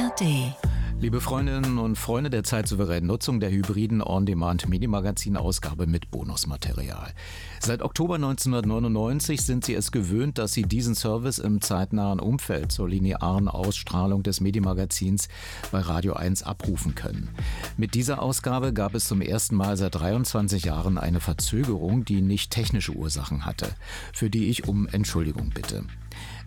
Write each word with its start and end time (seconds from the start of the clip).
ARD. 0.00 0.54
Liebe 1.00 1.20
Freundinnen 1.20 1.78
und 1.78 1.96
Freunde 1.96 2.30
der 2.30 2.42
zeitsouveränen 2.42 3.06
Nutzung 3.06 3.40
der 3.40 3.50
hybriden 3.50 4.02
On-Demand-Mini-Magazin-Ausgabe 4.02 5.86
mit 5.86 6.10
Bonusmaterial. 6.10 7.12
Seit 7.58 7.82
Oktober 7.82 8.14
1999 8.14 9.40
sind 9.40 9.64
Sie 9.64 9.74
es 9.74 9.92
gewöhnt, 9.92 10.38
dass 10.38 10.52
Sie 10.52 10.62
diesen 10.62 10.94
Service 10.94 11.38
im 11.38 11.60
zeitnahen 11.60 12.20
Umfeld 12.20 12.72
zur 12.72 12.88
linearen 12.88 13.48
Ausstrahlung 13.48 14.22
des 14.22 14.40
Medi-Magazins 14.40 15.28
bei 15.70 15.80
Radio 15.80 16.14
1 16.14 16.42
abrufen 16.44 16.94
können. 16.94 17.30
Mit 17.76 17.94
dieser 17.94 18.22
Ausgabe 18.22 18.72
gab 18.72 18.94
es 18.94 19.06
zum 19.06 19.20
ersten 19.20 19.56
Mal 19.56 19.76
seit 19.76 19.94
23 19.96 20.64
Jahren 20.64 20.96
eine 20.98 21.20
Verzögerung, 21.20 22.04
die 22.04 22.22
nicht 22.22 22.50
technische 22.50 22.92
Ursachen 22.92 23.44
hatte, 23.44 23.68
für 24.12 24.30
die 24.30 24.48
ich 24.48 24.66
um 24.68 24.86
Entschuldigung 24.86 25.50
bitte. 25.54 25.84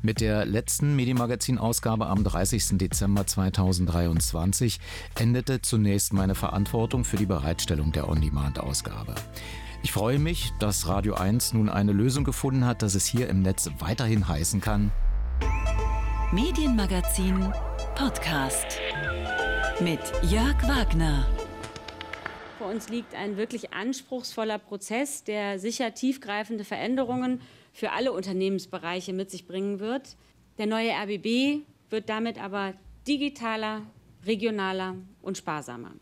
Mit 0.05 0.19
der 0.19 0.45
letzten 0.45 0.97
Medienmagazin-Ausgabe 0.97 2.07
am 2.07 2.25
30. 2.25 2.77
Dezember 2.77 3.25
2023 3.25 4.81
endete 5.17 5.61
zunächst 5.61 6.11
meine 6.11 6.35
Verantwortung 6.35 7.05
für 7.05 7.15
die 7.15 7.25
Bereitstellung 7.25 7.93
der 7.93 8.09
On-Demand-Ausgabe. 8.09 9.15
Ich 9.81 9.93
freue 9.93 10.19
mich, 10.19 10.51
dass 10.59 10.89
Radio 10.89 11.13
1 11.13 11.53
nun 11.53 11.69
eine 11.69 11.93
Lösung 11.93 12.25
gefunden 12.25 12.65
hat, 12.65 12.81
dass 12.81 12.95
es 12.95 13.05
hier 13.05 13.29
im 13.29 13.43
Netz 13.43 13.69
weiterhin 13.79 14.27
heißen 14.27 14.59
kann. 14.59 14.91
Medienmagazin 16.33 17.53
Podcast 17.95 18.81
mit 19.79 20.01
Jörg 20.29 20.61
Wagner. 20.67 21.25
Vor 22.57 22.67
uns 22.67 22.89
liegt 22.89 23.15
ein 23.15 23.37
wirklich 23.37 23.71
anspruchsvoller 23.73 24.57
Prozess, 24.57 25.23
der 25.23 25.59
sicher 25.59 25.93
tiefgreifende 25.93 26.65
Veränderungen 26.65 27.39
für 27.73 27.91
alle 27.91 28.13
Unternehmensbereiche 28.13 29.11
mit 29.11 29.29
sich 29.29 29.45
bringen 29.45 29.79
wird. 29.79 30.15
Der 30.57 30.67
neue 30.67 30.91
RBB 30.91 31.65
wird 31.89 32.07
damit 32.07 32.37
aber 32.41 32.75
digitaler, 33.07 33.81
regionaler 34.25 34.95
und 35.21 35.37
sparsamer. 35.37 35.93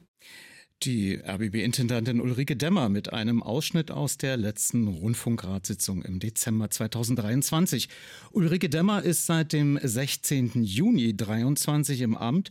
Die 0.83 1.13
RBB-Intendantin 1.13 2.19
Ulrike 2.19 2.55
Demmer 2.55 2.89
mit 2.89 3.13
einem 3.13 3.43
Ausschnitt 3.43 3.91
aus 3.91 4.17
der 4.17 4.35
letzten 4.35 4.87
Rundfunkratssitzung 4.87 6.01
im 6.01 6.19
Dezember 6.19 6.71
2023. 6.71 7.87
Ulrike 8.31 8.67
Demmer 8.67 9.03
ist 9.03 9.27
seit 9.27 9.53
dem 9.53 9.79
16. 9.81 10.63
Juni 10.63 11.15
2023 11.15 12.01
im 12.01 12.17
Amt 12.17 12.49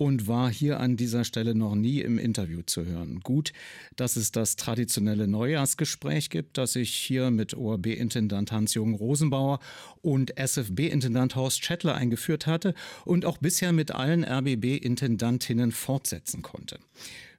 und 0.00 0.26
war 0.26 0.50
hier 0.50 0.80
an 0.80 0.96
dieser 0.96 1.24
Stelle 1.24 1.54
noch 1.54 1.74
nie 1.74 2.00
im 2.00 2.18
Interview 2.18 2.62
zu 2.64 2.86
hören. 2.86 3.20
Gut, 3.20 3.52
dass 3.96 4.16
es 4.16 4.32
das 4.32 4.56
traditionelle 4.56 5.28
Neujahrsgespräch 5.28 6.30
gibt, 6.30 6.56
das 6.56 6.74
ich 6.74 6.94
hier 6.94 7.30
mit 7.30 7.52
ORB-Intendant 7.52 8.50
Hans-Jürgen 8.50 8.94
Rosenbauer 8.94 9.60
und 10.00 10.38
SFB-Intendant 10.38 11.36
Horst 11.36 11.62
Schettler 11.62 11.96
eingeführt 11.96 12.46
hatte 12.46 12.72
und 13.04 13.26
auch 13.26 13.36
bisher 13.36 13.74
mit 13.74 13.90
allen 13.90 14.24
RBB-Intendantinnen 14.24 15.70
fortsetzen 15.70 16.40
konnte. 16.40 16.78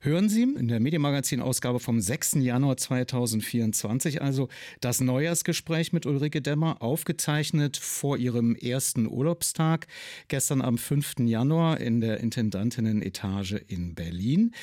Hören 0.03 0.29
Sie 0.29 0.41
in 0.41 0.67
der 0.67 0.79
Medienmagazin-Ausgabe 0.79 1.79
vom 1.79 2.01
6. 2.01 2.37
Januar 2.39 2.75
2024 2.75 4.19
also 4.19 4.49
das 4.79 4.99
Neujahrsgespräch 4.99 5.93
mit 5.93 6.07
Ulrike 6.07 6.41
Demmer, 6.41 6.81
aufgezeichnet 6.81 7.77
vor 7.77 8.17
ihrem 8.17 8.55
ersten 8.55 9.05
Urlaubstag, 9.05 9.85
gestern 10.27 10.63
am 10.63 10.79
5. 10.79 11.19
Januar 11.19 11.79
in 11.79 12.01
der 12.01 12.19
Intendantinnen-Etage 12.19 13.57
in 13.67 13.93
Berlin. 13.93 14.55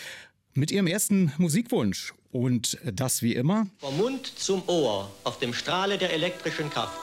Mit 0.55 0.73
ihrem 0.73 0.89
ersten 0.89 1.33
Musikwunsch 1.39 2.15
und 2.33 2.77
das 2.85 3.23
wie 3.23 3.37
immer. 3.37 3.69
Vom 3.79 3.97
Mund 3.97 4.27
zum 4.27 4.65
Ohr 4.67 5.09
auf 5.23 5.39
dem 5.39 5.55
Strahle 5.55 5.99
der 5.99 6.13
elektrischen 6.13 6.69
Kraft. 6.69 6.99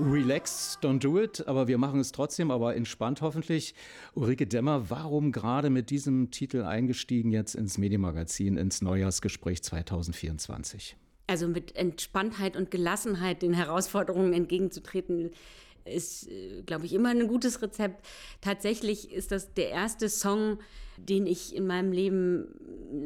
Relax, 0.00 0.78
don't 0.82 0.98
do 1.00 1.20
it, 1.20 1.46
aber 1.46 1.68
wir 1.68 1.76
machen 1.76 2.00
es 2.00 2.10
trotzdem, 2.12 2.50
aber 2.50 2.74
entspannt 2.74 3.20
hoffentlich. 3.20 3.74
Ulrike 4.14 4.46
Demmer, 4.46 4.88
warum 4.88 5.30
gerade 5.30 5.68
mit 5.68 5.90
diesem 5.90 6.30
Titel 6.30 6.62
eingestiegen 6.62 7.30
jetzt 7.30 7.54
ins 7.54 7.76
Medienmagazin, 7.76 8.56
ins 8.56 8.80
Neujahrsgespräch 8.80 9.62
2024? 9.62 10.96
Also 11.26 11.46
mit 11.48 11.76
Entspanntheit 11.76 12.56
und 12.56 12.70
Gelassenheit 12.70 13.42
den 13.42 13.52
Herausforderungen 13.52 14.32
entgegenzutreten, 14.32 15.30
ist, 15.84 16.28
äh, 16.28 16.62
glaube 16.62 16.86
ich, 16.86 16.92
immer 16.92 17.10
ein 17.10 17.28
gutes 17.28 17.62
Rezept. 17.62 18.04
Tatsächlich 18.40 19.12
ist 19.12 19.32
das 19.32 19.54
der 19.54 19.70
erste 19.70 20.08
Song, 20.08 20.58
den 20.96 21.26
ich 21.26 21.54
in 21.54 21.66
meinem 21.66 21.92
Leben 21.92 22.46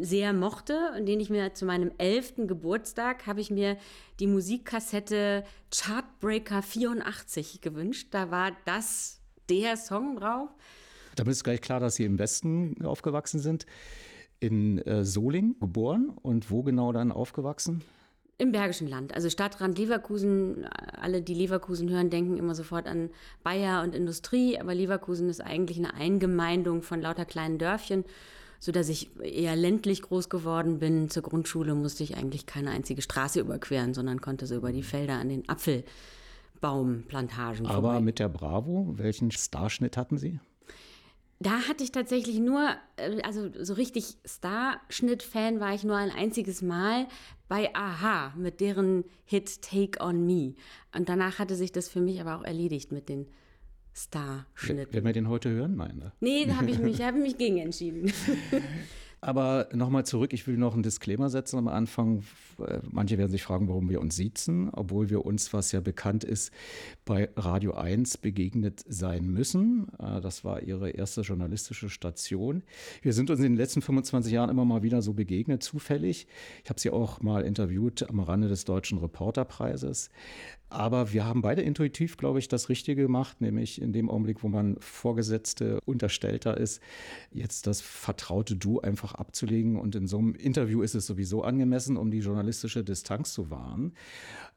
sehr 0.01 0.33
mochte 0.33 0.93
und 0.97 1.07
den 1.07 1.21
ich 1.21 1.31
mir 1.31 1.55
zu 1.55 1.65
meinem 1.65 1.93
elften 1.99 2.49
Geburtstag 2.49 3.27
habe 3.27 3.41
ich 3.41 3.51
mir 3.51 3.77
die 4.21 4.27
Musikkassette 4.27 5.45
Chartbreaker 5.71 6.63
84 6.63 7.61
gewünscht. 7.61 8.09
Da 8.11 8.31
war 8.31 8.53
das 8.65 9.21
der 9.49 9.77
Song 9.77 10.17
drauf. 10.17 10.49
Damit 11.17 11.33
ist 11.33 11.45
gleich 11.45 11.61
klar, 11.61 11.81
dass 11.81 11.97
Sie 11.97 12.05
im 12.05 12.19
Westen 12.19 12.85
aufgewachsen 12.85 13.41
sind. 13.41 13.67
In 14.41 14.79
äh, 14.79 15.05
Soling 15.05 15.57
geboren 15.61 16.11
und 16.21 16.51
wo 16.51 16.63
genau 16.63 16.93
dann 16.93 17.13
aufgewachsen? 17.13 17.83
Im 18.37 18.51
Bergischen 18.51 18.89
Land, 18.89 19.15
also 19.15 19.31
Stadtrand 19.31 19.79
Leverkusen. 19.79 20.67
Alle, 21.01 21.23
die 21.23 21.35
Leverkusen 21.35 21.89
hören, 21.89 22.11
denken 22.11 22.37
immer 22.37 22.57
sofort 22.57 22.89
an 22.89 23.11
Bayer 23.45 23.85
und 23.85 23.95
Industrie, 23.95 24.59
aber 24.59 24.75
Leverkusen 24.75 25.29
ist 25.29 25.41
eigentlich 25.41 25.79
eine 25.79 25.95
Eingemeindung 25.95 26.83
von 26.83 27.01
lauter 27.01 27.27
kleinen 27.27 27.59
Dörfchen, 27.59 28.05
so 28.59 28.73
dass 28.73 28.89
ich 28.89 29.17
eher 29.21 29.55
ländlich 29.55 30.03
groß 30.03 30.31
geworden 30.31 30.81
bin. 30.81 31.11
Zur 31.11 31.23
Grundschule 31.23 31.77
musste 31.77 32.03
ich 32.03 32.17
eigentlich 32.17 32.45
keine 32.45 32.71
einzige 32.71 33.03
Straße 33.03 33.39
überqueren, 33.39 33.95
sondern 33.95 34.21
konnte 34.21 34.47
so 34.47 34.57
über 34.57 34.73
die 34.73 34.83
Felder 34.83 35.15
an 35.15 35.29
den 35.29 35.49
Apfelbaumplantagen. 35.49 37.67
Aber 37.67 37.91
vorbei. 37.91 38.01
mit 38.01 38.19
der 38.19 38.29
Bravo, 38.29 38.95
welchen 38.97 39.31
Starschnitt 39.31 39.97
hatten 39.97 40.19
Sie? 40.19 40.41
Da 41.41 41.69
hatte 41.69 41.85
ich 41.85 41.93
tatsächlich 41.93 42.39
nur, 42.39 42.71
äh, 42.97 43.21
also 43.23 43.51
so 43.63 43.75
richtig 43.75 44.17
Starschnitt-Fan 44.25 45.61
war 45.61 45.75
ich 45.75 45.85
nur 45.85 45.97
ein 45.97 46.11
einziges 46.11 46.63
Mal 46.63 47.07
bei 47.49 47.75
Aha 47.75 48.33
mit 48.37 48.61
deren 48.61 49.05
Hit 49.25 49.63
Take 49.63 50.03
on 50.03 50.27
Me. 50.27 50.55
Und 50.95 51.09
danach 51.09 51.39
hatte 51.39 51.57
sich 51.57 51.73
das 51.73 51.89
für 51.89 52.01
mich 52.01 52.21
aber 52.21 52.37
auch 52.37 52.45
erledigt 52.45 52.93
mit 52.93 53.09
den 53.09 53.27
Starschnitten. 53.93 54.93
Werden 54.93 55.05
wir 55.05 55.13
den 55.13 55.29
heute 55.29 55.51
hören? 55.51 55.77
Nein, 55.77 55.99
ne? 55.99 56.13
Nee, 56.21 56.47
da 56.47 56.57
habe 56.57 56.71
ich 56.71 56.79
mich, 56.79 57.01
hab 57.03 57.15
mich 57.15 57.39
gegen 57.39 57.59
entschieden. 57.59 58.13
Aber 59.25 59.69
nochmal 59.73 60.05
zurück, 60.05 60.35
ich 60.35 60.47
will 60.47 60.59
noch 60.59 60.75
einen 60.75 60.83
Disclaimer 60.83 61.31
setzen 61.31 61.57
am 61.57 61.67
Anfang. 61.67 62.25
Manche 62.91 63.17
werden 63.17 63.31
sich 63.31 63.43
fragen, 63.43 63.69
warum 63.69 63.89
wir 63.89 64.03
uns 64.03 64.17
siezen, 64.17 64.69
obwohl 64.69 65.09
wir 65.09 65.25
uns, 65.25 65.55
was 65.55 65.73
ja 65.73 65.81
bekannt 65.81 66.25
ist, 66.25 66.53
bei 67.07 67.31
Radio 67.35 67.73
1 67.73 68.19
begegnet 68.19 68.85
sein 68.87 69.25
müssen. 69.25 69.87
Äh, 69.99 70.21
das 70.21 70.45
war 70.45 70.63
ihre 70.63 70.91
erste 70.91 71.23
journalistische 71.23 71.89
Station. 71.89 72.65
Wir 73.01 73.15
sind 73.15 73.31
uns 73.31 73.41
in 73.41 73.45
den 73.45 73.57
letzten 73.57 73.81
25 73.81 74.31
Jahren 74.31 74.51
immer 74.51 74.67
mal 74.67 74.83
wieder 74.83 75.01
so 75.01 75.15
begegnet, 75.15 75.63
zufällig. 75.63 76.27
Ich 76.63 76.69
habe 76.69 76.79
sie 76.79 76.91
auch 76.91 77.23
mal 77.23 77.45
interviewt 77.45 78.07
am 78.07 78.21
Rande 78.21 78.49
des 78.49 78.67
Deutschen 78.67 78.99
Reporterpreises. 78.99 80.11
Aber 80.75 81.13
wir 81.13 81.25
haben 81.25 81.41
beide 81.41 81.63
intuitiv, 81.63 82.17
glaube 82.17 82.41
ich, 82.41 82.49
das 82.49 82.69
Richtige 82.69 83.03
gemacht, 83.03 83.41
nämlich 83.41 83.81
in 83.81 83.93
dem 83.93 84.11
Augenblick, 84.11 84.43
wo 84.43 84.49
man 84.49 84.77
Vorgesetzte, 84.81 85.79
Unterstellter 85.85 86.57
ist, 86.57 86.83
jetzt 87.31 87.69
das 87.69 87.81
vertraute 87.81 88.57
Du 88.57 88.81
einfach 88.81 89.15
abzulegen. 89.15 89.79
Und 89.79 89.95
in 89.95 90.09
so 90.09 90.19
einem 90.19 90.35
Interview 90.35 90.83
ist 90.83 90.97
es 90.97 91.07
sowieso 91.07 91.45
angemessen, 91.45 91.97
um 91.97 92.11
die 92.11 92.19
journalistische 92.19 92.83
Distanz 92.83 93.33
zu 93.33 93.51
wahren. 93.51 93.93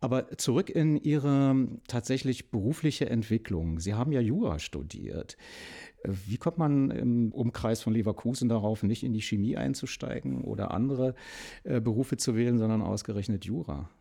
Aber 0.01 0.35
zurück 0.37 0.71
in 0.71 0.97
Ihre 0.97 1.67
tatsächlich 1.87 2.49
berufliche 2.49 3.07
Entwicklung. 3.07 3.79
Sie 3.79 3.93
haben 3.93 4.11
ja 4.11 4.19
Jura 4.19 4.57
studiert. 4.57 5.37
Wie 6.03 6.37
kommt 6.37 6.57
man 6.57 6.89
im 6.89 7.31
Umkreis 7.31 7.83
von 7.83 7.93
Leverkusen 7.93 8.49
darauf, 8.49 8.81
nicht 8.81 9.03
in 9.03 9.13
die 9.13 9.21
Chemie 9.21 9.55
einzusteigen 9.55 10.41
oder 10.41 10.71
andere 10.71 11.13
äh, 11.63 11.79
Berufe 11.79 12.17
zu 12.17 12.35
wählen, 12.35 12.57
sondern 12.57 12.81
ausgerechnet 12.81 13.45
Jura? 13.45 13.91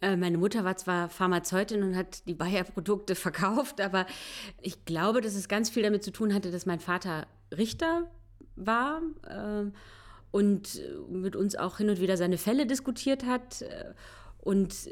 Äh, 0.00 0.16
meine 0.16 0.38
Mutter 0.38 0.64
war 0.64 0.76
zwar 0.76 1.08
Pharmazeutin 1.08 1.82
und 1.82 1.96
hat 1.96 2.26
die 2.26 2.34
Bayer-Produkte 2.34 3.14
verkauft, 3.14 3.80
aber 3.80 4.06
ich 4.60 4.84
glaube, 4.84 5.20
dass 5.20 5.34
es 5.34 5.48
ganz 5.48 5.70
viel 5.70 5.82
damit 5.82 6.02
zu 6.02 6.10
tun 6.10 6.34
hatte, 6.34 6.50
dass 6.50 6.66
mein 6.66 6.80
Vater 6.80 7.26
Richter 7.56 8.10
war 8.56 9.02
äh, 9.28 9.70
und 10.30 10.80
mit 11.10 11.36
uns 11.36 11.56
auch 11.56 11.78
hin 11.78 11.90
und 11.90 12.00
wieder 12.00 12.16
seine 12.16 12.38
Fälle 12.38 12.66
diskutiert 12.66 13.26
hat 13.26 13.62
äh, 13.62 13.92
und 14.38 14.88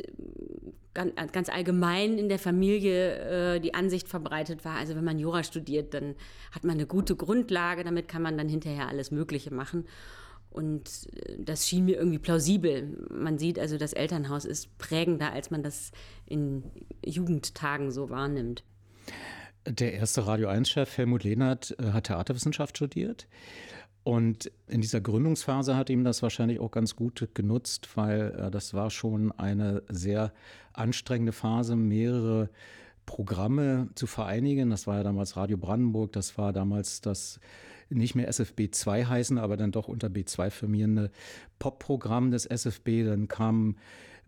ganz, 0.93 1.49
allgemein 1.49 2.19
in 2.19 2.29
der 2.29 2.41
Familie 2.41 3.61
die 3.61 3.73
Ansicht 3.73 4.09
verbreitet 4.09 4.65
war, 4.65 4.77
also 4.77 4.95
wenn 4.95 5.05
man 5.05 5.19
Jura 5.19 5.43
studiert, 5.43 5.95
dann 5.95 6.17
hat 6.51 6.65
man 6.65 6.75
eine 6.75 6.87
gute 6.87 7.15
Grundlage, 7.17 7.85
damit 7.85 8.09
kann 8.09 8.21
man 8.21 8.37
dann 8.37 8.49
hinterher 8.49 8.89
alles 8.89 9.11
Mögliche 9.11 9.55
machen. 9.55 9.87
Und 10.51 11.09
äh, 11.13 11.37
das 11.39 11.69
schien 11.69 11.85
mir 11.85 11.97
irgendwie 11.97 12.19
plausibel. 12.19 13.07
Man 13.11 13.39
sieht 13.39 13.59
also, 13.59 13.79
das 13.79 13.93
Elternhaus 13.93 14.45
ist 14.45 14.77
prägender, 14.79 15.33
als 15.33 15.51
man 15.51 15.63
das 15.63 15.93
in 16.27 16.65
Jugendtagen 17.05 17.91
so 17.91 18.11
wahrnimmt. 18.11 18.65
Der 19.67 19.93
erste 19.93 20.27
Radio 20.27 20.49
1-Chef 20.49 20.97
Helmut 20.97 21.25
Lehnert 21.25 21.77
äh, 21.79 21.91
hat 21.93 22.05
Theaterwissenschaft 22.05 22.77
studiert 22.77 23.29
Und 24.03 24.51
in 24.67 24.81
dieser 24.81 25.01
Gründungsphase 25.01 25.77
hat 25.77 25.91
ihm 25.91 26.05
das 26.05 26.23
wahrscheinlich 26.23 26.61
auch 26.61 26.71
ganz 26.71 26.97
gut 26.97 27.29
genutzt, 27.35 27.91
weil 27.95 28.35
äh, 28.39 28.51
das 28.51 28.73
war 28.73 28.91
schon 28.91 29.33
eine 29.33 29.83
sehr 29.89 30.33
anstrengende 30.73 31.33
Phase, 31.33 31.77
mehrere 31.77 32.49
Programme 33.05 33.89
zu 33.95 34.07
vereinigen. 34.07 34.71
Das 34.71 34.87
war 34.87 34.97
ja 34.97 35.03
damals 35.03 35.37
Radio 35.37 35.59
Brandenburg, 35.59 36.13
das 36.13 36.39
war 36.39 36.53
damals 36.53 37.01
das 37.01 37.41
nicht 37.91 38.15
mehr 38.15 38.29
SFB 38.29 38.71
2 38.71 39.07
heißen, 39.07 39.39
aber 39.39 39.57
dann 39.57 39.73
doch 39.73 39.89
unter 39.89 40.09
B2 40.09 40.51
firmierende 40.51 41.11
Pop-Programm 41.59 42.31
des 42.31 42.47
SFB. 42.47 43.05
Dann 43.05 43.29
kamen 43.29 43.77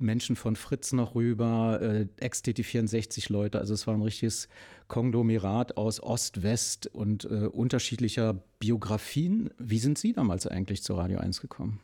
Menschen 0.00 0.34
von 0.34 0.56
Fritz 0.56 0.92
noch 0.92 1.14
rüber, 1.14 1.80
äh, 1.82 2.06
Ex-TT64-Leute. 2.18 3.58
Also 3.58 3.74
es 3.74 3.86
war 3.86 3.94
ein 3.94 4.02
richtiges 4.02 4.48
Konglomerat 4.88 5.76
aus 5.76 6.02
Ost, 6.02 6.42
West 6.42 6.86
und 6.86 7.24
äh, 7.24 7.46
unterschiedlicher 7.46 8.42
Biografien. 8.58 9.50
Wie 9.58 9.78
sind 9.78 9.98
Sie 9.98 10.12
damals 10.12 10.46
eigentlich 10.46 10.82
zu 10.82 10.94
Radio 10.94 11.18
1 11.18 11.40
gekommen? 11.40 11.80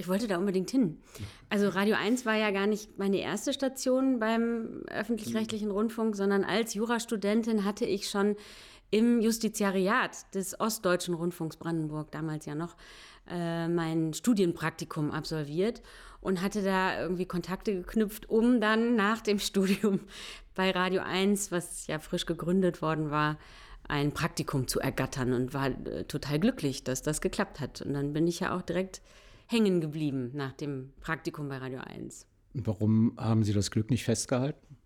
Ich 0.00 0.08
wollte 0.08 0.26
da 0.26 0.38
unbedingt 0.38 0.70
hin. 0.70 0.96
Also 1.50 1.68
Radio 1.68 1.94
1 1.94 2.24
war 2.24 2.34
ja 2.34 2.52
gar 2.52 2.66
nicht 2.66 2.98
meine 2.98 3.18
erste 3.18 3.52
Station 3.52 4.18
beim 4.18 4.82
öffentlich-rechtlichen 4.86 5.70
Rundfunk, 5.70 6.16
sondern 6.16 6.42
als 6.42 6.72
Jurastudentin 6.72 7.66
hatte 7.66 7.84
ich 7.84 8.08
schon 8.08 8.36
im 8.90 9.20
Justiziariat 9.20 10.34
des 10.34 10.58
Ostdeutschen 10.58 11.14
Rundfunks 11.14 11.56
Brandenburg, 11.56 12.10
damals 12.10 12.46
ja 12.46 12.54
noch, 12.54 12.76
äh, 13.28 13.68
mein 13.68 14.12
Studienpraktikum 14.12 15.10
absolviert 15.10 15.82
und 16.20 16.42
hatte 16.42 16.62
da 16.62 17.00
irgendwie 17.00 17.26
Kontakte 17.26 17.74
geknüpft, 17.74 18.28
um 18.28 18.60
dann 18.60 18.96
nach 18.96 19.20
dem 19.20 19.38
Studium 19.40 20.00
bei 20.54 20.70
Radio 20.70 21.02
1, 21.02 21.52
was 21.52 21.86
ja 21.86 21.98
frisch 21.98 22.26
gegründet 22.26 22.82
worden 22.82 23.10
war, 23.10 23.38
ein 23.84 24.12
Praktikum 24.12 24.68
zu 24.68 24.80
ergattern 24.80 25.32
und 25.32 25.52
war 25.54 25.68
äh, 25.68 26.04
total 26.04 26.38
glücklich, 26.38 26.84
dass 26.84 27.02
das 27.02 27.20
geklappt 27.20 27.60
hat. 27.60 27.82
Und 27.82 27.94
dann 27.94 28.12
bin 28.12 28.26
ich 28.26 28.40
ja 28.40 28.56
auch 28.56 28.62
direkt 28.62 29.02
hängen 29.46 29.80
geblieben 29.80 30.30
nach 30.34 30.52
dem 30.52 30.92
Praktikum 31.00 31.48
bei 31.48 31.58
Radio 31.58 31.80
1. 31.80 32.26
Warum 32.54 33.14
haben 33.16 33.42
Sie 33.42 33.52
das 33.52 33.70
Glück 33.70 33.90
nicht 33.90 34.04
festgehalten? 34.04 34.76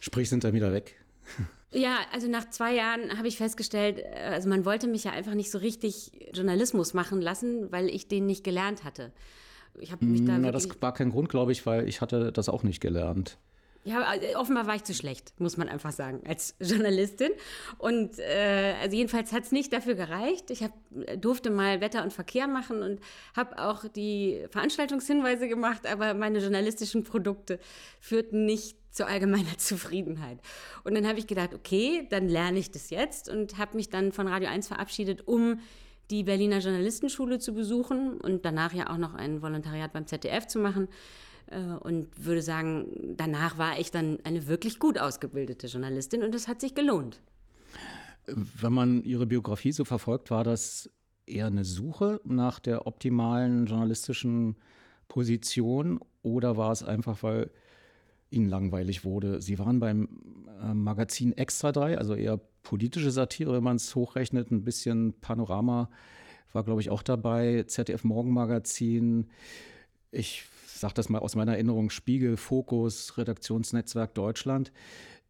Sprich, 0.00 0.28
sind 0.28 0.44
dann 0.44 0.52
wieder 0.52 0.72
weg? 0.72 0.96
Ja, 1.72 1.98
also 2.12 2.28
nach 2.28 2.48
zwei 2.50 2.74
Jahren 2.74 3.18
habe 3.18 3.28
ich 3.28 3.36
festgestellt, 3.36 3.98
äh, 3.98 4.30
also 4.32 4.48
man 4.48 4.64
wollte 4.64 4.86
mich 4.86 5.04
ja 5.04 5.12
einfach 5.12 5.34
nicht 5.34 5.50
so 5.50 5.58
richtig 5.58 6.12
Journalismus 6.32 6.94
machen 6.94 7.20
lassen, 7.20 7.70
weil 7.72 7.88
ich 7.88 8.08
den 8.08 8.26
nicht 8.26 8.44
gelernt 8.44 8.84
hatte. 8.84 9.12
Ich 9.78 9.92
habe 9.92 10.04
mich 10.06 10.24
da. 10.24 10.38
Na, 10.38 10.52
das 10.52 10.68
war 10.80 10.94
kein 10.94 11.10
Grund, 11.10 11.28
glaube 11.28 11.52
ich, 11.52 11.66
weil 11.66 11.88
ich 11.88 12.00
hatte 12.00 12.32
das 12.32 12.48
auch 12.48 12.62
nicht 12.62 12.80
gelernt. 12.80 13.38
Ja, 13.86 14.14
äh, 14.14 14.34
offenbar 14.34 14.66
war 14.66 14.74
ich 14.74 14.82
zu 14.82 14.94
schlecht, 14.94 15.32
muss 15.38 15.56
man 15.56 15.68
einfach 15.68 15.92
sagen, 15.92 16.20
als 16.26 16.56
Journalistin. 16.60 17.30
Und 17.78 18.18
äh, 18.18 18.74
also 18.82 18.96
jedenfalls 18.96 19.32
hat 19.32 19.44
es 19.44 19.52
nicht 19.52 19.72
dafür 19.72 19.94
gereicht. 19.94 20.50
Ich 20.50 20.64
hab, 20.64 20.72
durfte 21.20 21.50
mal 21.50 21.80
Wetter 21.80 22.02
und 22.02 22.12
Verkehr 22.12 22.48
machen 22.48 22.82
und 22.82 23.00
habe 23.36 23.62
auch 23.62 23.86
die 23.86 24.44
Veranstaltungshinweise 24.50 25.46
gemacht, 25.46 25.86
aber 25.86 26.14
meine 26.14 26.40
journalistischen 26.40 27.04
Produkte 27.04 27.60
führten 28.00 28.44
nicht 28.44 28.76
zu 28.96 29.06
allgemeiner 29.06 29.56
Zufriedenheit. 29.58 30.38
Und 30.84 30.94
dann 30.94 31.06
habe 31.06 31.18
ich 31.18 31.26
gedacht, 31.26 31.54
okay, 31.54 32.06
dann 32.10 32.28
lerne 32.28 32.58
ich 32.58 32.70
das 32.70 32.90
jetzt 32.90 33.28
und 33.28 33.58
habe 33.58 33.76
mich 33.76 33.88
dann 33.88 34.12
von 34.12 34.26
Radio 34.26 34.48
1 34.48 34.68
verabschiedet, 34.68 35.26
um 35.28 35.60
die 36.10 36.22
Berliner 36.22 36.58
Journalistenschule 36.58 37.38
zu 37.38 37.52
besuchen 37.52 38.20
und 38.20 38.44
danach 38.44 38.72
ja 38.72 38.90
auch 38.90 38.96
noch 38.96 39.14
ein 39.14 39.42
Volontariat 39.42 39.92
beim 39.92 40.06
ZDF 40.06 40.46
zu 40.46 40.58
machen. 40.58 40.88
Äh, 41.48 41.58
und 41.58 42.08
würde 42.16 42.42
sagen, 42.42 43.14
danach 43.16 43.58
war 43.58 43.78
ich 43.78 43.90
dann 43.90 44.18
eine 44.24 44.46
wirklich 44.46 44.78
gut 44.78 44.98
ausgebildete 44.98 45.66
Journalistin 45.66 46.22
und 46.22 46.34
es 46.34 46.48
hat 46.48 46.60
sich 46.60 46.74
gelohnt. 46.74 47.20
Wenn 48.26 48.72
man 48.72 49.04
Ihre 49.04 49.26
Biografie 49.26 49.72
so 49.72 49.84
verfolgt, 49.84 50.30
war 50.30 50.42
das 50.42 50.90
eher 51.26 51.46
eine 51.46 51.64
Suche 51.64 52.20
nach 52.24 52.58
der 52.58 52.86
optimalen 52.86 53.66
journalistischen 53.66 54.56
Position 55.08 56.00
oder 56.22 56.56
war 56.56 56.72
es 56.72 56.82
einfach, 56.82 57.22
weil 57.22 57.50
Ihnen 58.36 58.48
langweilig 58.48 59.04
wurde? 59.04 59.40
Sie 59.42 59.58
waren 59.58 59.80
beim 59.80 60.08
äh, 60.62 60.74
Magazin 60.74 61.32
Extra 61.36 61.72
3, 61.72 61.98
also 61.98 62.14
eher 62.14 62.40
politische 62.62 63.10
Satire, 63.10 63.52
wenn 63.52 63.64
man 63.64 63.76
es 63.76 63.94
hochrechnet, 63.94 64.50
ein 64.50 64.64
bisschen 64.64 65.14
Panorama 65.20 65.88
war, 66.52 66.64
glaube 66.64 66.80
ich, 66.80 66.90
auch 66.90 67.02
dabei, 67.02 67.64
ZDF 67.66 68.04
Morgenmagazin. 68.04 69.26
Ich 70.10 70.44
sage 70.66 70.94
das 70.94 71.08
mal 71.08 71.20
aus 71.20 71.36
meiner 71.36 71.52
Erinnerung, 71.52 71.90
Spiegel, 71.90 72.36
Fokus, 72.36 73.16
Redaktionsnetzwerk 73.16 74.14
Deutschland. 74.14 74.72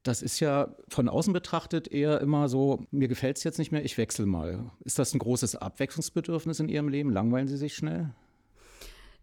Das 0.02 0.22
ist 0.22 0.38
ja 0.40 0.74
von 0.88 1.08
außen 1.08 1.32
betrachtet 1.32 1.88
eher 1.88 2.20
immer 2.20 2.48
so, 2.48 2.86
mir 2.92 3.08
gefällt 3.08 3.38
es 3.38 3.44
jetzt 3.44 3.58
nicht 3.58 3.72
mehr, 3.72 3.84
ich 3.84 3.98
wechsle 3.98 4.24
mal. 4.24 4.70
Ist 4.84 4.98
das 4.98 5.12
ein 5.14 5.18
großes 5.18 5.56
Abwechslungsbedürfnis 5.56 6.60
in 6.60 6.68
Ihrem 6.68 6.88
Leben? 6.88 7.10
Langweilen 7.10 7.48
Sie 7.48 7.56
sich 7.56 7.74
schnell? 7.74 8.10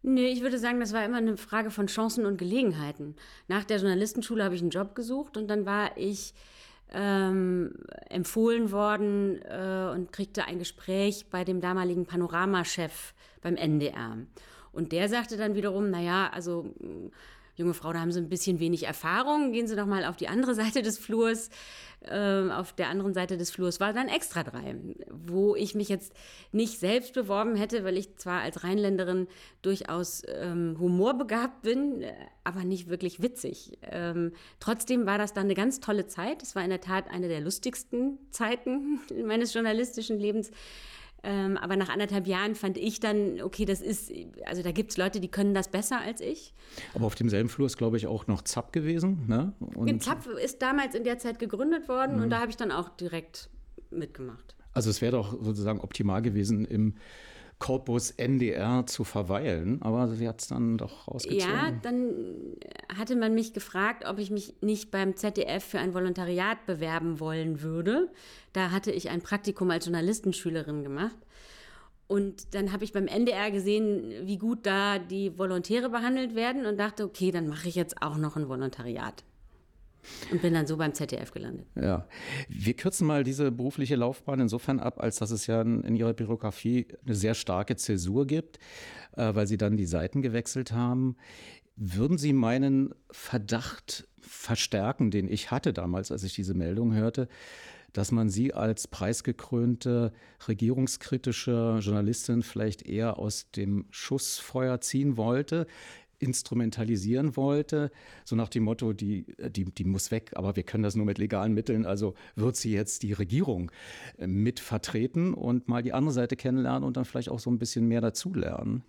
Nee, 0.06 0.28
ich 0.28 0.42
würde 0.42 0.60
sagen, 0.60 0.82
das 0.82 0.92
war 0.92 1.06
immer 1.06 1.18
eine 1.18 1.38
Frage 1.38 1.72
von 1.72 1.88
Chancen 1.88 2.26
und 2.26 2.38
Gelegenheiten. 2.38 3.16
Nach 3.48 3.64
der 3.64 3.78
Journalistenschule 3.78 4.44
habe 4.44 4.54
ich 4.54 4.62
einen 4.62 4.70
Job 4.70 4.96
gesucht 4.96 5.38
und 5.38 5.48
dann 5.48 5.66
war 5.66 5.98
ich 5.98 6.34
ähm, 6.92 7.74
empfohlen 8.10 8.72
worden 8.72 9.42
äh, 9.44 9.90
und 9.94 10.12
kriegte 10.12 10.44
ein 10.44 10.60
Gespräch 10.60 11.28
bei 11.30 11.46
dem 11.46 11.62
damaligen 11.62 12.06
Panoramachef 12.06 13.14
beim 13.42 13.56
NDR. 13.56 14.18
Und 14.74 14.92
der 14.92 15.08
sagte 15.08 15.38
dann 15.38 15.56
wiederum, 15.56 15.90
naja, 15.90 16.30
also 16.34 16.74
junge 17.56 17.74
Frau, 17.74 17.94
da 17.94 18.00
haben 18.00 18.12
Sie 18.12 18.20
ein 18.20 18.30
bisschen 18.30 18.60
wenig 18.60 18.84
Erfahrung, 18.86 19.52
gehen 19.52 19.68
Sie 19.68 19.76
doch 19.76 19.86
mal 19.86 20.06
auf 20.06 20.16
die 20.16 20.28
andere 20.28 20.56
Seite 20.64 20.82
des 20.82 20.98
Flurs. 20.98 21.50
Ähm, 22.06 22.52
auf 22.52 22.74
der 22.74 22.90
anderen 22.90 23.14
Seite 23.14 23.38
des 23.38 23.50
Flurs 23.52 23.80
war 23.80 23.94
dann 23.94 24.10
extra 24.10 24.44
drei, 24.44 24.76
wo 25.10 25.56
ich 25.56 25.74
mich 25.74 25.88
jetzt 25.88 26.14
nicht 26.52 26.80
selbst 26.80 27.14
beworben 27.14 27.56
hätte, 27.56 27.86
weil 27.86 27.98
ich 27.98 28.18
zwar 28.18 28.42
als 28.42 28.64
Rheinländerin 28.64 29.28
durchaus 29.62 30.24
ähm, 30.28 30.76
humorbegabt 30.80 31.62
bin, 31.62 32.04
aber 32.44 32.66
nicht 32.66 32.90
wirklich 32.90 33.22
witzig. 33.22 33.78
Ähm, 33.84 34.34
trotzdem 34.60 35.06
war 35.06 35.18
das 35.18 35.34
dann 35.34 35.46
eine 35.46 35.54
ganz 35.54 35.80
tolle 35.80 36.08
Zeit. 36.08 36.44
Es 36.44 36.56
war 36.56 36.64
in 36.64 36.72
der 36.72 36.82
Tat 36.82 37.10
eine 37.10 37.30
der 37.30 37.40
lustigsten 37.40 38.18
Zeiten 38.32 39.00
meines 39.26 39.54
journalistischen 39.54 40.20
Lebens. 40.20 40.52
Ähm, 41.26 41.58
aber 41.58 41.78
nach 41.78 41.88
anderthalb 41.88 42.28
Jahren 42.28 42.54
fand 42.54 42.78
ich 42.78 43.00
dann, 43.00 43.42
okay, 43.42 43.64
das 43.64 43.80
ist, 43.80 44.12
also 44.46 44.62
da 44.62 44.72
gibt 44.72 44.92
es 44.92 44.98
Leute, 44.98 45.22
die 45.22 45.30
können 45.30 45.54
das 45.54 45.70
besser 45.70 46.00
als 46.02 46.20
ich. 46.20 46.54
Aber 46.94 47.06
auf 47.06 47.16
demselben 47.16 47.48
Flur 47.48 47.68
ist, 47.68 47.78
glaube 47.78 47.96
ich, 47.96 48.08
auch 48.08 48.28
noch 48.28 48.42
Zapp 48.42 48.74
gewesen. 48.74 49.26
Ne? 49.28 49.54
Und 49.60 50.04
Zapp 50.04 50.28
ist 50.28 50.62
damals 50.62 50.96
in 50.96 51.06
der 51.06 51.20
Zeit 51.20 51.40
gegründet 51.40 51.88
worden 51.88 52.18
mhm. 52.18 52.24
und 52.24 52.30
da 52.30 52.40
habe 52.42 52.50
ich 52.50 52.58
dann 52.58 52.72
auch 52.72 52.90
direkt 52.90 53.50
mitgemacht. 53.90 54.56
Also 54.74 54.90
es 54.90 55.02
wäre 55.02 55.14
doch 55.14 55.42
sozusagen 55.42 55.80
optimal 55.80 56.22
gewesen, 56.22 56.66
im 56.66 56.96
Corpus 57.64 58.12
NDR 58.12 58.86
zu 58.88 59.06
verweilen, 59.06 59.82
aber 59.82 60.10
sie 60.10 60.28
hat 60.28 60.42
es 60.42 60.48
dann 60.48 60.78
doch 60.78 61.08
rausgezogen. 61.08 61.48
Ja, 61.48 61.72
dann 61.82 62.14
hatte 62.94 63.16
man 63.16 63.34
mich 63.34 63.54
gefragt, 63.54 64.04
ob 64.06 64.20
ich 64.20 64.32
mich 64.32 64.56
nicht 64.60 64.92
beim 64.92 65.16
ZDF 65.16 65.64
für 65.64 65.80
ein 65.80 65.94
Volontariat 65.94 66.66
bewerben 66.66 67.22
wollen 67.22 67.62
würde. 67.62 68.10
Da 68.52 68.72
hatte 68.72 68.92
ich 68.92 69.10
ein 69.10 69.22
Praktikum 69.22 69.72
als 69.72 69.86
Journalistenschülerin 69.86 70.84
gemacht. 70.84 71.16
Und 72.08 72.54
dann 72.54 72.74
habe 72.74 72.84
ich 72.84 72.92
beim 72.92 73.08
NDR 73.08 73.50
gesehen, 73.50 74.14
wie 74.24 74.38
gut 74.38 74.66
da 74.66 75.00
die 75.00 75.40
Volontäre 75.40 75.90
behandelt 75.90 76.36
werden 76.36 76.66
und 76.66 76.78
dachte, 76.78 77.06
okay, 77.06 77.32
dann 77.32 77.48
mache 77.48 77.70
ich 77.70 77.76
jetzt 77.76 78.02
auch 78.02 78.18
noch 78.18 78.36
ein 78.36 78.50
Volontariat. 78.50 79.24
Und 80.32 80.42
bin 80.42 80.54
dann 80.54 80.68
so 80.68 80.78
beim 80.78 80.94
ZDF 80.94 81.32
gelandet. 81.32 81.68
Ja. 81.76 82.08
Wir 82.50 82.74
kürzen 82.74 83.08
mal 83.08 83.24
diese 83.24 83.52
berufliche 83.52 83.96
Laufbahn 83.96 84.40
insofern 84.40 84.80
ab, 84.80 85.00
als 85.00 85.18
dass 85.18 85.32
es 85.32 85.48
ja 85.48 85.62
in 85.62 85.96
Ihrer 85.96 86.14
Biografie 86.14 86.88
eine 87.06 87.16
sehr 87.16 87.34
starke 87.34 87.76
Zäsur 87.76 88.28
gibt, 88.28 88.60
äh, 89.16 89.34
weil 89.34 89.48
Sie 89.48 89.58
dann 89.58 89.78
die 89.78 89.86
Seiten 89.86 90.22
gewechselt 90.22 90.72
haben. 90.72 91.16
Würden 91.76 92.18
Sie 92.18 92.34
meinen 92.34 92.94
Verdacht 93.12 94.08
verstärken, 94.20 95.12
den 95.12 95.28
ich 95.28 95.52
hatte 95.52 95.74
damals, 95.74 96.12
als 96.12 96.24
ich 96.24 96.34
diese 96.34 96.54
Meldung 96.54 96.94
hörte, 96.94 97.28
dass 97.94 98.12
man 98.12 98.30
Sie 98.30 98.54
als 98.54 98.88
preisgekrönte 98.88 100.12
regierungskritische 100.48 101.78
Journalistin 101.80 102.42
vielleicht 102.42 102.84
eher 102.84 103.20
aus 103.20 103.52
dem 103.52 103.86
Schussfeuer 103.92 104.82
ziehen 104.82 105.16
wollte? 105.16 105.68
Instrumentalisieren 106.24 107.36
wollte, 107.36 107.92
so 108.26 108.36
nach 108.36 108.50
dem 108.50 108.64
Motto, 108.64 108.94
die, 108.94 109.26
die, 109.50 109.66
die 109.66 109.84
muss 109.84 110.12
weg, 110.12 110.32
aber 110.36 110.56
wir 110.56 110.64
können 110.64 110.84
das 110.84 110.96
nur 110.96 111.06
mit 111.06 111.18
legalen 111.18 111.54
Mitteln, 111.54 111.86
also 111.86 112.14
wird 112.36 112.56
sie 112.56 112.72
jetzt 112.72 113.04
die 113.04 113.14
Regierung 113.14 113.72
äh, 114.18 114.28
mit 114.28 114.60
vertreten 114.60 115.34
und 115.34 115.68
mal 115.68 115.84
die 115.84 115.94
andere 115.94 116.14
Seite 116.14 116.36
kennenlernen 116.36 116.84
und 116.84 116.98
dann 116.98 117.06
vielleicht 117.06 117.30
auch 117.30 117.40
so 117.40 117.52
ein 117.52 117.60
bisschen 117.60 117.88
mehr 117.88 118.02
dazulernen. 118.02 118.84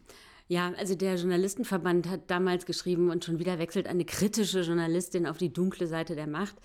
Ja, 0.47 0.73
also 0.79 0.95
der 0.95 1.17
Journalistenverband 1.17 2.09
hat 2.09 2.31
damals 2.31 2.67
geschrieben 2.67 3.11
und 3.11 3.25
schon 3.25 3.39
wieder 3.39 3.59
wechselt 3.59 3.87
eine 3.87 4.05
kritische 4.05 4.61
Journalistin 4.61 5.27
auf 5.27 5.39
die 5.39 5.53
dunkle 5.53 5.87
Seite 5.87 6.15
der 6.15 6.27
Macht. 6.27 6.57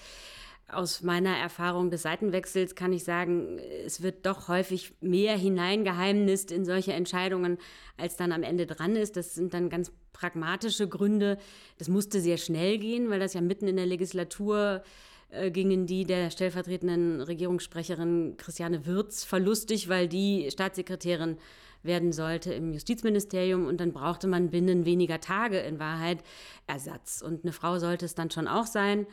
Aus 0.72 1.02
meiner 1.02 1.36
Erfahrung 1.36 1.90
des 1.90 2.04
Seitenwechsels 2.04 2.76
kann 2.76 2.94
ich 2.94 3.04
sagen, 3.04 3.60
es 3.86 4.02
wird 4.02 4.26
doch 4.26 4.48
häufig 4.48 4.94
mehr 5.02 5.36
hineingeheimnist 5.36 6.52
in 6.52 6.64
solche 6.64 6.94
Entscheidungen, 6.94 7.58
als 7.98 8.18
dann 8.18 8.32
am 8.32 8.44
Ende 8.44 8.66
dran 8.66 8.96
ist. 8.96 9.18
Das 9.18 9.36
sind 9.36 9.54
dann 9.54 9.70
ganz 9.70 9.92
pragmatische 10.14 10.88
Gründe. 10.88 11.38
Das 11.78 11.88
musste 11.88 12.22
sehr 12.22 12.38
schnell 12.38 12.78
gehen, 12.78 13.10
weil 13.10 13.20
das 13.20 13.34
ja 13.34 13.42
mitten 13.42 13.68
in 13.68 13.78
der 13.78 13.86
Legislatur 13.86 14.84
äh, 15.30 15.52
gingen 15.52 15.86
die 15.86 16.06
der 16.06 16.32
stellvertretenden 16.32 17.22
Regierungssprecherin 17.22 18.36
Christiane 18.38 18.86
Wirz 18.86 19.24
verlustig, 19.24 19.90
weil 19.90 20.08
die 20.08 20.50
Staatssekretärin 20.52 21.38
werden 21.84 22.12
sollte 22.12 22.54
im 22.54 22.74
Justizministerium 22.74 23.66
und 23.66 23.80
dann 23.80 23.94
brauchte 23.94 24.28
man 24.28 24.50
binnen 24.50 24.86
weniger 24.86 25.22
Tage 25.22 25.60
in 25.60 25.80
Wahrheit 25.80 26.24
Ersatz. 26.68 27.22
Und 27.22 27.44
eine 27.44 27.54
Frau 27.54 27.80
sollte 27.80 28.06
es 28.06 28.16
dann 28.16 28.32
schon 28.32 28.48
auch 28.48 28.66
sein. 28.66 29.08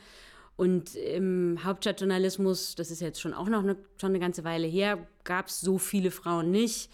Und 0.56 0.94
im 0.94 1.58
Hauptstadtjournalismus, 1.62 2.74
das 2.76 2.90
ist 2.90 3.00
jetzt 3.00 3.20
schon 3.20 3.34
auch 3.34 3.48
noch 3.48 3.62
eine, 3.62 3.76
schon 4.00 4.10
eine 4.10 4.20
ganze 4.20 4.42
Weile 4.42 4.66
her, 4.66 5.06
gab 5.24 5.48
es 5.48 5.60
so 5.60 5.76
viele 5.76 6.10
Frauen 6.10 6.50
nicht. 6.50 6.90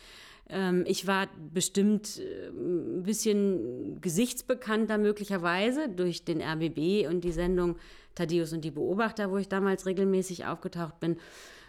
Ähm, 0.48 0.84
ich 0.86 1.06
war 1.06 1.28
bestimmt 1.52 2.18
äh, 2.18 2.48
ein 2.48 3.04
bisschen 3.04 4.00
gesichtsbekannter 4.00 4.98
möglicherweise 4.98 5.88
durch 5.88 6.24
den 6.24 6.42
RBB 6.42 7.08
und 7.08 7.22
die 7.22 7.32
Sendung 7.32 7.76
Thaddeus 8.16 8.52
und 8.52 8.62
die 8.62 8.70
Beobachter, 8.70 9.30
wo 9.30 9.38
ich 9.38 9.48
damals 9.48 9.86
regelmäßig 9.86 10.44
aufgetaucht 10.46 10.98
bin. 11.00 11.16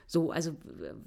So, 0.06 0.32
also 0.32 0.56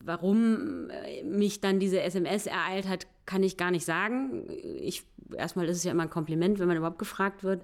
warum 0.05 0.89
äh, 0.91 1.23
mich 1.25 1.61
dann 1.61 1.81
diese 1.81 2.01
SMS 2.01 2.47
ereilt 2.47 2.89
hat, 2.89 3.07
kann 3.27 3.43
ich 3.43 3.57
gar 3.57 3.71
nicht 3.71 3.85
sagen. 3.85 4.45
Ich, 4.49 5.05
erstmal 5.37 5.69
ist 5.69 5.79
es 5.79 5.85
ja 5.85 5.91
immer 5.91 6.05
ein 6.05 6.11
Kompliment, 6.11 6.59
wenn 6.59 6.69
man 6.69 6.77
überhaupt 6.77 6.99
gefragt 6.99 7.45
wird. 7.45 7.63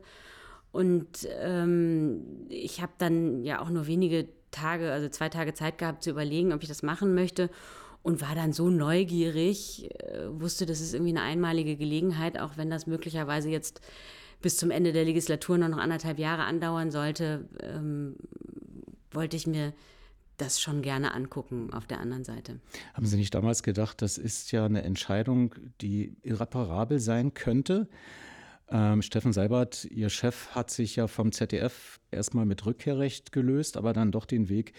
Und 0.72 1.28
ähm, 1.40 2.46
ich 2.48 2.80
habe 2.80 2.92
dann 2.98 3.44
ja 3.44 3.60
auch 3.60 3.68
nur 3.68 3.86
wenige 3.86 4.28
Tage, 4.50 4.90
also 4.90 5.08
zwei 5.08 5.28
Tage 5.28 5.54
Zeit 5.54 5.78
gehabt 5.78 6.02
zu 6.02 6.10
überlegen, 6.10 6.52
ob 6.52 6.62
ich 6.62 6.68
das 6.68 6.82
machen 6.82 7.14
möchte 7.14 7.50
und 8.02 8.20
war 8.20 8.34
dann 8.34 8.52
so 8.52 8.68
neugierig, 8.68 9.90
äh, 10.00 10.28
wusste, 10.28 10.66
das 10.66 10.80
ist 10.80 10.94
irgendwie 10.94 11.12
eine 11.12 11.22
einmalige 11.22 11.76
Gelegenheit, 11.76 12.38
auch 12.38 12.56
wenn 12.56 12.70
das 12.70 12.86
möglicherweise 12.86 13.48
jetzt 13.48 13.80
bis 14.40 14.56
zum 14.56 14.70
Ende 14.70 14.92
der 14.92 15.04
Legislatur 15.04 15.56
noch 15.56 15.78
anderthalb 15.78 16.18
Jahre 16.18 16.42
andauern 16.42 16.90
sollte, 16.90 17.48
ähm, 17.60 18.16
wollte 19.12 19.36
ich 19.36 19.46
mir 19.46 19.72
das 20.36 20.60
schon 20.60 20.82
gerne 20.82 21.14
angucken 21.14 21.72
auf 21.72 21.86
der 21.86 22.00
anderen 22.00 22.24
Seite. 22.24 22.58
Haben 22.94 23.06
Sie 23.06 23.16
nicht 23.16 23.34
damals 23.34 23.62
gedacht, 23.62 24.02
das 24.02 24.18
ist 24.18 24.50
ja 24.50 24.64
eine 24.64 24.82
Entscheidung, 24.82 25.54
die 25.80 26.16
irreparabel 26.22 26.98
sein 26.98 27.34
könnte? 27.34 27.88
Ähm, 28.70 29.02
Steffen 29.02 29.32
Seibert, 29.32 29.84
Ihr 29.84 30.08
Chef, 30.08 30.48
hat 30.50 30.70
sich 30.70 30.96
ja 30.96 31.06
vom 31.06 31.32
ZDF 31.32 32.00
erstmal 32.10 32.46
mit 32.46 32.64
Rückkehrrecht 32.64 33.32
gelöst, 33.32 33.76
aber 33.76 33.92
dann 33.92 34.12
doch 34.12 34.24
den 34.24 34.48
Weg 34.48 34.72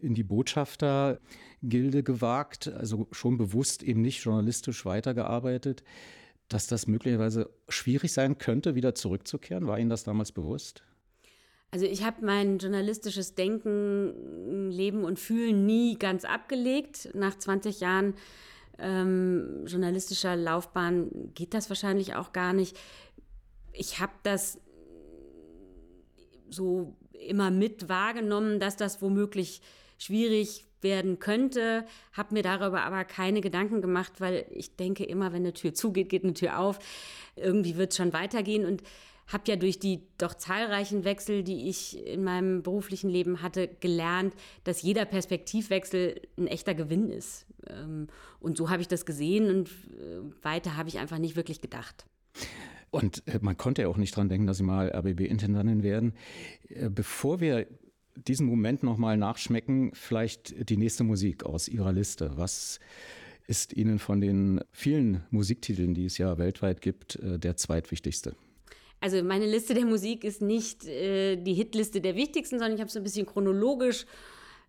in 0.00 0.14
die 0.14 0.22
Botschaftergilde 0.22 2.02
gewagt, 2.02 2.68
also 2.68 3.06
schon 3.12 3.36
bewusst 3.36 3.82
eben 3.82 4.00
nicht 4.00 4.22
journalistisch 4.24 4.84
weitergearbeitet. 4.86 5.82
Dass 6.48 6.66
das 6.66 6.86
möglicherweise 6.86 7.50
schwierig 7.68 8.12
sein 8.12 8.38
könnte, 8.38 8.74
wieder 8.74 8.94
zurückzukehren, 8.94 9.66
war 9.66 9.78
Ihnen 9.78 9.90
das 9.90 10.04
damals 10.04 10.32
bewusst? 10.32 10.82
Also 11.74 11.86
ich 11.86 12.04
habe 12.04 12.24
mein 12.24 12.58
journalistisches 12.58 13.34
Denken, 13.34 14.70
Leben 14.70 15.02
und 15.02 15.18
Fühlen 15.18 15.66
nie 15.66 15.98
ganz 15.98 16.24
abgelegt. 16.24 17.08
Nach 17.14 17.36
20 17.36 17.80
Jahren 17.80 18.14
ähm, 18.78 19.64
journalistischer 19.66 20.36
Laufbahn 20.36 21.10
geht 21.34 21.52
das 21.52 21.68
wahrscheinlich 21.70 22.14
auch 22.14 22.32
gar 22.32 22.52
nicht 22.52 22.76
ich 23.74 24.00
habe 24.00 24.12
das 24.22 24.58
so 26.48 26.96
immer 27.12 27.50
mit 27.50 27.88
wahrgenommen, 27.88 28.60
dass 28.60 28.76
das 28.76 29.02
womöglich 29.02 29.60
schwierig 29.98 30.66
werden 30.80 31.18
könnte, 31.18 31.86
habe 32.12 32.34
mir 32.34 32.42
darüber 32.42 32.82
aber 32.82 33.04
keine 33.04 33.40
Gedanken 33.40 33.80
gemacht, 33.80 34.20
weil 34.20 34.46
ich 34.50 34.76
denke 34.76 35.04
immer, 35.04 35.32
wenn 35.32 35.42
eine 35.42 35.54
Tür 35.54 35.74
zugeht, 35.74 36.10
geht 36.10 36.24
eine 36.24 36.34
Tür 36.34 36.58
auf. 36.58 36.78
Irgendwie 37.36 37.76
wird 37.76 37.92
es 37.92 37.96
schon 37.96 38.12
weitergehen 38.12 38.66
und 38.66 38.82
habe 39.26 39.44
ja 39.46 39.56
durch 39.56 39.78
die 39.78 40.02
doch 40.18 40.34
zahlreichen 40.34 41.04
Wechsel, 41.04 41.42
die 41.42 41.70
ich 41.70 42.06
in 42.06 42.22
meinem 42.22 42.62
beruflichen 42.62 43.08
Leben 43.08 43.40
hatte, 43.40 43.68
gelernt, 43.80 44.34
dass 44.64 44.82
jeder 44.82 45.06
Perspektivwechsel 45.06 46.20
ein 46.36 46.46
echter 46.46 46.74
Gewinn 46.74 47.10
ist. 47.10 47.46
Ähm, 47.66 48.08
und 48.38 48.58
so 48.58 48.68
habe 48.68 48.82
ich 48.82 48.88
das 48.88 49.06
gesehen 49.06 49.48
und 49.48 49.68
äh, 49.68 50.44
weiter 50.44 50.76
habe 50.76 50.90
ich 50.90 50.98
einfach 50.98 51.18
nicht 51.18 51.36
wirklich 51.36 51.62
gedacht. 51.62 52.04
Und 52.94 53.26
äh, 53.26 53.38
man 53.40 53.56
konnte 53.56 53.82
ja 53.82 53.88
auch 53.88 53.96
nicht 53.96 54.14
dran 54.16 54.28
denken, 54.28 54.46
dass 54.46 54.58
Sie 54.58 54.62
mal 54.62 54.88
RBB-Intendantin 54.88 55.82
werden. 55.82 56.14
Äh, 56.68 56.88
bevor 56.88 57.40
wir 57.40 57.66
diesen 58.14 58.46
Moment 58.46 58.84
nochmal 58.84 59.16
nachschmecken, 59.16 59.90
vielleicht 59.94 60.70
die 60.70 60.76
nächste 60.76 61.02
Musik 61.02 61.44
aus 61.44 61.66
Ihrer 61.66 61.92
Liste. 61.92 62.30
Was 62.36 62.78
ist 63.48 63.72
Ihnen 63.72 63.98
von 63.98 64.20
den 64.20 64.60
vielen 64.70 65.24
Musiktiteln, 65.30 65.94
die 65.94 66.04
es 66.06 66.18
ja 66.18 66.38
weltweit 66.38 66.80
gibt, 66.80 67.16
äh, 67.16 67.38
der 67.38 67.56
zweitwichtigste? 67.56 68.36
Also 69.00 69.22
meine 69.24 69.46
Liste 69.46 69.74
der 69.74 69.84
Musik 69.84 70.22
ist 70.22 70.40
nicht 70.40 70.86
äh, 70.86 71.34
die 71.36 71.54
Hitliste 71.54 72.00
der 72.00 72.14
wichtigsten, 72.14 72.60
sondern 72.60 72.74
ich 72.74 72.80
habe 72.80 72.88
es 72.88 72.96
ein 72.96 73.02
bisschen 73.02 73.26
chronologisch 73.26 74.06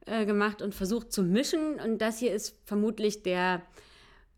äh, 0.07 0.25
gemacht 0.25 0.63
und 0.63 0.73
versucht 0.73 1.13
zu 1.13 1.21
mischen. 1.21 1.79
Und 1.79 1.99
das 1.99 2.17
hier 2.17 2.33
ist 2.33 2.59
vermutlich 2.65 3.21
der 3.21 3.61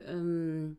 ähm, 0.01 0.75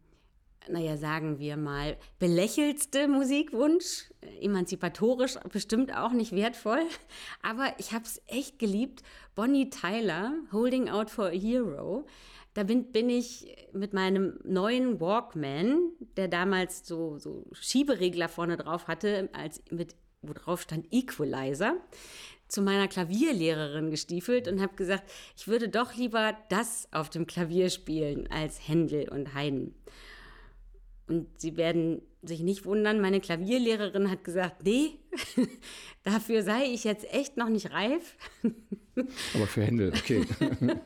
naja, 0.70 0.96
sagen 0.96 1.38
wir 1.38 1.56
mal, 1.56 1.96
belächeltste 2.18 3.08
Musikwunsch. 3.08 4.10
Emanzipatorisch 4.40 5.36
bestimmt 5.52 5.96
auch 5.96 6.12
nicht 6.12 6.32
wertvoll. 6.32 6.82
Aber 7.42 7.74
ich 7.78 7.92
habe 7.92 8.04
es 8.04 8.20
echt 8.26 8.58
geliebt. 8.58 9.02
Bonnie 9.34 9.70
Tyler, 9.70 10.32
Holding 10.52 10.88
Out 10.88 11.10
for 11.10 11.26
a 11.26 11.30
Hero. 11.30 12.06
Da 12.54 12.64
bin, 12.64 12.90
bin 12.90 13.08
ich 13.08 13.56
mit 13.72 13.92
meinem 13.92 14.40
neuen 14.42 15.00
Walkman, 15.00 15.92
der 16.16 16.28
damals 16.28 16.86
so, 16.86 17.18
so 17.18 17.46
Schieberegler 17.52 18.28
vorne 18.28 18.56
drauf 18.56 18.88
hatte, 18.88 19.28
als 19.32 19.62
mit, 19.70 19.94
wo 20.22 20.32
drauf 20.32 20.62
stand 20.62 20.86
Equalizer, 20.90 21.76
zu 22.48 22.62
meiner 22.62 22.88
Klavierlehrerin 22.88 23.90
gestiefelt 23.90 24.48
und 24.48 24.60
habe 24.60 24.74
gesagt, 24.74 25.04
ich 25.36 25.46
würde 25.46 25.68
doch 25.68 25.94
lieber 25.94 26.36
das 26.48 26.88
auf 26.90 27.10
dem 27.10 27.26
Klavier 27.26 27.70
spielen 27.70 28.26
als 28.28 28.66
Händel 28.66 29.08
und 29.08 29.34
Haydn. 29.34 29.74
Und 31.08 31.26
Sie 31.40 31.56
werden 31.56 32.02
sich 32.22 32.40
nicht 32.40 32.64
wundern, 32.64 33.00
meine 33.00 33.20
Klavierlehrerin 33.20 34.10
hat 34.10 34.24
gesagt, 34.24 34.64
nee, 34.64 34.98
dafür 36.04 36.42
sei 36.42 36.64
ich 36.64 36.84
jetzt 36.84 37.12
echt 37.12 37.36
noch 37.36 37.48
nicht 37.48 37.70
reif. 37.72 38.16
Aber 39.34 39.46
für 39.46 39.62
Händel, 39.62 39.92
okay. 39.94 40.24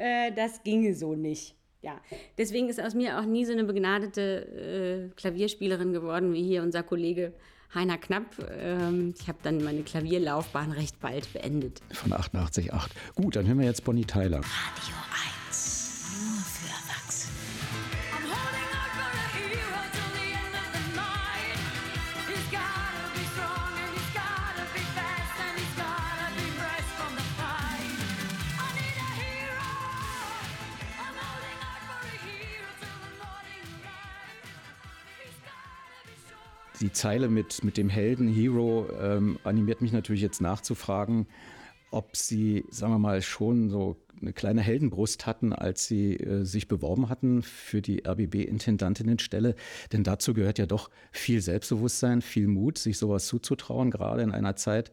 Äh, 0.00 0.30
das 0.30 0.62
ginge 0.62 0.94
so 0.94 1.16
nicht. 1.16 1.56
Ja, 1.82 2.00
deswegen 2.36 2.68
ist 2.68 2.80
aus 2.80 2.94
mir 2.94 3.18
auch 3.18 3.24
nie 3.24 3.44
so 3.44 3.52
eine 3.52 3.64
begnadete 3.64 5.10
äh, 5.10 5.14
Klavierspielerin 5.16 5.92
geworden 5.92 6.32
wie 6.32 6.44
hier 6.44 6.62
unser 6.62 6.84
Kollege 6.84 7.32
Heiner 7.74 7.98
Knapp. 7.98 8.26
Ähm, 8.60 9.12
ich 9.18 9.26
habe 9.26 9.38
dann 9.42 9.62
meine 9.64 9.82
Klavierlaufbahn 9.82 10.70
recht 10.70 11.00
bald 11.00 11.32
beendet. 11.32 11.80
Von 11.90 12.12
88,8. 12.12 12.90
Gut, 13.16 13.34
dann 13.34 13.48
hören 13.48 13.58
wir 13.58 13.66
jetzt 13.66 13.82
Bonnie 13.82 14.04
Tyler. 14.04 14.38
Radio 14.38 15.07
Zeile 36.98 37.28
mit, 37.28 37.62
mit 37.62 37.76
dem 37.76 37.88
Helden, 37.88 38.26
Hero, 38.26 38.88
ähm, 39.00 39.38
animiert 39.44 39.80
mich 39.80 39.92
natürlich 39.92 40.20
jetzt 40.20 40.40
nachzufragen, 40.40 41.28
ob 41.92 42.16
Sie, 42.16 42.64
sagen 42.70 42.92
wir 42.92 42.98
mal, 42.98 43.22
schon 43.22 43.70
so 43.70 43.96
eine 44.20 44.32
kleine 44.32 44.62
Heldenbrust 44.62 45.24
hatten, 45.24 45.52
als 45.52 45.86
Sie 45.86 46.14
äh, 46.14 46.44
sich 46.44 46.66
beworben 46.66 47.08
hatten 47.08 47.42
für 47.42 47.80
die 47.82 48.04
RBB-Intendantinnenstelle. 48.04 49.54
Denn 49.92 50.02
dazu 50.02 50.34
gehört 50.34 50.58
ja 50.58 50.66
doch 50.66 50.90
viel 51.12 51.40
Selbstbewusstsein, 51.40 52.20
viel 52.20 52.48
Mut, 52.48 52.78
sich 52.78 52.98
sowas 52.98 53.28
zuzutrauen, 53.28 53.92
gerade 53.92 54.22
in 54.22 54.32
einer 54.32 54.56
Zeit, 54.56 54.90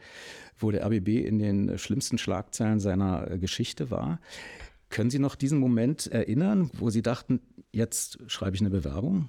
wo 0.60 0.70
der 0.70 0.86
RBB 0.86 1.26
in 1.26 1.40
den 1.40 1.76
schlimmsten 1.80 2.20
Schlagzeilen 2.20 2.80
seiner 2.80 3.32
äh, 3.32 3.40
Geschichte 3.40 3.90
war. 3.90 4.20
Können 4.90 5.10
Sie 5.10 5.18
noch 5.18 5.34
diesen 5.34 5.58
Moment 5.58 6.06
erinnern, 6.06 6.70
wo 6.74 6.92
Sie 6.92 7.02
dachten, 7.02 7.42
jetzt 7.72 8.20
schreibe 8.28 8.56
ich 8.56 8.62
eine 8.62 8.70
Bewerbung? 8.70 9.28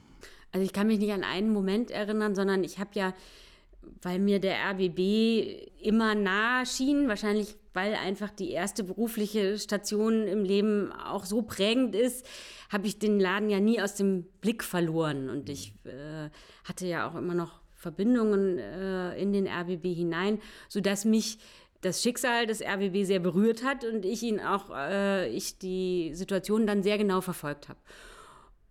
Also 0.57 0.65
ich 0.65 0.73
kann 0.73 0.87
mich 0.87 0.99
nicht 0.99 1.13
an 1.13 1.23
einen 1.23 1.53
Moment 1.53 1.91
erinnern, 1.91 2.35
sondern 2.35 2.65
ich 2.65 2.79
habe 2.79 2.89
ja, 2.95 3.13
weil 4.01 4.19
mir 4.19 4.41
der 4.41 4.57
RBB 4.71 5.69
immer 5.83 6.15
nahe 6.15 6.65
schien, 6.65 7.09
wahrscheinlich 7.09 7.57
weil 7.75 7.93
einfach 7.93 8.31
die 8.31 8.53
erste 8.53 8.83
berufliche 8.83 9.59
Station 9.59 10.27
im 10.27 10.45
Leben 10.45 10.93
auch 10.93 11.27
so 11.27 11.43
prägend 11.43 11.95
ist, 11.95 12.27
habe 12.71 12.87
ich 12.87 12.99
den 12.99 13.21
Laden 13.21 13.51
ja 13.51 13.61
nie 13.61 13.83
aus 13.83 13.97
dem 13.97 14.25
Blick 14.41 14.65
verloren. 14.65 15.29
Und 15.29 15.51
ich 15.51 15.75
äh, 15.85 16.31
hatte 16.65 16.87
ja 16.87 17.07
auch 17.07 17.17
immer 17.17 17.35
noch 17.35 17.61
Verbindungen 17.75 18.59
äh, 18.59 19.15
in 19.21 19.35
den 19.35 19.47
RBB 19.47 19.95
hinein, 19.95 20.41
sodass 20.71 21.05
mich 21.05 21.37
das 21.83 22.03
Schicksal 22.03 22.47
des 22.47 22.63
RBB 22.63 23.05
sehr 23.05 23.21
berührt 23.21 23.63
hat 23.63 23.85
und 23.85 24.07
ich 24.07 24.23
ihn 24.23 24.41
auch, 24.41 24.71
äh, 24.75 25.29
ich 25.29 25.59
die 25.59 26.13
Situation 26.15 26.67
dann 26.67 26.83
sehr 26.83 26.97
genau 26.97 27.21
verfolgt 27.21 27.69
habe. 27.69 27.79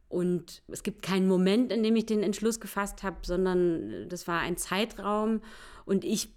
Und 0.08 0.62
es 0.68 0.84
gibt 0.84 1.02
keinen 1.02 1.28
Moment, 1.28 1.72
in 1.72 1.84
dem 1.84 1.96
ich 1.96 2.06
den 2.06 2.24
Entschluss 2.24 2.60
gefasst 2.60 3.04
habe, 3.04 3.18
sondern 3.24 4.08
das 4.08 4.28
war 4.28 4.40
ein 4.40 4.58
Zeitraum. 4.58 5.42
Und 5.86 6.04
ich 6.04 6.30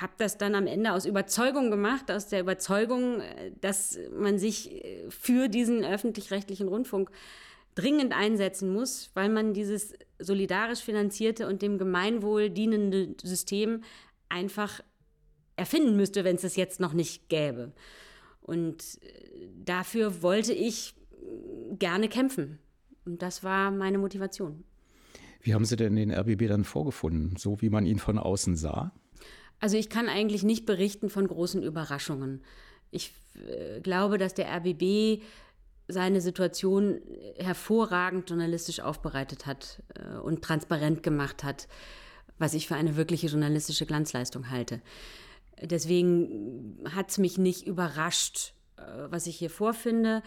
habe 0.00 0.12
das 0.18 0.38
dann 0.38 0.54
am 0.54 0.66
Ende 0.66 0.92
aus 0.92 1.04
Überzeugung 1.04 1.70
gemacht, 1.70 2.10
aus 2.10 2.28
der 2.28 2.40
Überzeugung, 2.40 3.20
äh, 3.20 3.52
dass 3.60 3.98
man 4.16 4.38
sich 4.38 4.72
äh, 4.84 5.10
für 5.10 5.48
diesen 5.48 5.84
öffentlich-rechtlichen 5.84 6.68
Rundfunk 6.68 7.10
dringend 7.74 8.12
einsetzen 8.12 8.72
muss, 8.72 9.10
weil 9.14 9.28
man 9.28 9.54
dieses 9.54 9.94
solidarisch 10.18 10.80
finanzierte 10.80 11.46
und 11.46 11.62
dem 11.62 11.78
Gemeinwohl 11.78 12.50
dienende 12.50 13.14
System 13.22 13.82
einfach 14.28 14.82
erfinden 15.56 15.96
müsste, 15.96 16.24
wenn 16.24 16.36
es 16.36 16.44
es 16.44 16.56
jetzt 16.56 16.80
noch 16.80 16.92
nicht 16.92 17.28
gäbe. 17.28 17.72
Und 18.40 18.98
äh, 19.02 19.48
dafür 19.64 20.22
wollte 20.22 20.52
ich 20.52 20.94
gerne 21.78 22.08
kämpfen. 22.08 22.58
Und 23.04 23.22
das 23.22 23.42
war 23.42 23.70
meine 23.70 23.98
Motivation. 23.98 24.64
Wie 25.40 25.54
haben 25.54 25.64
Sie 25.64 25.76
denn 25.76 25.96
den 25.96 26.12
RBB 26.12 26.48
dann 26.48 26.64
vorgefunden, 26.64 27.36
so 27.36 27.60
wie 27.60 27.70
man 27.70 27.84
ihn 27.84 27.98
von 27.98 28.18
außen 28.18 28.56
sah? 28.56 28.92
Also 29.58 29.76
ich 29.76 29.88
kann 29.88 30.08
eigentlich 30.08 30.42
nicht 30.42 30.66
berichten 30.66 31.10
von 31.10 31.26
großen 31.26 31.62
Überraschungen. 31.62 32.42
Ich 32.90 33.12
äh, 33.34 33.80
glaube, 33.80 34.18
dass 34.18 34.34
der 34.34 34.48
RBB 34.48 35.22
seine 35.88 36.20
Situation 36.20 37.00
hervorragend 37.36 38.28
journalistisch 38.28 38.80
aufbereitet 38.80 39.46
hat 39.46 39.82
äh, 39.94 40.18
und 40.18 40.42
transparent 40.42 41.02
gemacht 41.02 41.44
hat, 41.44 41.68
was 42.38 42.54
ich 42.54 42.66
für 42.66 42.76
eine 42.76 42.96
wirkliche 42.96 43.26
journalistische 43.26 43.86
Glanzleistung 43.86 44.50
halte. 44.50 44.80
Deswegen 45.60 46.78
hat 46.90 47.10
es 47.10 47.18
mich 47.18 47.38
nicht 47.38 47.66
überrascht, 47.66 48.54
äh, 48.76 48.82
was 49.10 49.26
ich 49.26 49.36
hier 49.36 49.50
vorfinde. 49.50 50.22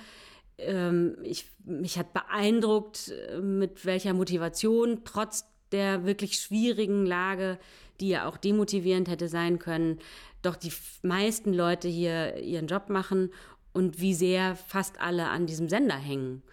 Ähm, 0.58 1.18
ich, 1.24 1.46
mich 1.64 1.98
hat 1.98 2.14
beeindruckt, 2.14 3.10
äh, 3.10 3.40
mit 3.40 3.86
welcher 3.86 4.14
Motivation, 4.14 5.02
trotz 5.04 5.46
der 5.72 6.06
wirklich 6.06 6.38
schwierigen 6.38 7.06
Lage, 7.06 7.58
die 8.00 8.10
ja 8.10 8.28
auch 8.28 8.38
demotivierend 8.38 9.10
hätte 9.10 9.28
sein 9.28 9.60
können, 9.60 10.00
doch 10.42 10.56
die 10.56 10.72
meisten 11.02 11.54
Leute 11.54 11.88
hier 11.88 12.38
ihren 12.38 12.68
Job 12.68 12.90
machen 12.90 13.32
und 13.74 14.00
wie 14.00 14.14
sehr 14.14 14.56
fast 14.56 15.02
alle 15.02 15.30
an 15.30 15.48
diesem 15.48 15.70
Sender 15.70 15.96
hängen. 15.96 16.44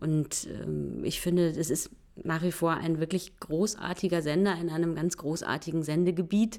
Und 0.00 0.48
ähm, 0.50 1.04
ich 1.04 1.20
finde, 1.20 1.48
es 1.48 1.70
ist 1.70 1.90
nach 2.16 2.42
wie 2.42 2.52
vor 2.52 2.72
ein 2.72 2.98
wirklich 2.98 3.38
großartiger 3.40 4.22
Sender 4.22 4.56
in 4.60 4.70
einem 4.70 4.94
ganz 4.94 5.16
großartigen 5.16 5.82
Sendegebiet. 5.82 6.58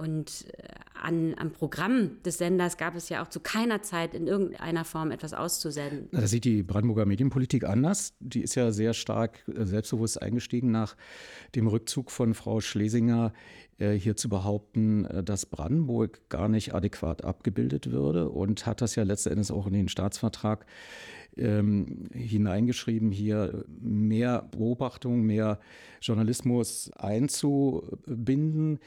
Und 0.00 0.46
äh, 0.56 0.68
an, 0.94 1.34
am 1.36 1.50
Programm 1.50 2.22
des 2.24 2.38
Senders 2.38 2.78
gab 2.78 2.96
es 2.96 3.10
ja 3.10 3.22
auch 3.22 3.28
zu 3.28 3.40
keiner 3.40 3.82
Zeit 3.82 4.14
in 4.14 4.26
irgendeiner 4.26 4.86
Form 4.86 5.10
etwas 5.10 5.34
auszusenden. 5.34 6.08
Da 6.12 6.26
sieht 6.26 6.44
die 6.44 6.62
Brandenburger 6.62 7.04
Medienpolitik 7.04 7.64
anders. 7.64 8.14
Die 8.20 8.40
ist 8.40 8.54
ja 8.54 8.72
sehr 8.72 8.94
stark 8.94 9.44
äh, 9.48 9.66
selbstbewusst 9.66 10.22
eingestiegen 10.22 10.70
nach 10.70 10.96
dem 11.54 11.66
Rückzug 11.66 12.10
von 12.10 12.32
Frau 12.32 12.62
Schlesinger 12.62 13.34
äh, 13.78 13.92
hier 13.92 14.16
zu 14.16 14.30
behaupten, 14.30 15.06
dass 15.22 15.44
Brandenburg 15.44 16.28
gar 16.30 16.48
nicht 16.48 16.74
adäquat 16.74 17.22
abgebildet 17.22 17.90
würde 17.90 18.30
und 18.30 18.64
hat 18.64 18.80
das 18.80 18.94
ja 18.94 19.02
letzten 19.02 19.30
Endes 19.30 19.50
auch 19.50 19.66
in 19.66 19.74
den 19.74 19.88
Staatsvertrag 19.88 20.64
ähm, 21.36 22.08
hineingeschrieben, 22.12 23.10
hier 23.10 23.64
mehr 23.80 24.48
Beobachtung, 24.50 25.22
mehr 25.22 25.60
Journalismus 26.00 26.90
einzubinden 26.96 28.78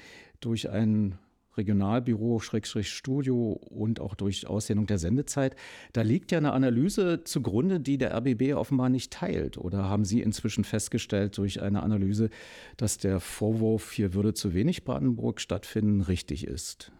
durch 0.45 0.69
ein 0.69 1.17
Regionalbüro, 1.57 2.39
Schrägstrich 2.39 2.89
Studio 2.89 3.51
und 3.51 3.99
auch 3.99 4.15
durch 4.15 4.47
Ausdehnung 4.47 4.87
der 4.87 4.97
Sendezeit. 4.97 5.55
Da 5.93 6.01
liegt 6.01 6.31
ja 6.31 6.39
eine 6.39 6.53
Analyse 6.53 7.23
zugrunde, 7.23 7.79
die 7.79 7.97
der 7.97 8.15
RBB 8.15 8.53
offenbar 8.55 8.89
nicht 8.89 9.13
teilt. 9.13 9.57
Oder 9.57 9.89
haben 9.89 10.05
Sie 10.05 10.21
inzwischen 10.21 10.63
festgestellt 10.63 11.37
durch 11.37 11.61
eine 11.61 11.83
Analyse, 11.83 12.29
dass 12.77 12.97
der 12.97 13.19
Vorwurf, 13.19 13.91
hier 13.91 14.13
würde 14.13 14.33
zu 14.33 14.53
wenig 14.53 14.83
Brandenburg 14.83 15.39
stattfinden, 15.39 16.01
richtig 16.01 16.47
ist? 16.47 16.91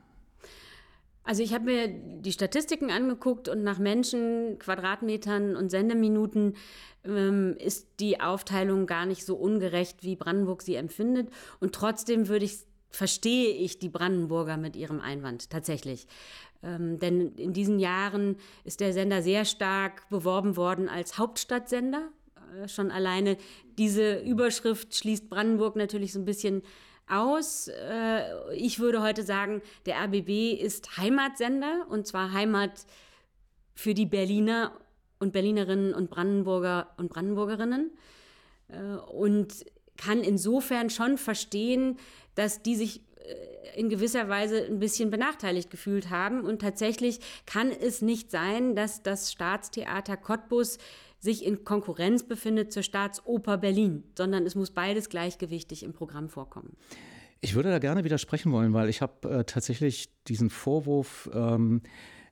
Also 1.25 1.41
ich 1.41 1.53
habe 1.53 1.65
mir 1.65 1.88
die 1.88 2.33
Statistiken 2.33 2.91
angeguckt 2.91 3.47
und 3.47 3.63
nach 3.63 3.79
Menschen, 3.79 4.59
Quadratmetern 4.59 5.55
und 5.55 5.69
Sendeminuten 5.69 6.57
ähm, 7.05 7.55
ist 7.59 7.88
die 8.01 8.19
Aufteilung 8.19 8.88
gar 8.88 9.05
nicht 9.05 9.25
so 9.25 9.38
ungerecht, 9.38 10.03
wie 10.03 10.17
Brandenburg 10.17 10.62
sie 10.62 10.75
empfindet. 10.75 11.29
Und 11.62 11.73
trotzdem 11.73 12.27
würde 12.27 12.43
ich 12.43 12.65
verstehe 12.93 13.49
ich 13.49 13.79
die 13.79 13.89
Brandenburger 13.89 14.56
mit 14.56 14.75
ihrem 14.75 15.01
Einwand 15.01 15.49
tatsächlich. 15.49 16.08
Ähm, 16.62 16.99
denn 16.99 17.34
in 17.36 17.51
diesen 17.51 17.79
Jahren 17.79 18.38
ist 18.63 18.79
der 18.79 18.93
Sender 18.93 19.21
sehr 19.21 19.45
stark 19.45 20.08
beworben 20.10 20.56
worden 20.56 20.88
als 20.88 21.17
Hauptstadtsender. 21.17 22.10
Äh, 22.62 22.67
schon 22.67 22.91
alleine 22.91 23.38
diese 23.79 24.19
Überschrift 24.19 24.95
schließt 24.95 25.27
Brandenburg 25.27 25.75
natürlich 25.75 26.13
so 26.13 26.19
ein 26.19 26.25
bisschen 26.25 26.62
aus. 27.10 27.67
Äh, 27.67 28.56
ich 28.56 28.79
würde 28.79 29.01
heute 29.01 29.23
sagen, 29.23 29.63
der 29.88 29.97
RBB 30.03 30.53
ist 30.53 30.95
Heimatsender 30.97 31.88
und 31.89 32.06
zwar 32.06 32.32
Heimat 32.32 32.86
für 33.73 33.95
die 33.95 34.06
Berliner 34.06 34.71
und 35.19 35.34
Berlinerinnen 35.34 35.95
und 35.95 36.12
Brandenburger 36.12 36.93
und 36.97 37.10
Brandenburgerinnen 37.10 37.91
äh, 38.67 38.97
und 39.12 39.65
kann 39.97 40.21
insofern 40.21 40.89
schon 40.89 41.17
verstehen, 41.17 41.97
dass 42.36 42.62
die 42.62 42.76
sich 42.76 43.02
äh, 43.17 43.80
in 43.80 43.89
gewisser 43.89 44.30
Weise 44.30 44.65
ein 44.65 44.80
bisschen 44.80 45.10
benachteiligt 45.10 45.69
gefühlt 45.69 46.10
haben. 46.10 46.41
Und 46.41 46.62
tatsächlich 46.62 47.19
kann 47.46 47.72
es 47.72 48.02
nicht 48.02 48.32
sein, 48.32 48.76
dass 48.76 49.04
das 49.04 49.32
Staatstheater 49.32 50.17
Cottbus 50.17 50.78
sich 51.19 51.46
in 51.46 51.63
Konkurrenz 51.63 52.24
befindet 52.24 52.74
zur 52.74 52.84
Staatsoper 52.84 53.58
Berlin, 53.58 54.04
sondern 54.17 54.46
es 54.46 54.56
muss 54.56 54.72
beides 54.72 55.08
gleichgewichtig 55.08 55.84
im 55.84 55.93
Programm 55.93 56.30
vorkommen. 56.30 56.76
Ich 57.39 57.56
würde 57.56 57.69
da 57.69 57.80
gerne 57.80 58.04
widersprechen 58.04 58.52
wollen, 58.52 58.74
weil 58.74 58.89
ich 58.89 59.02
habe 59.02 59.30
äh, 59.30 59.43
tatsächlich 59.46 60.10
diesen 60.28 60.50
Vorwurf 60.50 61.30
ähm, 61.34 61.82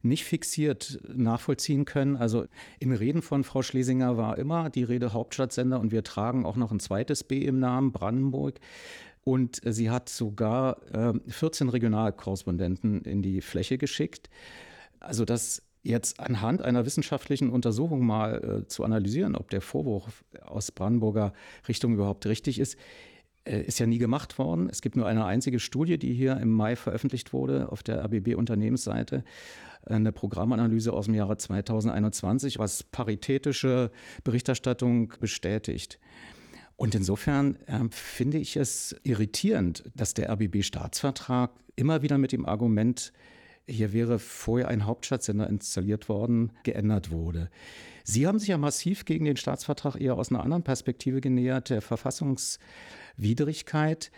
nicht 0.02 0.26
fixiert 0.26 1.00
nachvollziehen 1.14 1.86
können. 1.86 2.16
Also 2.16 2.46
in 2.80 2.92
Reden 2.92 3.22
von 3.22 3.44
Frau 3.44 3.62
Schlesinger 3.62 4.18
war 4.18 4.38
immer 4.38 4.70
die 4.70 4.84
Rede 4.84 5.14
Hauptstadtsender 5.14 5.80
und 5.80 5.92
wir 5.92 6.04
tragen 6.04 6.46
auch 6.46 6.56
noch 6.56 6.72
ein 6.72 6.80
zweites 6.80 7.24
B 7.24 7.40
im 7.40 7.60
Namen, 7.60 7.92
Brandenburg. 7.92 8.60
Und 9.24 9.62
sie 9.64 9.90
hat 9.90 10.10
sogar 10.10 10.82
äh, 10.94 11.14
14 11.28 11.70
Regionalkorrespondenten 11.70 13.02
in 13.04 13.22
die 13.22 13.42
Fläche 13.42 13.78
geschickt. 13.78 14.30
Also 15.00 15.26
das 15.26 15.64
jetzt 15.84 16.20
anhand 16.20 16.62
einer 16.62 16.86
wissenschaftlichen 16.86 17.50
Untersuchung 17.50 18.06
mal 18.06 18.62
äh, 18.64 18.68
zu 18.68 18.84
analysieren, 18.84 19.36
ob 19.36 19.50
der 19.50 19.62
Vorwurf 19.62 20.24
aus 20.42 20.72
Brandenburger 20.72 21.34
Richtung 21.68 21.94
überhaupt 21.94 22.26
richtig 22.26 22.60
ist, 22.60 22.78
äh, 23.46 23.62
ist 23.62 23.80
ja 23.80 23.88
nie 23.88 23.98
gemacht 23.98 24.38
worden. 24.38 24.70
Es 24.70 24.82
gibt 24.82 24.96
nur 24.96 25.08
eine 25.08 25.26
einzige 25.26 25.60
Studie, 25.60 25.98
die 25.98 26.14
hier 26.14 26.38
im 26.38 26.52
Mai 26.52 26.76
veröffentlicht 26.76 27.34
wurde 27.34 27.72
auf 27.72 27.82
der 27.84 28.04
RBB 28.04 28.36
Unternehmensseite. 28.36 29.24
Eine 29.84 30.12
Programmanalyse 30.12 30.94
aus 30.94 31.06
dem 31.06 31.16
Jahre 31.16 31.38
2021, 31.38 32.60
was 32.60 32.84
paritätische 32.84 33.90
Berichterstattung 34.24 35.14
bestätigt. 35.20 36.00
Und 36.82 36.96
insofern 36.96 37.58
äh, 37.68 37.80
finde 37.92 38.40
ich 38.40 38.58
es 38.58 38.96
irritierend, 39.04 39.84
dass 39.96 40.16
der 40.16 40.32
RBB-Staatsvertrag 40.32 41.52
immer 41.76 42.02
wieder 42.02 42.18
mit 42.18 42.32
dem 42.32 42.48
Argument, 42.48 43.14
hier 43.68 43.94
wäre 43.94 44.18
vorher 44.18 44.68
ein 44.68 44.88
Hauptstadtsender 44.88 45.48
installiert 45.48 46.10
worden, 46.10 46.54
geändert 46.64 47.12
wurde. 47.12 47.52
Sie 48.04 48.26
haben 48.26 48.40
sich 48.40 48.48
ja 48.48 48.58
massiv 48.58 49.06
gegen 49.06 49.26
den 49.26 49.38
Staatsvertrag 49.38 50.02
eher 50.02 50.16
aus 50.16 50.32
einer 50.32 50.42
anderen 50.42 50.64
Perspektive 50.64 51.22
genähert, 51.22 51.70
der 51.70 51.84
Verfassungswidrigkeit. 51.84 54.10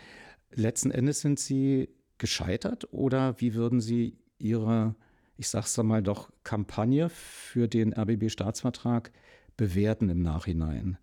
Letzten 0.54 0.90
Endes 0.90 1.20
sind 1.20 1.38
Sie 1.38 1.90
gescheitert 2.16 2.90
oder 2.94 3.38
wie 3.42 3.52
würden 3.52 3.82
Sie 3.82 4.16
Ihre, 4.38 4.94
ich 5.36 5.48
sage 5.48 5.66
es 5.66 5.76
mal 5.76 6.02
doch, 6.02 6.32
Kampagne 6.44 7.10
für 7.10 7.68
den 7.68 7.92
RBB-Staatsvertrag 7.92 9.12
bewerten 9.58 10.08
im 10.08 10.22
Nachhinein? 10.22 10.96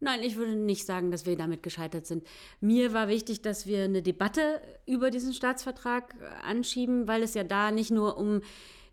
Nein, 0.00 0.22
ich 0.22 0.36
würde 0.36 0.56
nicht 0.56 0.86
sagen, 0.86 1.10
dass 1.10 1.26
wir 1.26 1.36
damit 1.36 1.62
gescheitert 1.62 2.06
sind. 2.06 2.26
Mir 2.60 2.94
war 2.94 3.08
wichtig, 3.08 3.42
dass 3.42 3.66
wir 3.66 3.84
eine 3.84 4.02
Debatte 4.02 4.62
über 4.86 5.10
diesen 5.10 5.34
Staatsvertrag 5.34 6.14
äh, 6.20 6.46
anschieben, 6.46 7.06
weil 7.06 7.22
es 7.22 7.34
ja 7.34 7.44
da 7.44 7.70
nicht 7.70 7.90
nur 7.90 8.16
um 8.16 8.40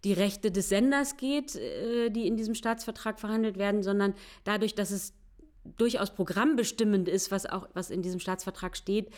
die 0.04 0.13
Rechte 0.13 0.52
des 0.52 0.70
Senders 0.70 1.15
geht, 1.15 1.56
äh, 1.56 2.10
die 2.10 2.28
in 2.28 2.36
diesem 2.36 2.56
Staatsvertrag 2.56 3.22
verhandelt 3.22 3.58
werden, 3.58 3.84
sondern 3.84 4.15
dadurch, 4.43 4.76
dass 4.76 4.91
es 4.91 5.13
durchaus 5.78 6.13
programmbestimmend 6.13 7.08
ist, 7.08 7.32
was 7.32 7.46
auch 7.46 7.70
was 7.74 7.89
in 7.89 8.02
diesem 8.02 8.20
Staatsvertrag 8.20 8.76
steht, 8.76 9.10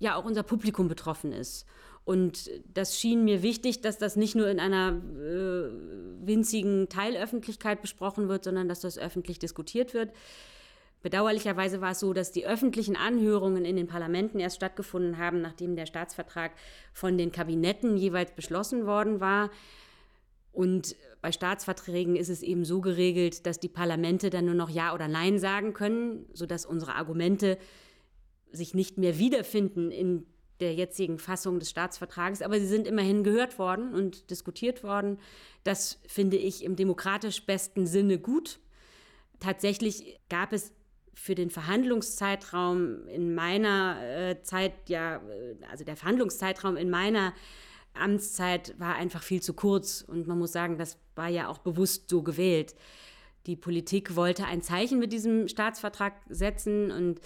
ja 0.00 0.16
auch 0.16 0.24
unser 0.24 0.42
Publikum 0.42 0.88
betroffen 0.88 1.32
ist. 1.32 1.66
Und 2.04 2.50
das 2.72 2.98
schien 2.98 3.24
mir 3.24 3.42
wichtig, 3.42 3.80
dass 3.80 3.98
das 3.98 4.16
nicht 4.16 4.34
nur 4.34 4.48
in 4.48 4.60
einer 4.60 4.92
äh, 4.92 6.26
winzigen 6.26 6.88
Teilöffentlichkeit 6.88 7.82
besprochen 7.82 8.28
wird, 8.28 8.44
sondern 8.44 8.68
dass 8.68 8.80
das 8.80 8.98
öffentlich 8.98 9.38
diskutiert 9.38 9.94
wird. 9.94 10.12
Bedauerlicherweise 11.02 11.80
war 11.80 11.92
es 11.92 12.00
so, 12.00 12.12
dass 12.12 12.32
die 12.32 12.46
öffentlichen 12.46 12.96
Anhörungen 12.96 13.64
in 13.64 13.76
den 13.76 13.86
Parlamenten 13.86 14.40
erst 14.40 14.56
stattgefunden 14.56 15.18
haben, 15.18 15.40
nachdem 15.40 15.76
der 15.76 15.86
Staatsvertrag 15.86 16.52
von 16.92 17.16
den 17.16 17.30
Kabinetten 17.30 17.96
jeweils 17.96 18.32
beschlossen 18.32 18.86
worden 18.86 19.20
war. 19.20 19.50
Und 20.52 20.96
bei 21.20 21.30
Staatsverträgen 21.30 22.16
ist 22.16 22.28
es 22.28 22.42
eben 22.42 22.64
so 22.64 22.80
geregelt, 22.80 23.46
dass 23.46 23.60
die 23.60 23.68
Parlamente 23.68 24.28
dann 24.28 24.46
nur 24.46 24.54
noch 24.54 24.70
Ja 24.70 24.92
oder 24.92 25.06
Nein 25.06 25.38
sagen 25.38 25.72
können, 25.72 26.26
sodass 26.32 26.66
unsere 26.66 26.96
Argumente 26.96 27.58
sich 28.50 28.74
nicht 28.74 28.98
mehr 28.98 29.18
wiederfinden 29.18 29.92
in 29.92 30.26
der 30.58 30.74
jetzigen 30.74 31.18
Fassung 31.18 31.60
des 31.60 31.70
Staatsvertrages, 31.70 32.42
aber 32.42 32.58
sie 32.58 32.66
sind 32.66 32.88
immerhin 32.88 33.22
gehört 33.22 33.58
worden 33.60 33.94
und 33.94 34.30
diskutiert 34.30 34.82
worden. 34.82 35.18
Das 35.62 36.00
finde 36.08 36.36
ich 36.36 36.64
im 36.64 36.74
demokratisch 36.74 37.46
besten 37.46 37.86
Sinne 37.86 38.18
gut. 38.18 38.58
Tatsächlich 39.38 40.18
gab 40.28 40.52
es 40.52 40.72
für 41.18 41.34
den 41.34 41.50
Verhandlungszeitraum 41.50 43.06
in 43.08 43.34
meiner 43.34 43.98
äh, 44.00 44.42
Zeit, 44.42 44.72
ja, 44.88 45.16
äh, 45.16 45.56
also 45.70 45.84
der 45.84 45.96
Verhandlungszeitraum 45.96 46.76
in 46.76 46.90
meiner 46.90 47.34
Amtszeit 47.92 48.74
war 48.78 48.94
einfach 48.94 49.22
viel 49.22 49.42
zu 49.42 49.52
kurz. 49.52 50.02
Und 50.02 50.28
man 50.28 50.38
muss 50.38 50.52
sagen, 50.52 50.78
das 50.78 50.96
war 51.16 51.28
ja 51.28 51.48
auch 51.48 51.58
bewusst 51.58 52.08
so 52.08 52.22
gewählt. 52.22 52.74
Die 53.46 53.56
Politik 53.56 54.14
wollte 54.14 54.44
ein 54.44 54.62
Zeichen 54.62 55.00
mit 55.00 55.12
diesem 55.12 55.48
Staatsvertrag 55.48 56.14
setzen 56.28 56.92
und 56.92 57.18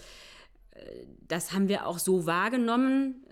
äh, 0.70 1.06
das 1.28 1.52
haben 1.52 1.68
wir 1.68 1.86
auch 1.86 1.98
so 1.98 2.24
wahrgenommen. 2.24 3.26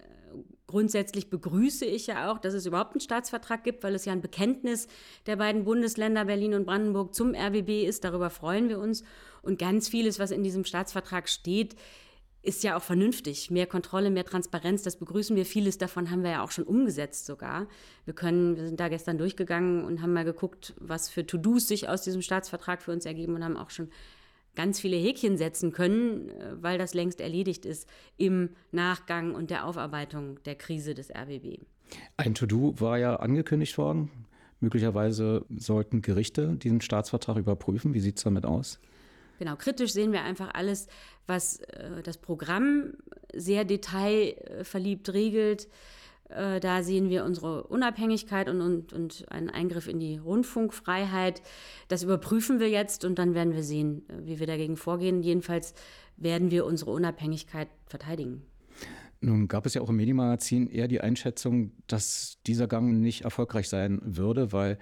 Grundsätzlich 0.70 1.30
begrüße 1.30 1.84
ich 1.84 2.06
ja 2.06 2.30
auch, 2.30 2.38
dass 2.38 2.54
es 2.54 2.64
überhaupt 2.64 2.92
einen 2.92 3.00
Staatsvertrag 3.00 3.64
gibt, 3.64 3.82
weil 3.82 3.96
es 3.96 4.04
ja 4.04 4.12
ein 4.12 4.20
Bekenntnis 4.20 4.86
der 5.26 5.34
beiden 5.34 5.64
Bundesländer 5.64 6.26
Berlin 6.26 6.54
und 6.54 6.64
Brandenburg 6.64 7.12
zum 7.12 7.34
RBB 7.34 7.88
ist. 7.88 8.04
Darüber 8.04 8.30
freuen 8.30 8.68
wir 8.68 8.78
uns. 8.78 9.02
Und 9.42 9.58
ganz 9.58 9.88
vieles, 9.88 10.20
was 10.20 10.30
in 10.30 10.44
diesem 10.44 10.64
Staatsvertrag 10.64 11.28
steht, 11.28 11.74
ist 12.42 12.62
ja 12.62 12.76
auch 12.76 12.82
vernünftig. 12.84 13.50
Mehr 13.50 13.66
Kontrolle, 13.66 14.10
mehr 14.10 14.24
Transparenz, 14.24 14.84
das 14.84 14.94
begrüßen 14.94 15.34
wir. 15.34 15.44
Vieles 15.44 15.76
davon 15.76 16.08
haben 16.08 16.22
wir 16.22 16.30
ja 16.30 16.44
auch 16.44 16.52
schon 16.52 16.64
umgesetzt 16.64 17.26
sogar. 17.26 17.66
Wir 18.04 18.14
können, 18.14 18.56
wir 18.56 18.68
sind 18.68 18.78
da 18.78 18.86
gestern 18.86 19.18
durchgegangen 19.18 19.84
und 19.84 20.02
haben 20.02 20.12
mal 20.12 20.24
geguckt, 20.24 20.74
was 20.78 21.08
für 21.08 21.26
To-Dos 21.26 21.66
sich 21.66 21.88
aus 21.88 22.02
diesem 22.02 22.22
Staatsvertrag 22.22 22.80
für 22.80 22.92
uns 22.92 23.06
ergeben 23.06 23.34
und 23.34 23.42
haben 23.42 23.56
auch 23.56 23.70
schon 23.70 23.88
ganz 24.54 24.80
viele 24.80 24.96
Häkchen 24.96 25.36
setzen 25.36 25.72
können, 25.72 26.28
äh, 26.28 26.62
weil 26.62 26.78
das 26.78 26.94
längst 26.94 27.20
erledigt 27.20 27.64
ist 27.64 27.88
im 28.16 28.50
Nachgang 28.72 29.34
und 29.34 29.50
der 29.50 29.66
Aufarbeitung 29.66 30.42
der 30.44 30.54
Krise 30.54 30.94
des 30.94 31.10
RBB. 31.10 31.60
Ein 32.16 32.34
To-Do 32.34 32.74
war 32.78 32.98
ja 32.98 33.16
angekündigt 33.16 33.76
worden. 33.78 34.10
Möglicherweise 34.60 35.44
sollten 35.48 36.02
Gerichte 36.02 36.56
diesen 36.56 36.80
Staatsvertrag 36.80 37.38
überprüfen. 37.38 37.94
Wie 37.94 38.00
sieht 38.00 38.18
es 38.18 38.24
damit 38.24 38.44
aus? 38.44 38.78
Genau, 39.38 39.56
kritisch 39.56 39.92
sehen 39.92 40.12
wir 40.12 40.22
einfach 40.22 40.50
alles, 40.52 40.86
was 41.26 41.60
äh, 41.60 42.02
das 42.02 42.18
Programm 42.18 42.92
sehr 43.32 43.64
detailverliebt 43.64 45.14
regelt. 45.14 45.68
Äh, 46.34 46.60
da 46.60 46.82
sehen 46.82 47.10
wir 47.10 47.24
unsere 47.24 47.64
Unabhängigkeit 47.64 48.48
und, 48.48 48.60
und, 48.60 48.92
und 48.92 49.26
einen 49.30 49.50
Eingriff 49.50 49.88
in 49.88 49.98
die 49.98 50.18
Rundfunkfreiheit. 50.18 51.42
Das 51.88 52.02
überprüfen 52.02 52.60
wir 52.60 52.68
jetzt 52.68 53.04
und 53.04 53.18
dann 53.18 53.34
werden 53.34 53.54
wir 53.54 53.62
sehen, 53.64 54.08
äh, 54.08 54.26
wie 54.26 54.38
wir 54.38 54.46
dagegen 54.46 54.76
vorgehen. 54.76 55.22
Jedenfalls 55.22 55.74
werden 56.16 56.50
wir 56.50 56.66
unsere 56.66 56.90
Unabhängigkeit 56.90 57.68
verteidigen. 57.86 58.42
Nun 59.20 59.48
gab 59.48 59.66
es 59.66 59.74
ja 59.74 59.82
auch 59.82 59.90
im 59.90 59.96
Medienmagazin 59.96 60.66
eher 60.66 60.88
die 60.88 61.00
Einschätzung, 61.00 61.72
dass 61.86 62.38
dieser 62.46 62.66
Gang 62.66 63.00
nicht 63.00 63.22
erfolgreich 63.22 63.68
sein 63.68 64.00
würde, 64.02 64.52
weil 64.52 64.78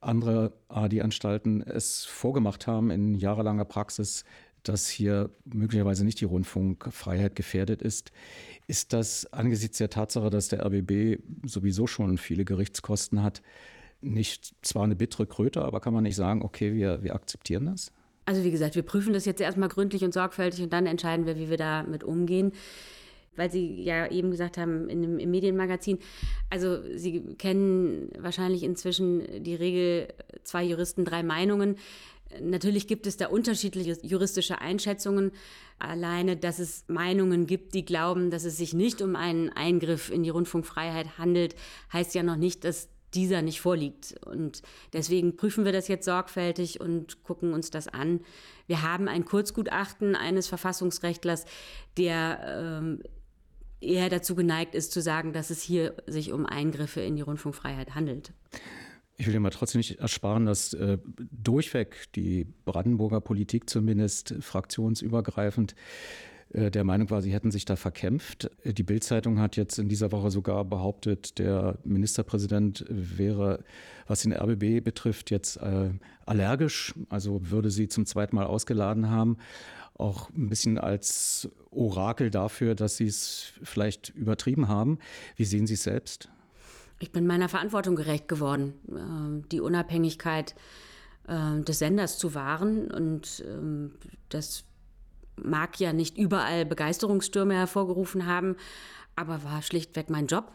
andere 0.00 0.52
AD-Anstalten 0.68 1.62
es 1.62 2.04
vorgemacht 2.04 2.66
haben 2.66 2.90
in 2.90 3.14
jahrelanger 3.14 3.64
Praxis, 3.64 4.24
dass 4.68 4.88
hier 4.88 5.30
möglicherweise 5.44 6.04
nicht 6.04 6.20
die 6.20 6.24
Rundfunkfreiheit 6.24 7.36
gefährdet 7.36 7.82
ist. 7.82 8.12
Ist 8.66 8.92
das 8.92 9.32
angesichts 9.32 9.78
der 9.78 9.90
Tatsache, 9.90 10.30
dass 10.30 10.48
der 10.48 10.64
RBB 10.64 11.20
sowieso 11.44 11.86
schon 11.86 12.18
viele 12.18 12.44
Gerichtskosten 12.44 13.22
hat, 13.22 13.42
nicht 14.00 14.54
zwar 14.62 14.84
eine 14.84 14.96
bittere 14.96 15.26
Kröte, 15.26 15.62
aber 15.62 15.80
kann 15.80 15.94
man 15.94 16.02
nicht 16.02 16.16
sagen, 16.16 16.42
okay, 16.42 16.74
wir, 16.74 17.02
wir 17.02 17.14
akzeptieren 17.14 17.66
das? 17.66 17.92
Also 18.24 18.44
wie 18.44 18.50
gesagt, 18.50 18.76
wir 18.76 18.82
prüfen 18.82 19.12
das 19.12 19.24
jetzt 19.24 19.40
erstmal 19.40 19.68
gründlich 19.68 20.04
und 20.04 20.14
sorgfältig 20.14 20.62
und 20.62 20.72
dann 20.72 20.86
entscheiden 20.86 21.26
wir, 21.26 21.38
wie 21.38 21.50
wir 21.50 21.56
damit 21.56 22.04
umgehen 22.04 22.52
weil 23.36 23.50
Sie 23.50 23.82
ja 23.82 24.10
eben 24.10 24.30
gesagt 24.30 24.58
haben, 24.58 24.88
in 24.88 25.02
dem, 25.02 25.18
im 25.18 25.30
Medienmagazin, 25.30 25.98
also 26.50 26.78
Sie 26.96 27.34
kennen 27.38 28.10
wahrscheinlich 28.18 28.62
inzwischen 28.62 29.42
die 29.42 29.54
Regel 29.54 30.08
zwei 30.44 30.64
Juristen, 30.64 31.04
drei 31.04 31.22
Meinungen. 31.22 31.76
Natürlich 32.40 32.86
gibt 32.86 33.06
es 33.06 33.16
da 33.16 33.28
unterschiedliche 33.28 33.98
juristische 34.02 34.60
Einschätzungen. 34.60 35.32
Alleine, 35.78 36.36
dass 36.36 36.58
es 36.58 36.84
Meinungen 36.88 37.46
gibt, 37.46 37.74
die 37.74 37.84
glauben, 37.84 38.30
dass 38.30 38.44
es 38.44 38.56
sich 38.56 38.74
nicht 38.74 39.02
um 39.02 39.16
einen 39.16 39.50
Eingriff 39.50 40.10
in 40.10 40.22
die 40.22 40.30
Rundfunkfreiheit 40.30 41.18
handelt, 41.18 41.54
heißt 41.92 42.14
ja 42.14 42.22
noch 42.22 42.36
nicht, 42.36 42.64
dass 42.64 42.88
dieser 43.14 43.42
nicht 43.42 43.60
vorliegt. 43.60 44.14
Und 44.24 44.62
deswegen 44.92 45.36
prüfen 45.36 45.64
wir 45.64 45.72
das 45.72 45.88
jetzt 45.88 46.04
sorgfältig 46.04 46.80
und 46.80 47.22
gucken 47.24 47.52
uns 47.52 47.70
das 47.70 47.88
an. 47.88 48.20
Wir 48.66 48.82
haben 48.82 49.08
ein 49.08 49.24
Kurzgutachten 49.24 50.16
eines 50.16 50.46
Verfassungsrechtlers, 50.46 51.44
der 51.96 52.40
ähm, 52.46 53.02
eher 53.80 54.08
dazu 54.08 54.34
geneigt 54.34 54.74
ist, 54.74 54.92
zu 54.92 55.02
sagen, 55.02 55.32
dass 55.32 55.50
es 55.50 55.62
hier 55.62 55.94
sich 56.06 56.32
um 56.32 56.46
Eingriffe 56.46 57.00
in 57.00 57.16
die 57.16 57.22
Rundfunkfreiheit 57.22 57.94
handelt. 57.94 58.32
Ich 59.16 59.26
will 59.26 59.32
dir 59.32 59.40
mal 59.40 59.50
trotzdem 59.50 59.78
nicht 59.78 59.98
ersparen, 59.98 60.46
dass 60.46 60.72
äh, 60.72 60.98
durchweg 61.30 62.12
die 62.14 62.46
Brandenburger 62.64 63.20
Politik 63.20 63.68
zumindest 63.68 64.34
fraktionsübergreifend 64.40 65.74
äh, 66.52 66.70
der 66.70 66.84
Meinung 66.84 67.10
war, 67.10 67.22
sie 67.22 67.32
hätten 67.32 67.50
sich 67.50 67.64
da 67.64 67.76
verkämpft. 67.76 68.50
Die 68.64 68.82
Bildzeitung 68.82 69.38
hat 69.38 69.56
jetzt 69.56 69.78
in 69.78 69.88
dieser 69.88 70.12
Woche 70.12 70.30
sogar 70.30 70.64
behauptet, 70.64 71.38
der 71.38 71.78
Ministerpräsident 71.84 72.84
wäre, 72.88 73.64
was 74.06 74.22
den 74.22 74.32
RBB 74.32 74.82
betrifft, 74.82 75.30
jetzt 75.30 75.56
äh, 75.56 75.90
allergisch, 76.26 76.94
also 77.08 77.50
würde 77.50 77.70
sie 77.70 77.88
zum 77.88 78.06
zweiten 78.06 78.36
Mal 78.36 78.46
ausgeladen 78.46 79.10
haben 79.10 79.36
auch 79.94 80.30
ein 80.30 80.48
bisschen 80.48 80.78
als 80.78 81.48
Orakel 81.70 82.30
dafür, 82.30 82.74
dass 82.74 82.96
Sie 82.96 83.06
es 83.06 83.52
vielleicht 83.62 84.10
übertrieben 84.10 84.68
haben. 84.68 84.98
Wie 85.36 85.44
sehen 85.44 85.66
Sie 85.66 85.74
es 85.74 85.84
selbst? 85.84 86.28
Ich 87.02 87.10
bin 87.10 87.26
meiner 87.26 87.48
Verantwortung 87.48 87.96
gerecht 87.96 88.28
geworden, 88.28 88.74
ähm, 88.88 89.42
die 89.50 89.60
Unabhängigkeit 89.60 90.54
ähm, 91.26 91.64
des 91.64 91.80
Senders 91.80 92.16
zu 92.16 92.36
wahren. 92.36 92.92
Und 92.92 93.44
ähm, 93.44 93.90
das 94.28 94.62
mag 95.34 95.80
ja 95.80 95.92
nicht 95.92 96.16
überall 96.16 96.64
Begeisterungsstürme 96.64 97.54
hervorgerufen 97.54 98.26
haben, 98.26 98.54
aber 99.16 99.42
war 99.42 99.62
schlichtweg 99.62 100.10
mein 100.10 100.28
Job. 100.28 100.52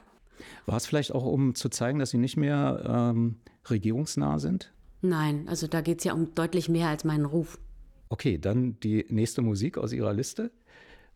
War 0.66 0.78
es 0.78 0.86
vielleicht 0.86 1.12
auch, 1.14 1.26
um 1.26 1.54
zu 1.54 1.68
zeigen, 1.68 2.00
dass 2.00 2.12
Sie 2.12 2.18
nicht 2.18 2.38
mehr 2.38 2.82
ähm, 2.88 3.36
regierungsnah 3.70 4.40
sind? 4.40 4.72
Nein, 5.02 5.50
also 5.50 5.68
da 5.68 5.82
geht 5.82 5.98
es 5.98 6.06
ja 6.06 6.14
um 6.14 6.34
deutlich 6.34 6.70
mehr 6.70 6.88
als 6.88 7.04
meinen 7.04 7.26
Ruf. 7.26 7.60
Okay, 8.08 8.38
dann 8.38 8.80
die 8.80 9.06
nächste 9.10 9.42
Musik 9.42 9.78
aus 9.78 9.92
Ihrer 9.92 10.14
Liste. 10.14 10.52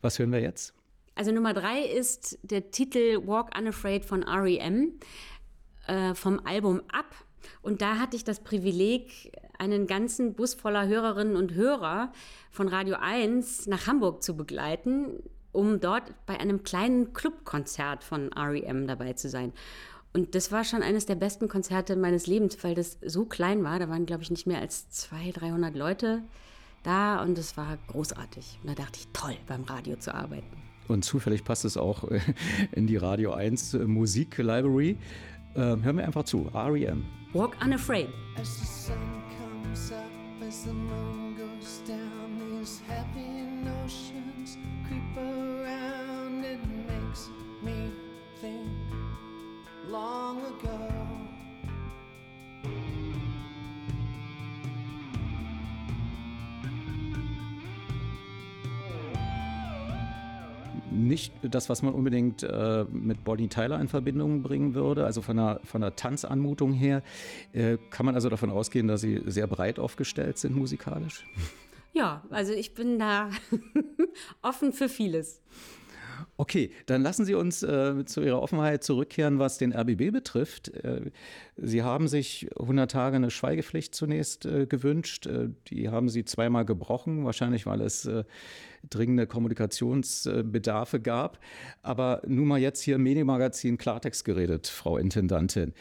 Was 0.01 0.19
hören 0.19 0.33
wir 0.33 0.41
jetzt? 0.41 0.73
Also 1.15 1.31
Nummer 1.31 1.53
drei 1.53 1.81
ist 1.81 2.39
der 2.41 2.71
Titel 2.71 3.27
Walk 3.27 3.57
Unafraid 3.57 4.05
von 4.05 4.23
REM 4.23 4.93
äh, 5.87 6.13
vom 6.15 6.39
Album 6.45 6.81
Up. 6.91 7.13
Und 7.61 7.81
da 7.81 7.97
hatte 7.97 8.15
ich 8.15 8.23
das 8.23 8.39
Privileg, 8.39 9.31
einen 9.57 9.85
ganzen 9.85 10.33
Bus 10.33 10.55
voller 10.55 10.87
Hörerinnen 10.87 11.35
und 11.35 11.53
Hörer 11.53 12.11
von 12.49 12.67
Radio 12.67 12.95
1 12.99 13.67
nach 13.67 13.85
Hamburg 13.87 14.23
zu 14.23 14.35
begleiten, 14.35 15.21
um 15.51 15.79
dort 15.79 16.13
bei 16.25 16.39
einem 16.39 16.63
kleinen 16.63 17.13
Clubkonzert 17.13 18.03
von 18.03 18.31
REM 18.33 18.87
dabei 18.87 19.13
zu 19.13 19.29
sein. 19.29 19.53
Und 20.13 20.35
das 20.35 20.51
war 20.51 20.63
schon 20.63 20.83
eines 20.83 21.05
der 21.05 21.15
besten 21.15 21.47
Konzerte 21.47 21.95
meines 21.95 22.27
Lebens, 22.27 22.61
weil 22.63 22.75
das 22.75 22.97
so 23.05 23.25
klein 23.25 23.63
war. 23.63 23.79
Da 23.79 23.87
waren, 23.87 24.05
glaube 24.05 24.23
ich, 24.23 24.31
nicht 24.31 24.47
mehr 24.47 24.59
als 24.59 24.89
200, 24.89 25.41
300 25.41 25.75
Leute 25.75 26.23
da 26.83 27.21
und 27.21 27.37
es 27.37 27.55
war 27.55 27.77
großartig. 27.87 28.59
Und 28.61 28.69
da 28.69 28.73
dachte 28.83 28.99
ich, 28.99 29.07
toll, 29.13 29.37
beim 29.47 29.63
Radio 29.63 29.95
zu 29.97 30.13
arbeiten. 30.13 30.70
Und 30.91 31.03
zufällig 31.03 31.43
passt 31.43 31.65
es 31.65 31.77
auch 31.77 32.03
äh, 32.09 32.19
in 32.73 32.85
die 32.85 32.97
Radio 32.97 33.31
1 33.31 33.73
äh, 33.73 33.77
Musik 33.79 34.37
Library. 34.37 34.97
Ähm, 35.55 35.83
hören 35.83 35.97
wir 35.97 36.05
einfach 36.05 36.23
zu. 36.23 36.49
REM. 36.53 37.05
Walk 37.33 37.55
Unafraid. 37.63 38.09
Nicht 61.07 61.33
das, 61.43 61.69
was 61.69 61.81
man 61.81 61.93
unbedingt 61.93 62.43
äh, 62.43 62.85
mit 62.91 63.23
Bonnie 63.23 63.47
Tyler 63.47 63.79
in 63.79 63.87
Verbindung 63.87 64.41
bringen 64.41 64.73
würde. 64.73 65.05
Also 65.05 65.21
von 65.21 65.37
der, 65.37 65.59
von 65.63 65.81
der 65.81 65.95
Tanzanmutung 65.95 66.73
her 66.73 67.03
äh, 67.53 67.77
kann 67.89 68.05
man 68.05 68.15
also 68.15 68.29
davon 68.29 68.49
ausgehen, 68.49 68.87
dass 68.87 69.01
sie 69.01 69.21
sehr 69.25 69.47
breit 69.47 69.79
aufgestellt 69.79 70.37
sind 70.37 70.55
musikalisch. 70.55 71.25
Ja, 71.93 72.23
also 72.29 72.53
ich 72.53 72.73
bin 72.73 72.99
da 72.99 73.29
offen 74.41 74.71
für 74.71 74.87
vieles. 74.87 75.41
Okay, 76.41 76.71
dann 76.87 77.03
lassen 77.03 77.23
Sie 77.23 77.35
uns 77.35 77.61
äh, 77.61 78.03
zu 78.05 78.19
Ihrer 78.23 78.41
Offenheit 78.41 78.83
zurückkehren, 78.83 79.37
was 79.37 79.59
den 79.59 79.75
RBB 79.75 80.11
betrifft. 80.11 80.69
Äh, 80.69 81.11
Sie 81.55 81.83
haben 81.83 82.07
sich 82.07 82.49
100 82.59 82.89
Tage 82.89 83.17
eine 83.17 83.29
Schweigepflicht 83.29 83.93
zunächst 83.93 84.47
äh, 84.47 84.65
gewünscht. 84.65 85.27
Äh, 85.27 85.49
die 85.67 85.89
haben 85.89 86.09
Sie 86.09 86.25
zweimal 86.25 86.65
gebrochen, 86.65 87.25
wahrscheinlich 87.25 87.67
weil 87.67 87.81
es 87.81 88.07
äh, 88.07 88.23
dringende 88.89 89.27
Kommunikationsbedarfe 89.27 90.99
gab. 90.99 91.37
Aber 91.83 92.23
nun 92.25 92.47
mal 92.47 92.59
jetzt 92.59 92.81
hier 92.81 92.95
im 92.95 93.03
Medienmagazin 93.03 93.77
Klartext 93.77 94.25
geredet, 94.25 94.65
Frau 94.65 94.97
Intendantin. 94.97 95.75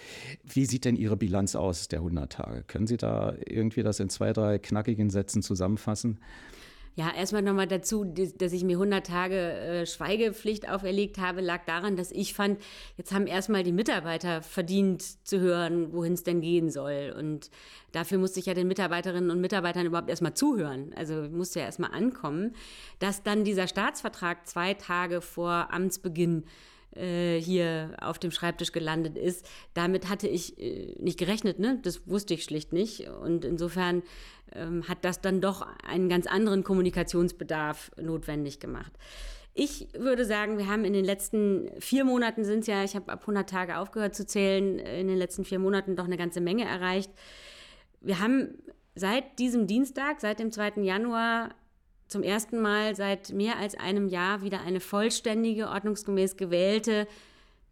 Wie 0.45 0.67
sieht 0.67 0.85
denn 0.85 0.97
Ihre 0.97 1.17
Bilanz 1.17 1.57
aus 1.57 1.89
der 1.89 2.01
100 2.01 2.33
Tage? 2.33 2.65
Können 2.65 2.87
Sie 2.87 2.99
da 2.99 3.35
irgendwie 3.47 3.83
das 3.83 3.99
in 3.99 4.11
zwei, 4.11 4.35
drei 4.35 4.59
knackigen 4.59 5.09
Sätzen 5.09 5.41
zusammenfassen? 5.41 6.19
Ja, 6.97 7.13
erstmal 7.15 7.43
nochmal 7.43 7.69
dazu, 7.69 8.05
dass 8.05 8.53
ich 8.53 8.65
mir 8.65 8.77
100 8.77 9.07
Tage 9.07 9.37
äh, 9.37 9.87
Schweigepflicht 9.87 10.69
auferlegt 10.69 11.19
habe, 11.19 11.41
lag 11.41 11.65
daran, 11.65 11.97
dass 11.97 12.11
ich 12.11 12.35
fand, 12.35 12.61
jetzt 12.97 13.13
haben 13.13 13.27
erstmal 13.27 13.63
die 13.63 13.73
Mitarbeiter 13.73 14.43
verdient 14.43 15.03
zu 15.27 15.39
hören, 15.39 15.93
wohin 15.93 16.15
es 16.15 16.25
denn 16.25 16.41
gehen 16.41 16.69
soll. 16.69 17.15
Und 17.17 17.51
dafür 17.93 18.19
musste 18.19 18.41
ich 18.41 18.47
ja 18.47 18.55
den 18.55 18.67
Mitarbeiterinnen 18.67 19.31
und 19.31 19.41
Mitarbeitern 19.41 19.87
überhaupt 19.87 20.11
erstmal 20.11 20.35
zuhören. 20.35 20.93
Also 20.97 21.29
musste 21.31 21.61
ja 21.61 21.67
erstmal 21.67 21.93
ankommen, 21.93 22.55
dass 22.99 23.23
dann 23.23 23.45
dieser 23.45 23.69
Staatsvertrag 23.69 24.49
zwei 24.49 24.75
Tage 24.75 25.21
vor 25.21 25.69
Amtsbeginn 25.73 26.45
äh, 26.97 27.39
hier 27.39 27.97
auf 28.01 28.19
dem 28.19 28.31
Schreibtisch 28.31 28.73
gelandet 28.73 29.17
ist. 29.17 29.47
Damit 29.75 30.09
hatte 30.09 30.29
ich 30.29 30.59
äh, 30.59 30.97
nicht 30.99 31.19
gerechnet, 31.19 31.59
ne? 31.59 31.79
Das 31.83 32.09
wusste 32.09 32.35
ich 32.35 32.45
schlicht 32.45 32.73
nicht. 32.73 33.09
Und 33.09 33.45
insofern 33.45 34.03
ähm, 34.53 34.89
hat 34.89 35.05
das 35.05 35.21
dann 35.21 35.41
doch 35.41 35.67
einen 35.85 36.09
ganz 36.09 36.27
anderen 36.27 36.65
Kommunikationsbedarf 36.65 37.93
notwendig 38.01 38.61
gemacht. 38.61 38.93
Ich 39.55 39.89
würde 39.99 40.25
sagen, 40.25 40.59
wir 40.59 40.69
haben 40.69 40.85
in 40.85 40.93
den 40.93 41.05
letzten 41.05 41.71
vier 41.81 42.05
Monaten 42.05 42.45
sind 42.45 42.61
es 42.61 42.67
ja, 42.67 42.85
ich 42.85 42.95
habe 42.95 43.13
ab 43.13 43.21
100 43.23 43.49
Tage 43.49 43.79
aufgehört 43.79 44.15
zu 44.15 44.25
zählen, 44.25 44.79
in 44.79 45.09
den 45.09 45.19
letzten 45.19 45.45
vier 45.45 45.59
Monaten 45.59 45.97
doch 45.97 46.05
eine 46.05 46.17
ganze 46.17 46.41
Menge 46.41 46.65
erreicht. 46.65 47.11
Wir 48.01 48.21
haben 48.21 48.59
seit 48.95 49.39
diesem 49.39 49.67
Dienstag, 49.67 50.21
seit 50.21 50.39
dem 50.39 50.53
2. 50.53 50.83
Januar, 50.83 51.51
zum 52.11 52.25
ersten 52.25 52.61
Mal 52.61 52.97
seit 52.97 53.31
mehr 53.31 53.57
als 53.59 53.77
einem 53.77 54.09
Jahr 54.09 54.43
wieder 54.43 54.61
eine 54.63 54.81
vollständige, 54.81 55.69
ordnungsgemäß 55.69 56.37
gewählte 56.37 57.07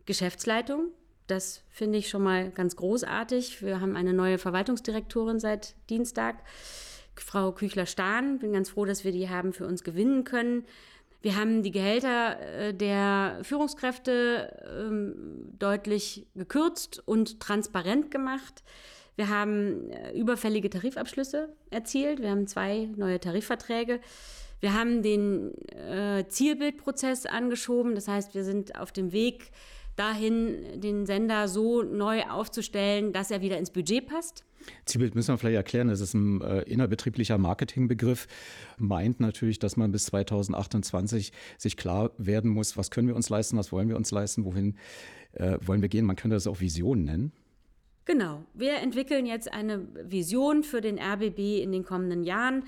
Geschäftsleitung. 0.07 0.93
Das 1.27 1.63
finde 1.71 1.99
ich 1.99 2.09
schon 2.09 2.23
mal 2.23 2.51
ganz 2.51 2.77
großartig. 2.77 3.63
Wir 3.63 3.81
haben 3.81 3.97
eine 3.97 4.15
neue 4.15 4.39
Verwaltungsdirektorin 4.39 5.41
seit 5.41 5.75
Dienstag, 5.91 6.37
Frau 7.17 7.51
Küchler-Stahn. 7.51 8.39
Bin 8.39 8.53
ganz 8.53 8.71
froh, 8.71 8.85
dass 8.85 9.03
wir 9.03 9.11
die 9.11 9.29
haben 9.29 9.53
für 9.53 9.67
uns 9.67 9.83
gewinnen 9.83 10.23
können. 10.23 10.65
Wir 11.21 11.35
haben 11.35 11.65
die 11.65 11.73
Gehälter 11.73 12.41
äh, 12.41 12.73
der 12.73 13.41
Führungskräfte 13.43 14.57
ähm, 14.73 15.53
deutlich 15.59 16.29
gekürzt 16.37 17.03
und 17.05 17.41
transparent 17.41 18.13
gemacht. 18.13 18.63
Wir 19.19 19.29
haben 19.29 19.91
äh, 19.91 20.13
überfällige 20.13 20.71
Tarifabschlüsse 20.71 21.49
erzielt. 21.71 22.23
Wir 22.23 22.31
haben 22.31 22.47
zwei 22.47 22.89
neue 22.95 23.19
Tarifverträge. 23.19 23.99
Wir 24.61 24.75
haben 24.75 25.03
den 25.03 25.55
äh, 25.73 26.25
Zielbildprozess 26.29 27.27
angeschoben. 27.27 27.97
Das 27.97 28.07
heißt, 28.07 28.37
wir 28.37 28.45
sind 28.45 28.79
auf 28.79 28.93
dem 28.93 29.11
Weg 29.11 29.51
dahin, 29.97 30.81
den 30.81 31.05
Sender 31.05 31.49
so 31.49 31.83
neu 31.83 32.23
aufzustellen, 32.31 33.13
dass 33.13 33.33
er 33.33 33.41
wieder 33.41 33.59
ins 33.59 33.71
Budget 33.73 34.07
passt. 34.07 34.45
Zielbild 34.85 35.17
müssen 35.17 35.35
wir 35.35 35.39
vielleicht 35.39 35.57
erklären, 35.57 35.89
das 35.89 36.01
ist 36.01 36.15
ein 36.15 36.41
äh, 36.41 36.61
innerbetrieblicher 36.63 37.39
Marketingbegriff, 37.39 38.29
meint 38.77 39.19
natürlich, 39.19 39.59
dass 39.59 39.77
man 39.77 39.91
bis 39.91 40.05
2028 40.07 41.33
sich 41.57 41.77
klar 41.77 42.13
werden 42.19 42.53
muss, 42.53 42.77
was 42.77 42.93
können 42.93 43.09
wir 43.09 43.17
uns 43.17 43.31
leisten, 43.31 43.57
was 43.57 43.73
wollen 43.73 43.89
wir 43.89 43.97
uns 43.97 44.13
leisten, 44.13 44.45
wohin 44.45 44.77
äh, 45.33 45.59
wollen 45.65 45.83
wir 45.83 45.89
gehen. 45.89 46.05
Man 46.05 46.15
könnte 46.15 46.37
das 46.37 46.47
auch 46.47 46.61
Vision 46.61 47.03
nennen. 47.03 47.33
Genau. 48.09 48.43
Wir 48.55 48.77
entwickeln 48.77 49.27
jetzt 49.27 49.53
eine 49.53 49.87
Vision 49.93 50.65
für 50.65 50.81
den 50.81 50.99
RBB 50.99 51.61
in 51.63 51.73
den 51.73 51.85
kommenden 51.85 52.25
Jahren, 52.25 52.65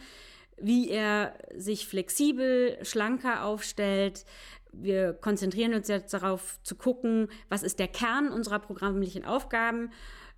wie 0.61 0.91
er 0.91 1.33
sich 1.57 1.89
flexibel, 1.89 2.77
schlanker 2.83 3.47
aufstellt. 3.47 4.27
Wir 4.71 5.15
konzentrieren 5.15 5.73
uns 5.73 5.89
jetzt 5.89 6.13
darauf 6.13 6.63
zu 6.63 6.75
gucken, 6.75 7.29
was 7.49 7.63
ist 7.63 7.79
der 7.79 7.89
Kern 7.89 8.31
unserer 8.31 8.59
programmlichen 8.59 9.25
Aufgaben 9.25 9.93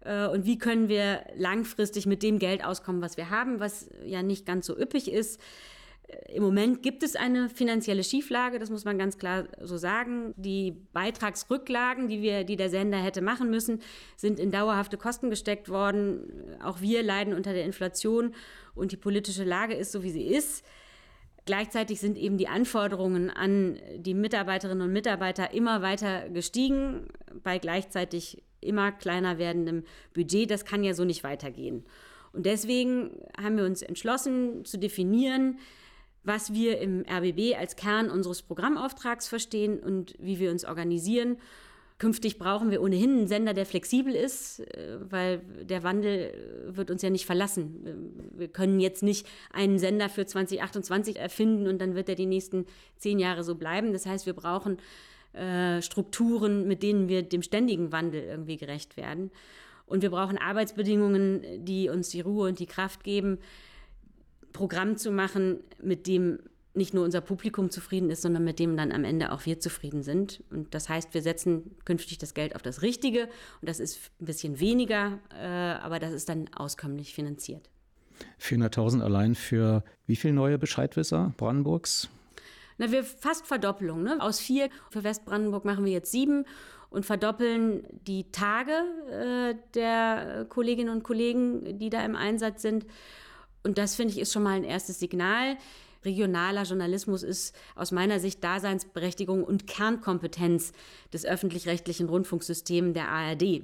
äh, 0.05 0.29
und 0.29 0.47
wie 0.47 0.57
können 0.57 0.89
wir 0.89 1.25
langfristig 1.35 2.07
mit 2.07 2.23
dem 2.23 2.39
Geld 2.39 2.65
auskommen, 2.65 3.03
was 3.03 3.17
wir 3.17 3.29
haben, 3.29 3.59
was 3.59 3.91
ja 4.05 4.23
nicht 4.23 4.47
ganz 4.47 4.67
so 4.67 4.79
üppig 4.79 5.11
ist. 5.11 5.41
Im 6.29 6.43
Moment 6.43 6.83
gibt 6.83 7.03
es 7.03 7.17
eine 7.17 7.49
finanzielle 7.49 8.05
Schieflage, 8.05 8.59
das 8.59 8.71
muss 8.71 8.85
man 8.85 8.99
ganz 8.99 9.19
klar 9.19 9.45
so 9.61 9.77
sagen. 9.77 10.35
Die 10.37 10.73
Beitragsrücklagen, 10.93 12.09
die, 12.09 12.21
wir, 12.21 12.45
die 12.45 12.57
der 12.57 12.71
Sender 12.71 12.99
hätte 12.99 13.23
machen 13.23 13.51
müssen, 13.51 13.81
sind 14.17 14.39
in 14.39 14.51
dauerhafte 14.51 14.99
Kosten 14.99 15.31
gesteckt 15.31 15.69
worden. 15.69 16.57
Auch 16.63 16.81
wir 16.81 17.03
leiden 17.03 17.35
unter 17.35 17.53
der 17.53 17.65
Inflation 17.65 18.35
und 18.75 18.93
die 18.93 18.97
politische 18.97 19.45
Lage 19.45 19.75
ist 19.75 19.93
so, 19.93 20.03
wie 20.03 20.11
sie 20.11 20.27
ist. 20.27 20.65
Gleichzeitig 21.45 22.01
sind 22.01 22.17
eben 22.19 22.39
die 22.39 22.47
Anforderungen 22.47 23.29
an 23.29 23.79
die 23.97 24.15
Mitarbeiterinnen 24.15 24.87
und 24.87 24.93
Mitarbeiter 24.93 25.53
immer 25.53 25.83
weiter 25.83 26.29
gestiegen, 26.29 27.09
bei 27.43 27.59
gleichzeitig 27.59 28.43
immer 28.61 28.93
kleiner 28.93 29.39
werdendem 29.39 29.83
Budget. 30.15 30.51
Das 30.51 30.65
kann 30.65 30.85
ja 30.85 30.95
so 30.95 31.05
nicht 31.05 31.25
weitergehen. 31.25 31.85
Und 32.33 32.47
deswegen 32.47 33.11
haben 33.41 33.57
wir 33.57 33.65
uns 33.65 33.83
entschlossen 33.83 34.65
zu 34.65 34.79
definieren, 34.79 35.59
was 36.25 36.53
wir 36.53 36.79
im 36.79 37.05
RBB 37.09 37.57
als 37.59 37.77
Kern 37.77 38.11
unseres 38.11 38.43
Programmauftrags 38.43 39.29
verstehen 39.29 39.81
und 39.81 40.15
wie 40.19 40.39
wir 40.39 40.51
uns 40.51 40.65
organisieren. 40.65 41.37
Künftig 41.99 42.39
brauchen 42.39 42.73
wir 42.73 42.83
ohnehin 42.83 43.11
einen 43.11 43.29
Sender, 43.29 43.55
der 43.55 43.65
flexibel 43.65 44.15
ist, 44.15 44.61
äh, 44.61 44.99
weil 45.09 45.39
der 45.63 45.85
Wandel 45.85 46.33
wird 46.67 46.91
uns 46.91 47.03
ja 47.03 47.11
nicht 47.11 47.27
verlassen. 47.27 48.31
Wir 48.35 48.49
können 48.49 48.81
jetzt 48.81 49.03
nicht 49.03 49.27
einen 49.53 49.79
Sender 49.79 50.09
für 50.09 50.27
2028 50.27 51.17
erfinden 51.17 51.69
und 51.69 51.81
dann 51.81 51.95
wird 51.95 52.09
er 52.09 52.17
die 52.17 52.27
nächsten 52.27 52.67
zehn 52.97 53.19
Jahre 53.19 53.45
so 53.45 53.55
bleiben. 53.55 53.93
Das 53.93 54.07
heißt, 54.07 54.27
wir 54.27 54.33
brauchen 54.33 54.79
äh, 55.33 55.81
Strukturen, 55.81 56.67
mit 56.67 56.83
denen 56.83 57.09
wir 57.09 57.23
dem 57.23 57.43
ständigen 57.43 57.93
Wandel 57.93 58.23
irgendwie 58.25 58.57
gerecht 58.57 58.97
werden. 58.97 59.31
Und 59.87 60.03
wir 60.03 60.11
brauchen 60.11 60.39
Arbeitsbedingungen, 60.39 61.65
die 61.65 61.89
uns 61.89 62.09
die 62.09 62.21
Ruhe 62.21 62.49
und 62.49 62.59
die 62.59 62.67
Kraft 62.67 63.05
geben, 63.05 63.39
Programm 64.53 64.97
zu 64.97 65.11
machen, 65.11 65.61
mit 65.83 66.07
dem 66.07 66.39
nicht 66.75 66.95
nur 66.95 67.05
unser 67.05 67.21
Publikum 67.21 67.71
zufrieden 67.71 68.11
ist, 68.11 68.23
sondern 68.23 68.45
mit 68.45 68.59
dem 68.59 68.77
dann 68.77 68.93
am 68.93 69.05
Ende 69.05 69.33
auch 69.33 69.45
wir 69.45 69.61
zufrieden 69.61 70.03
sind. 70.03 70.43
Und 70.51 70.75
das 70.75 70.89
heißt, 70.89 71.13
wir 71.13 71.21
setzen 71.21 71.77
künftig 71.85 72.19
das 72.19 72.33
Geld 72.33 72.57
auf 72.57 72.63
das 72.63 72.83
Richtige 72.83 73.25
und 73.61 73.69
das 73.69 73.79
ist 73.79 74.11
ein 74.21 74.25
bisschen 74.25 74.59
weniger, 74.59 75.19
äh, 75.39 75.47
aber 75.47 75.99
das 75.99 76.13
ist 76.13 76.29
dann 76.29 76.49
auskömmlich 76.55 77.15
finanziert. 77.15 77.69
400.000 78.41 79.03
allein 79.03 79.35
für 79.35 79.85
wie 80.07 80.17
viele 80.17 80.35
neue 80.35 80.59
Bescheidwisser 80.59 81.35
Brandenburgs? 81.37 82.09
Na, 82.79 82.91
wir 82.91 83.05
fast 83.05 83.47
Verdoppelung. 83.47 84.03
Ne? 84.03 84.17
Aus 84.21 84.41
vier 84.41 84.71
für 84.91 85.05
Westbrandenburg 85.05 85.65
machen 85.65 85.85
wir 85.85 85.93
jetzt 85.93 86.11
sieben 86.11 86.45
und 86.89 87.05
verdoppeln 87.05 87.85
die 88.07 88.31
Tage 88.31 88.73
äh, 89.11 89.55
der 89.75 90.47
Kolleginnen 90.49 90.91
und 90.91 91.03
Kollegen, 91.03 91.79
die 91.79 91.91
da 91.91 92.05
im 92.05 92.17
Einsatz 92.17 92.63
sind. 92.63 92.87
Und 93.63 93.79
das 93.79 93.95
finde 93.95 94.13
ich 94.13 94.21
ist 94.21 94.33
schon 94.33 94.43
mal 94.43 94.57
ein 94.57 94.65
erstes 94.65 94.99
Signal. 94.99 95.57
Regionaler 96.05 96.65
Journalismus 96.65 97.23
ist 97.23 97.55
aus 97.77 97.93
meiner 97.93 98.19
Sicht 98.19 98.43
Daseinsberechtigung 98.43 99.45
und 99.45 99.67
Kernkompetenz 99.67 100.73
des 101.13 101.25
öffentlich-rechtlichen 101.25 102.09
Rundfunksystems 102.09 102.95
der 102.95 103.09
ARD. 103.09 103.63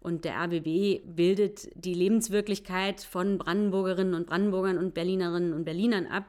Und 0.00 0.24
der 0.24 0.36
RBB 0.36 1.02
bildet 1.04 1.68
die 1.74 1.94
Lebenswirklichkeit 1.94 3.02
von 3.02 3.38
Brandenburgerinnen 3.38 4.14
und 4.14 4.26
Brandenburgern 4.26 4.78
und 4.78 4.94
Berlinerinnen 4.94 5.52
und 5.52 5.64
Berlinern 5.64 6.06
ab. 6.06 6.24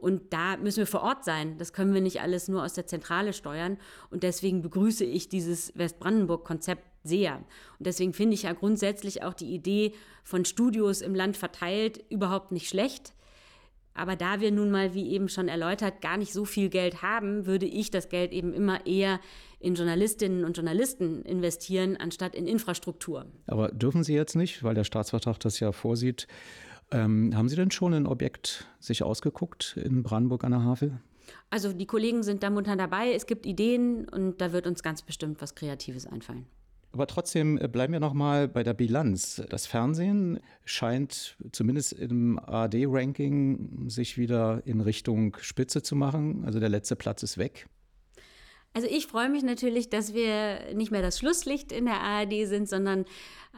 Und 0.00 0.32
da 0.32 0.56
müssen 0.56 0.78
wir 0.78 0.86
vor 0.86 1.02
Ort 1.02 1.24
sein. 1.24 1.58
Das 1.58 1.72
können 1.72 1.94
wir 1.94 2.00
nicht 2.00 2.20
alles 2.20 2.48
nur 2.48 2.64
aus 2.64 2.74
der 2.74 2.86
Zentrale 2.86 3.32
steuern. 3.32 3.78
Und 4.10 4.22
deswegen 4.22 4.62
begrüße 4.62 5.04
ich 5.04 5.28
dieses 5.28 5.76
Westbrandenburg-Konzept 5.76 6.82
sehr. 7.04 7.36
Und 7.36 7.86
deswegen 7.86 8.12
finde 8.12 8.34
ich 8.34 8.42
ja 8.42 8.52
grundsätzlich 8.52 9.22
auch 9.22 9.34
die 9.34 9.54
Idee 9.54 9.92
von 10.24 10.44
Studios 10.44 11.00
im 11.00 11.14
Land 11.14 11.36
verteilt 11.36 12.04
überhaupt 12.10 12.52
nicht 12.52 12.68
schlecht. 12.68 13.14
Aber 13.94 14.16
da 14.16 14.40
wir 14.40 14.50
nun 14.52 14.70
mal, 14.70 14.94
wie 14.94 15.10
eben 15.10 15.28
schon 15.28 15.48
erläutert, 15.48 16.00
gar 16.00 16.16
nicht 16.16 16.32
so 16.32 16.44
viel 16.44 16.68
Geld 16.68 17.02
haben, 17.02 17.46
würde 17.46 17.66
ich 17.66 17.90
das 17.90 18.08
Geld 18.08 18.32
eben 18.32 18.52
immer 18.54 18.86
eher 18.86 19.20
in 19.58 19.74
Journalistinnen 19.74 20.44
und 20.44 20.56
Journalisten 20.56 21.22
investieren, 21.22 21.96
anstatt 21.98 22.34
in 22.34 22.46
Infrastruktur. 22.46 23.26
Aber 23.46 23.68
dürfen 23.68 24.04
Sie 24.04 24.14
jetzt 24.14 24.36
nicht, 24.36 24.62
weil 24.62 24.74
der 24.74 24.84
Staatsvertrag 24.84 25.38
das 25.40 25.60
ja 25.60 25.72
vorsieht. 25.72 26.28
Ähm, 26.92 27.34
haben 27.34 27.48
Sie 27.48 27.56
denn 27.56 27.70
schon 27.70 27.94
ein 27.94 28.06
Objekt 28.06 28.66
sich 28.80 29.02
ausgeguckt 29.02 29.76
in 29.76 30.02
Brandenburg 30.02 30.44
an 30.44 30.52
der 30.52 30.64
Havel? 30.64 31.00
Also 31.50 31.72
die 31.72 31.86
Kollegen 31.86 32.22
sind 32.22 32.42
da 32.42 32.50
munter 32.50 32.76
dabei, 32.76 33.12
es 33.12 33.26
gibt 33.26 33.46
Ideen 33.46 34.08
und 34.08 34.40
da 34.40 34.52
wird 34.52 34.66
uns 34.66 34.82
ganz 34.82 35.02
bestimmt 35.02 35.40
was 35.40 35.54
Kreatives 35.54 36.06
einfallen. 36.06 36.46
Aber 36.92 37.06
trotzdem 37.06 37.56
äh, 37.58 37.68
bleiben 37.68 37.92
wir 37.92 38.00
noch 38.00 38.14
mal 38.14 38.48
bei 38.48 38.64
der 38.64 38.74
Bilanz. 38.74 39.42
Das 39.48 39.66
Fernsehen 39.66 40.40
scheint 40.64 41.36
zumindest 41.52 41.92
im 41.92 42.38
ARD-Ranking 42.38 43.88
sich 43.88 44.18
wieder 44.18 44.62
in 44.64 44.80
Richtung 44.80 45.36
Spitze 45.40 45.82
zu 45.82 45.94
machen. 45.94 46.44
Also 46.44 46.58
der 46.58 46.68
letzte 46.68 46.96
Platz 46.96 47.22
ist 47.22 47.38
weg. 47.38 47.68
Also 48.72 48.86
ich 48.88 49.08
freue 49.08 49.28
mich 49.28 49.42
natürlich, 49.42 49.90
dass 49.90 50.14
wir 50.14 50.72
nicht 50.74 50.92
mehr 50.92 51.02
das 51.02 51.18
Schlusslicht 51.18 51.72
in 51.72 51.86
der 51.86 52.00
ARD 52.00 52.46
sind, 52.46 52.68
sondern 52.68 53.04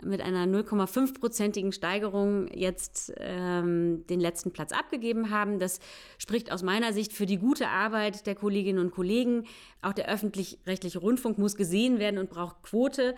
mit 0.03 0.23
einer 0.23 0.47
0,5-prozentigen 0.47 1.73
Steigerung 1.73 2.49
jetzt 2.49 3.13
ähm, 3.19 4.07
den 4.07 4.21
letzten 4.21 4.53
Platz 4.53 4.73
abgegeben 4.73 5.29
haben. 5.29 5.59
Das 5.59 5.81
spricht 6.17 6.51
aus 6.51 6.63
meiner 6.63 6.95
Sicht 6.95 7.13
für 7.13 7.27
die 7.27 7.37
gute 7.37 7.69
Arbeit 7.69 8.27
der 8.27 8.35
Kolleginnen 8.35 8.79
und 8.79 8.91
Kollegen. 8.91 9.45
Auch 9.83 9.93
der 9.93 10.09
öffentlich-rechtliche 10.09 10.99
Rundfunk 10.99 11.37
muss 11.37 11.57
gesehen 11.57 11.99
werden 11.99 12.19
und 12.19 12.31
braucht 12.31 12.63
Quote. 12.63 13.15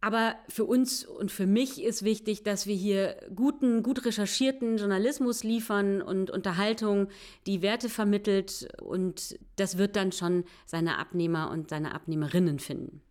Aber 0.00 0.36
für 0.48 0.64
uns 0.64 1.04
und 1.04 1.32
für 1.32 1.46
mich 1.46 1.82
ist 1.82 2.04
wichtig, 2.04 2.44
dass 2.44 2.66
wir 2.66 2.76
hier 2.76 3.16
guten, 3.34 3.82
gut 3.82 4.04
recherchierten 4.04 4.76
Journalismus 4.78 5.42
liefern 5.42 6.02
und 6.02 6.30
Unterhaltung, 6.30 7.08
die 7.46 7.62
Werte 7.62 7.88
vermittelt. 7.88 8.68
Und 8.80 9.38
das 9.56 9.76
wird 9.76 9.96
dann 9.96 10.12
schon 10.12 10.44
seine 10.66 10.98
Abnehmer 10.98 11.50
und 11.50 11.70
seine 11.70 11.94
Abnehmerinnen 11.94 12.60
finden. 12.60 13.02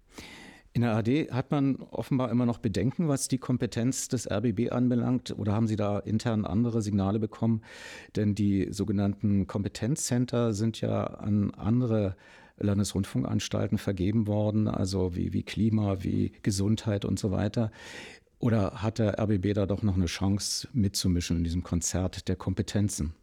In 0.77 0.81
der 0.81 0.95
AD 0.95 1.31
hat 1.31 1.49
man 1.49 1.77
offenbar 1.77 2.29
immer 2.29 2.45
noch 2.45 2.59
Bedenken, 2.59 3.07
was 3.07 3.27
die 3.27 3.39
Kompetenz 3.39 4.09
des 4.09 4.29
RBB 4.29 4.71
anbelangt. 4.71 5.35
Oder 5.37 5.53
haben 5.53 5.65
Sie 5.65 5.75
da 5.75 5.97
intern 5.97 6.45
andere 6.45 6.83
Signale 6.83 7.19
bekommen? 7.19 7.63
Denn 8.15 8.35
die 8.35 8.67
sogenannten 8.71 9.47
Kompetenzcenter 9.47 10.53
sind 10.53 10.79
ja 10.79 11.03
an 11.05 11.51
andere 11.55 12.15
Landesrundfunkanstalten 12.59 13.77
vergeben 13.77 14.27
worden, 14.27 14.67
also 14.67 15.15
wie, 15.15 15.33
wie 15.33 15.43
Klima, 15.43 16.03
wie 16.03 16.31
Gesundheit 16.43 17.05
und 17.05 17.19
so 17.19 17.31
weiter. 17.31 17.71
Oder 18.39 18.83
hat 18.83 18.99
der 18.99 19.19
RBB 19.19 19.53
da 19.53 19.65
doch 19.65 19.81
noch 19.81 19.95
eine 19.95 20.05
Chance 20.05 20.67
mitzumischen 20.73 21.37
in 21.37 21.43
diesem 21.43 21.63
Konzert 21.63 22.27
der 22.27 22.35
Kompetenzen? 22.35 23.13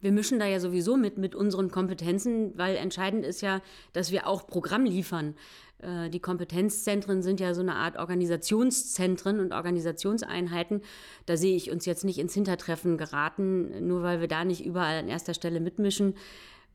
Wir 0.00 0.12
mischen 0.12 0.40
da 0.40 0.46
ja 0.46 0.58
sowieso 0.58 0.96
mit 0.96 1.16
mit 1.16 1.34
unseren 1.34 1.70
Kompetenzen, 1.70 2.58
weil 2.58 2.76
entscheidend 2.76 3.24
ist 3.24 3.40
ja, 3.40 3.62
dass 3.92 4.10
wir 4.10 4.26
auch 4.26 4.48
Programm 4.48 4.84
liefern. 4.84 5.34
Äh, 5.78 6.10
die 6.10 6.20
Kompetenzzentren 6.20 7.22
sind 7.22 7.38
ja 7.38 7.54
so 7.54 7.60
eine 7.60 7.76
Art 7.76 7.96
Organisationszentren 7.96 9.38
und 9.38 9.52
Organisationseinheiten. 9.52 10.82
Da 11.26 11.36
sehe 11.36 11.56
ich 11.56 11.70
uns 11.70 11.86
jetzt 11.86 12.04
nicht 12.04 12.18
ins 12.18 12.34
Hintertreffen 12.34 12.98
geraten, 12.98 13.86
nur 13.86 14.02
weil 14.02 14.20
wir 14.20 14.28
da 14.28 14.44
nicht 14.44 14.64
überall 14.64 14.98
an 14.98 15.08
erster 15.08 15.34
Stelle 15.34 15.60
mitmischen. 15.60 16.14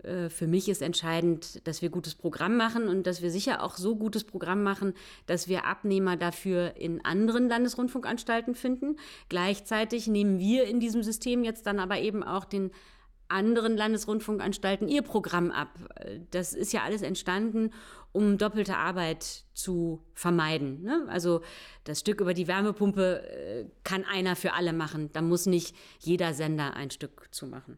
Äh, 0.04 0.30
für 0.30 0.48
mich 0.48 0.70
ist 0.70 0.82
entscheidend, 0.82 1.66
dass 1.68 1.82
wir 1.82 1.90
gutes 1.90 2.16
Programm 2.16 2.58
machen 2.58 2.88
und 2.88 3.08
dass 3.08 3.22
wir 3.22 3.32
sicher 3.32 3.64
auch 3.64 3.78
so 3.78 3.96
gutes 3.96 4.24
Programm 4.24 4.64
machen, 4.64 4.94
dass 5.26 5.48
wir 5.48 5.66
Abnehmer 5.66 6.18
dafür 6.18 6.76
in 6.78 7.04
anderen 7.04 7.50
Landesrundfunkanstalten 7.50 8.56
finden. 8.56 8.98
Gleichzeitig 9.30 10.08
nehmen 10.08 10.40
wir 10.40 10.66
in 10.66 10.80
diesem 10.80 11.04
System 11.04 11.44
jetzt 11.44 11.66
dann 11.66 11.80
aber 11.80 12.00
eben 12.00 12.24
auch 12.24 12.46
den 12.46 12.72
anderen 13.30 13.76
Landesrundfunkanstalten 13.76 14.88
ihr 14.88 15.02
Programm 15.02 15.52
ab. 15.52 15.70
Das 16.32 16.54
ist 16.54 16.72
ja 16.72 16.84
alles 16.84 17.02
entstanden, 17.02 17.72
um 18.12 18.38
doppelte 18.38 18.78
Arbeit 18.78 19.44
zu 19.54 20.02
vermeiden. 20.14 20.82
Ne? 20.82 21.06
Also 21.10 21.42
das 21.84 22.00
Stück 22.00 22.22
über 22.22 22.34
die 22.34 22.48
Wärmepumpe 22.48 23.22
äh, 23.30 23.66
kann 23.84 24.06
einer 24.06 24.36
für 24.36 24.54
alle 24.54 24.74
machen. 24.74 25.10
Da 25.14 25.22
muss 25.22 25.46
nicht 25.46 25.76
jeder 26.00 26.34
Sender 26.34 26.76
ein 26.76 26.90
Stück 26.90 27.28
zu 27.32 27.48
machen. 27.48 27.78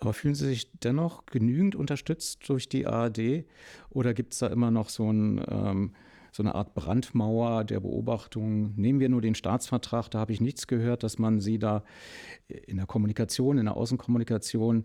Aber 0.00 0.12
fühlen 0.12 0.34
Sie 0.34 0.46
sich 0.46 0.70
dennoch 0.80 1.26
genügend 1.26 1.74
unterstützt 1.74 2.48
durch 2.48 2.68
die 2.68 2.86
ARD 2.86 3.44
oder 3.90 4.14
gibt 4.14 4.32
es 4.32 4.38
da 4.38 4.46
immer 4.46 4.70
noch 4.70 4.88
so, 4.90 5.10
ein, 5.10 5.44
ähm, 5.48 5.94
so 6.38 6.42
eine 6.44 6.54
Art 6.54 6.74
Brandmauer 6.74 7.64
der 7.64 7.80
Beobachtung? 7.80 8.72
Nehmen 8.76 9.00
wir 9.00 9.08
nur 9.08 9.20
den 9.20 9.34
Staatsvertrag, 9.34 10.08
da 10.08 10.20
habe 10.20 10.32
ich 10.32 10.40
nichts 10.40 10.68
gehört, 10.68 11.02
dass 11.02 11.18
man 11.18 11.40
Sie 11.40 11.58
da 11.58 11.82
in 12.46 12.76
der 12.76 12.86
Kommunikation, 12.86 13.58
in 13.58 13.64
der 13.64 13.76
Außenkommunikation 13.76 14.84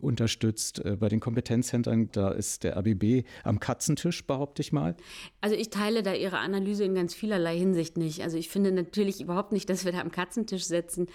unterstützt. 0.00 0.84
Äh, 0.84 0.96
bei 0.96 1.08
den 1.08 1.20
Kompetenzzentren, 1.20 2.10
da 2.10 2.30
ist 2.32 2.64
der 2.64 2.76
RBB 2.76 3.24
am 3.44 3.60
Katzentisch, 3.60 4.26
behaupte 4.26 4.62
ich 4.62 4.72
mal. 4.72 4.96
Also 5.40 5.54
ich 5.54 5.70
teile 5.70 6.02
da 6.02 6.12
Ihre 6.12 6.38
Analyse 6.38 6.84
in 6.84 6.96
ganz 6.96 7.14
vielerlei 7.14 7.56
Hinsicht 7.56 7.96
nicht. 7.96 8.22
Also 8.22 8.36
ich 8.36 8.48
finde 8.48 8.72
natürlich 8.72 9.20
überhaupt 9.20 9.52
nicht, 9.52 9.70
dass 9.70 9.84
wir 9.84 9.92
da 9.92 10.00
am 10.00 10.10
Katzentisch 10.10 10.64
sitzen. 10.64 11.06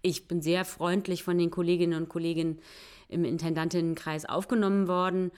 Ich 0.00 0.26
bin 0.26 0.40
sehr 0.40 0.64
freundlich 0.64 1.22
von 1.22 1.36
den 1.36 1.50
Kolleginnen 1.50 2.00
und 2.00 2.08
Kollegen 2.08 2.60
im 3.10 3.24
Intendantinnenkreis 3.24 4.24
aufgenommen 4.24 4.88
worden 4.88 5.32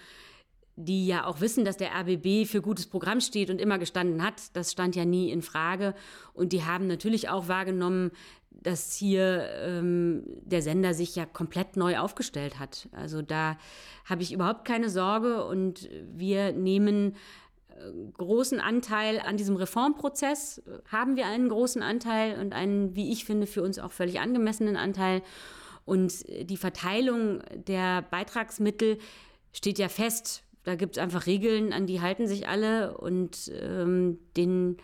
die 0.85 1.07
ja 1.07 1.27
auch 1.27 1.41
wissen, 1.41 1.65
dass 1.65 1.77
der 1.77 1.91
RBB 1.95 2.47
für 2.47 2.63
gutes 2.63 2.87
Programm 2.87 3.21
steht 3.21 3.51
und 3.51 3.61
immer 3.61 3.79
gestanden 3.79 4.23
hat. 4.23 4.55
Das 4.55 4.73
stand 4.73 4.97
ja 4.97 5.05
nie 5.05 5.31
in 5.31 5.43
Frage. 5.43 5.95
Und 6.33 6.53
die 6.53 6.65
haben 6.65 6.87
natürlich 6.87 7.29
auch 7.29 7.49
wahrgenommen, 7.49 8.11
dass 8.51 8.95
hier 8.95 9.49
ähm, 9.63 10.25
der 10.43 10.63
Sender 10.63 10.95
sich 10.95 11.17
ja 11.17 11.25
komplett 11.25 11.77
neu 11.77 11.99
aufgestellt 11.99 12.59
hat. 12.59 12.89
Also 12.93 13.23
da 13.23 13.57
habe 14.05 14.23
ich 14.23 14.33
überhaupt 14.33 14.65
keine 14.65 14.91
Sorge 14.91 15.45
und 15.45 15.89
wir 16.05 16.53
nehmen 16.53 17.15
äh, 17.69 17.91
großen 18.19 18.61
Anteil 18.61 19.21
an 19.21 19.37
diesem 19.37 19.57
Reformprozess, 19.57 20.63
haben 20.91 21.17
wir 21.17 21.27
einen 21.27 21.49
großen 21.49 21.83
Anteil 21.83 22.39
und 22.39 22.53
einen, 22.53 22.95
wie 22.95 23.13
ich 23.13 23.25
finde, 23.25 23.47
für 23.47 23.63
uns 23.63 23.79
auch 23.79 23.93
völlig 23.93 24.21
angemessenen 24.21 24.77
Anteil. 24.77 25.23
Und 25.87 26.25
die 26.29 26.59
Verteilung 26.59 27.43
der 27.55 28.03
Beitragsmittel 28.03 28.99
steht 29.53 29.79
ja 29.79 29.89
fest. 29.89 30.45
Da 30.71 30.77
gibt 30.77 30.97
es 30.97 31.03
einfach 31.03 31.27
Regeln, 31.27 31.73
an 31.73 31.89
die 31.89 32.01
halten 32.01 32.29
sich 32.29 32.47
alle 32.47 32.97
und 32.97 33.51
ähm, 33.61 34.21
den 34.37 34.77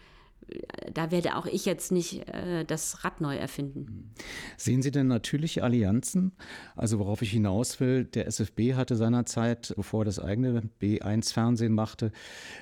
da 0.93 1.11
werde 1.11 1.37
auch 1.37 1.47
ich 1.47 1.67
jetzt 1.67 1.91
nicht 1.91 2.29
äh, 2.29 2.65
das 2.65 3.05
Rad 3.05 3.21
neu 3.21 3.37
erfinden. 3.37 4.13
Sehen 4.57 4.81
Sie 4.83 4.91
denn 4.91 5.09
natürliche 5.09 5.65
Allianzen? 5.65 6.33
Also 6.77 6.99
worauf 6.99 7.23
ich 7.23 7.31
hinaus 7.31 7.81
will, 7.81 8.05
der 8.05 8.27
SFB 8.27 8.75
hatte 8.75 8.97
seinerzeit, 8.97 9.75
bevor 9.77 10.03
er 10.03 10.05
das 10.05 10.21
eigene 10.21 10.63
B1-Fernsehen 10.81 11.73
machte, 11.73 12.13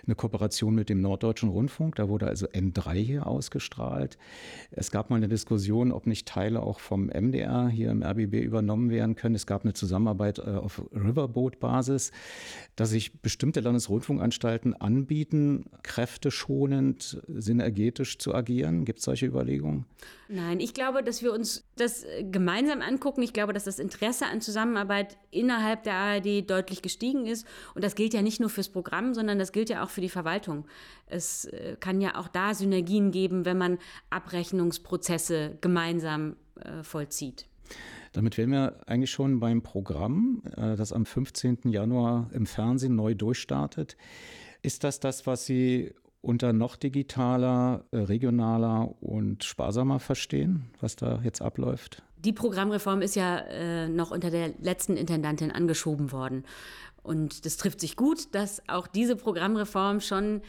eine 0.07 0.15
Kooperation 0.15 0.75
mit 0.75 0.89
dem 0.89 1.01
Norddeutschen 1.01 1.51
Rundfunk. 1.51 1.97
Da 1.97 2.09
wurde 2.09 2.27
also 2.27 2.47
N3 2.47 2.95
hier 2.95 3.27
ausgestrahlt. 3.27 4.17
Es 4.71 4.91
gab 4.91 5.11
mal 5.11 5.17
eine 5.17 5.29
Diskussion, 5.29 5.93
ob 5.93 6.07
nicht 6.07 6.27
Teile 6.27 6.63
auch 6.63 6.81
vom 6.81 7.07
MDR 7.07 7.69
hier 7.69 7.91
im 7.91 8.03
RBB 8.03 8.43
übernommen 8.43 8.91
werden 8.91 9.15
können. 9.15 9.35
Es 9.35 9.47
gab 9.47 9.65
eine 9.65 9.75
Zusammenarbeit 9.75 10.39
äh, 10.39 10.43
auf 10.43 10.83
Riverboat-Basis, 10.93 12.13
dass 12.77 12.91
sich 12.91 13.21
bestimmte 13.21 13.61
Landesrundfunkanstalten 13.61 14.75
anbieten, 14.75 15.67
kräfteschonend, 15.83 17.23
synergetisch 17.29 17.74
synergetisch 17.75 18.19
zu 18.19 18.35
agieren? 18.35 18.85
Gibt 18.85 19.01
es 19.01 19.05
solche 19.05 19.27
Überlegungen? 19.27 19.85
Nein, 20.29 20.61
ich 20.61 20.75
glaube, 20.75 21.03
dass 21.03 21.23
wir 21.23 21.33
uns 21.33 21.65
das 21.77 22.05
äh, 22.05 22.25
gemeinsam 22.25 22.81
angucken. 22.81 23.23
Ich 23.23 23.33
glaube, 23.33 23.53
dass 23.53 23.65
das 23.65 23.79
Interesse 23.79 24.27
an 24.27 24.41
Zusammenarbeit 24.41 25.19
innerhalb 25.31 25.83
der 25.83 25.95
ARD 25.95 26.49
deutlich 26.49 26.83
gestiegen 26.83 27.27
ist. 27.27 27.47
Und 27.75 27.85
das 27.85 27.95
gilt 27.95 28.15
ja 28.15 28.23
nicht 28.23 28.41
nur 28.41 28.51
fürs 28.51 28.69
Programm, 28.69 29.15
sondern 29.15 29.39
das 29.39 29.53
gilt 29.53 29.71
ja 29.71 29.85
auch 29.85 29.91
für 29.91 30.01
die 30.01 30.09
Verwaltung. 30.09 30.65
Es 31.07 31.47
äh, 31.47 31.77
kann 31.79 32.01
ja 32.01 32.17
auch 32.17 32.29
da 32.29 32.55
Synergien 32.55 33.11
geben, 33.11 33.45
wenn 33.45 33.59
man 33.59 33.79
Abrechnungsprozesse 34.11 35.59
gemeinsam 35.61 36.37
äh, 36.61 36.83
vollzieht. 36.83 37.47
Damit 38.13 38.39
wären 38.39 38.51
wir 38.51 38.77
eigentlich 38.87 39.11
schon 39.11 39.41
beim 39.41 39.63
Programm, 39.63 40.43
äh, 40.57 40.77
das 40.77 40.93
am 40.93 41.05
15. 41.05 41.59
Januar 41.65 42.31
im 42.33 42.47
Fernsehen 42.47 42.95
neu 42.95 43.15
durchstartet. 43.15 43.97
Ist 44.63 44.85
das 44.85 45.01
das, 45.01 45.27
was 45.27 45.45
Sie 45.45 45.93
unter 46.25 46.53
noch 46.53 46.77
digitaler, 46.77 47.85
äh, 47.91 47.99
regionaler 47.99 48.95
und 49.01 49.45
sparsamer 49.45 50.01
verstehen, 50.01 50.71
was 50.81 50.97
da 50.97 51.21
jetzt 51.23 51.43
abläuft? 51.43 52.03
Die 52.19 52.33
Programmreform 52.33 53.03
ist 53.03 53.15
ja 53.15 53.39
äh, 53.39 53.89
noch 53.89 54.11
unter 54.11 54.31
der 54.31 54.55
letzten 54.59 54.97
Intendantin 54.97 55.51
angeschoben 55.51 56.11
worden. 56.11 56.45
Und 57.03 57.45
das 57.45 57.59
trifft 57.59 57.81
sich 57.81 57.97
gut, 57.97 58.35
dass 58.35 58.67
auch 58.69 58.87
diese 58.87 59.15
Programmreform 59.15 60.01
schon 60.01 60.41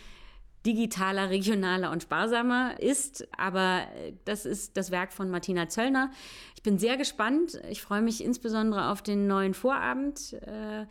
digitaler, 0.66 1.30
regionaler 1.30 1.92
und 1.92 2.04
sparsamer 2.04 2.80
ist. 2.80 3.28
Aber 3.38 3.82
äh, 3.98 4.14
das 4.24 4.46
ist 4.46 4.78
das 4.78 4.92
Werk 4.92 5.12
von 5.12 5.30
Martina 5.30 5.68
Zöllner. 5.68 6.12
Ich 6.56 6.64
bin 6.64 6.80
sehr 6.80 6.96
gespannt. 6.96 7.60
Ich 7.70 7.82
freue 7.82 8.02
mich 8.02 8.24
insbesondere 8.24 8.90
auf 8.90 9.02
den 9.02 9.28
neuen 9.28 9.54
Vorabend. 9.54 10.34
Äh, 10.34 10.86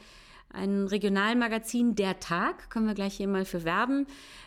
ein 0.54 0.86
Regionalmagazin 0.86 1.94
Der 1.94 2.20
Tag, 2.20 2.70
können 2.70 2.86
wir 2.86 2.94
gleich 2.94 3.14
hier 3.14 3.28
mal 3.28 3.44
für 3.44 3.64
werben, 3.64 4.06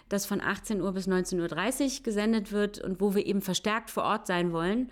das 0.10 0.26
von 0.26 0.42
18 0.42 0.82
Uhr 0.82 0.94
bis 0.94 1.08
19.30 1.08 2.00
Uhr 2.00 2.04
gesendet 2.04 2.52
wird 2.52 2.80
und 2.80 3.02
wo 3.02 3.14
wir 3.16 3.26
eben 3.26 3.42
verstärkt 3.42 3.90
vor 3.90 4.04
Ort 4.04 4.28
sein 4.28 4.52
wollen 4.52 4.90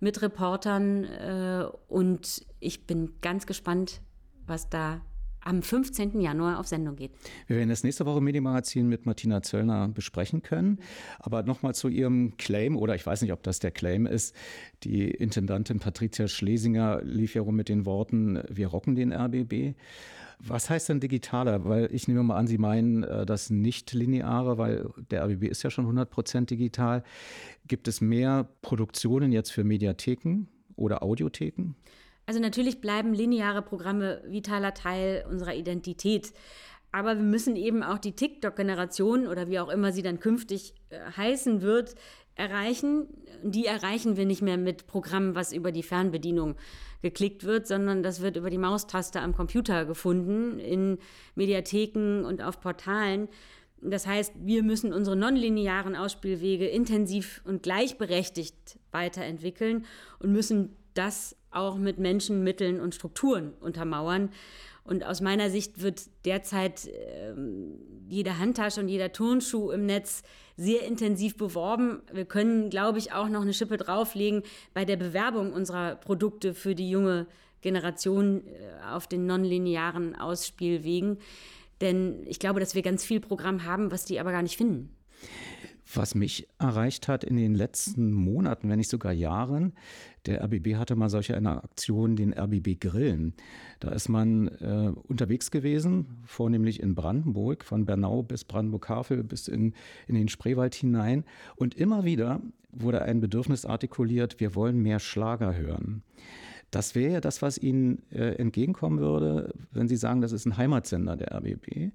mit 0.00 0.22
Reportern. 0.22 1.04
Äh, 1.04 1.66
und 1.88 2.44
ich 2.60 2.86
bin 2.86 3.14
ganz 3.20 3.46
gespannt, 3.46 4.00
was 4.46 4.68
da 4.68 5.00
am 5.44 5.62
15. 5.62 6.20
Januar 6.20 6.58
auf 6.58 6.66
Sendung 6.66 6.96
geht. 6.96 7.12
Wir 7.46 7.56
werden 7.56 7.68
das 7.68 7.84
nächste 7.84 8.06
Woche 8.06 8.18
im 8.18 8.24
Medienmagazin 8.24 8.88
mit 8.88 9.06
Martina 9.06 9.42
Zöllner 9.42 9.88
besprechen 9.88 10.42
können. 10.42 10.78
Aber 11.18 11.42
nochmal 11.42 11.74
zu 11.74 11.88
Ihrem 11.88 12.36
Claim, 12.36 12.76
oder 12.76 12.94
ich 12.94 13.04
weiß 13.04 13.22
nicht, 13.22 13.32
ob 13.32 13.42
das 13.42 13.58
der 13.58 13.70
Claim 13.70 14.06
ist. 14.06 14.34
Die 14.82 15.10
Intendantin 15.10 15.80
Patricia 15.80 16.28
Schlesinger 16.28 17.02
lief 17.02 17.34
ja 17.34 17.42
rum 17.42 17.56
mit 17.56 17.68
den 17.68 17.84
Worten, 17.84 18.42
wir 18.48 18.68
rocken 18.68 18.94
den 18.94 19.12
RBB. 19.12 19.74
Was 20.38 20.70
heißt 20.70 20.88
denn 20.88 21.00
digitaler? 21.00 21.64
Weil 21.64 21.88
ich 21.92 22.08
nehme 22.08 22.22
mal 22.22 22.36
an, 22.36 22.46
Sie 22.46 22.58
meinen 22.58 23.02
äh, 23.04 23.26
das 23.26 23.50
nicht-lineare, 23.50 24.58
weil 24.58 24.90
der 25.10 25.24
RBB 25.24 25.44
ist 25.44 25.62
ja 25.62 25.70
schon 25.70 25.84
100 25.84 26.10
Prozent 26.10 26.50
digital. 26.50 27.02
Gibt 27.66 27.88
es 27.88 28.00
mehr 28.00 28.48
Produktionen 28.62 29.32
jetzt 29.32 29.50
für 29.50 29.64
Mediatheken 29.64 30.46
oder 30.76 31.02
Audiotheken? 31.02 31.74
Also 32.26 32.40
natürlich 32.40 32.80
bleiben 32.80 33.12
lineare 33.12 33.62
Programme 33.62 34.22
vitaler 34.26 34.72
Teil 34.72 35.24
unserer 35.28 35.54
Identität. 35.54 36.32
Aber 36.94 37.16
wir 37.16 37.24
müssen 37.24 37.56
eben 37.56 37.82
auch 37.82 37.98
die 37.98 38.12
TikTok-Generation 38.12 39.26
oder 39.26 39.48
wie 39.50 39.58
auch 39.58 39.68
immer 39.68 39.90
sie 39.90 40.02
dann 40.02 40.20
künftig 40.20 40.74
äh, 40.90 41.00
heißen 41.16 41.60
wird, 41.60 41.96
erreichen. 42.36 43.08
Die 43.42 43.66
erreichen 43.66 44.16
wir 44.16 44.26
nicht 44.26 44.42
mehr 44.42 44.58
mit 44.58 44.86
Programmen, 44.86 45.34
was 45.34 45.52
über 45.52 45.72
die 45.72 45.82
Fernbedienung 45.82 46.54
geklickt 47.02 47.42
wird, 47.42 47.66
sondern 47.66 48.04
das 48.04 48.22
wird 48.22 48.36
über 48.36 48.48
die 48.48 48.58
Maustaste 48.58 49.20
am 49.20 49.34
Computer 49.34 49.86
gefunden, 49.86 50.60
in 50.60 50.98
Mediatheken 51.34 52.24
und 52.24 52.40
auf 52.40 52.60
Portalen. 52.60 53.26
Das 53.80 54.06
heißt, 54.06 54.32
wir 54.44 54.62
müssen 54.62 54.92
unsere 54.92 55.16
nonlinearen 55.16 55.96
Ausspielwege 55.96 56.68
intensiv 56.68 57.42
und 57.44 57.64
gleichberechtigt 57.64 58.78
weiterentwickeln 58.92 59.84
und 60.20 60.30
müssen 60.30 60.76
das 60.94 61.36
auch 61.50 61.76
mit 61.76 61.98
Menschen, 61.98 62.44
Mitteln 62.44 62.78
und 62.78 62.94
Strukturen 62.94 63.52
untermauern. 63.60 64.30
Und 64.84 65.04
aus 65.04 65.20
meiner 65.20 65.48
Sicht 65.50 65.80
wird 65.80 66.02
derzeit 66.26 66.86
äh, 66.86 67.34
jede 68.08 68.38
Handtasche 68.38 68.80
und 68.80 68.88
jeder 68.88 69.12
Turnschuh 69.12 69.70
im 69.70 69.86
Netz 69.86 70.22
sehr 70.56 70.82
intensiv 70.86 71.36
beworben. 71.36 72.02
Wir 72.12 72.26
können, 72.26 72.70
glaube 72.70 72.98
ich, 72.98 73.12
auch 73.12 73.28
noch 73.28 73.42
eine 73.42 73.54
Schippe 73.54 73.78
drauflegen 73.78 74.42
bei 74.74 74.84
der 74.84 74.96
Bewerbung 74.96 75.52
unserer 75.52 75.96
Produkte 75.96 76.54
für 76.54 76.74
die 76.74 76.90
junge 76.90 77.26
Generation 77.62 78.46
äh, 78.46 78.92
auf 78.92 79.06
den 79.06 79.26
nonlinearen 79.26 80.14
Ausspielwegen. 80.14 81.18
Denn 81.80 82.22
ich 82.26 82.38
glaube, 82.38 82.60
dass 82.60 82.74
wir 82.74 82.82
ganz 82.82 83.04
viel 83.04 83.20
Programm 83.20 83.64
haben, 83.64 83.90
was 83.90 84.04
die 84.04 84.20
aber 84.20 84.32
gar 84.32 84.42
nicht 84.42 84.56
finden. 84.56 84.94
Was 85.92 86.14
mich 86.14 86.48
erreicht 86.58 87.08
hat 87.08 87.24
in 87.24 87.36
den 87.36 87.54
letzten 87.54 88.12
Monaten, 88.12 88.68
wenn 88.68 88.78
nicht 88.78 88.90
sogar 88.90 89.12
Jahren, 89.12 89.74
der 90.26 90.42
RBB 90.42 90.76
hatte 90.76 90.96
mal 90.96 91.10
solche 91.10 91.36
eine 91.36 91.62
Aktion, 91.62 92.16
den 92.16 92.32
RBB 92.32 92.80
Grillen. 92.80 93.34
Da 93.80 93.90
ist 93.90 94.08
man 94.08 94.48
äh, 94.48 94.92
unterwegs 95.06 95.50
gewesen, 95.50 96.06
vornehmlich 96.24 96.80
in 96.80 96.94
Brandenburg, 96.94 97.64
von 97.64 97.84
Bernau 97.84 98.22
bis 98.22 98.44
Brandenburg-Havel 98.44 99.22
bis 99.24 99.48
in, 99.48 99.74
in 100.06 100.14
den 100.14 100.28
Spreewald 100.28 100.74
hinein. 100.74 101.24
Und 101.56 101.74
immer 101.74 102.04
wieder 102.04 102.40
wurde 102.72 103.02
ein 103.02 103.20
Bedürfnis 103.20 103.66
artikuliert, 103.66 104.40
wir 104.40 104.54
wollen 104.54 104.80
mehr 104.80 105.00
Schlager 105.00 105.54
hören. 105.54 106.02
Das 106.74 106.96
wäre 106.96 107.12
ja 107.12 107.20
das, 107.20 107.40
was 107.40 107.56
Ihnen 107.56 108.02
äh, 108.10 108.34
entgegenkommen 108.34 108.98
würde, 108.98 109.54
wenn 109.70 109.86
Sie 109.86 109.94
sagen, 109.96 110.20
das 110.20 110.32
ist 110.32 110.44
ein 110.44 110.56
Heimatsender 110.56 111.14
der 111.16 111.32
RBB, 111.32 111.92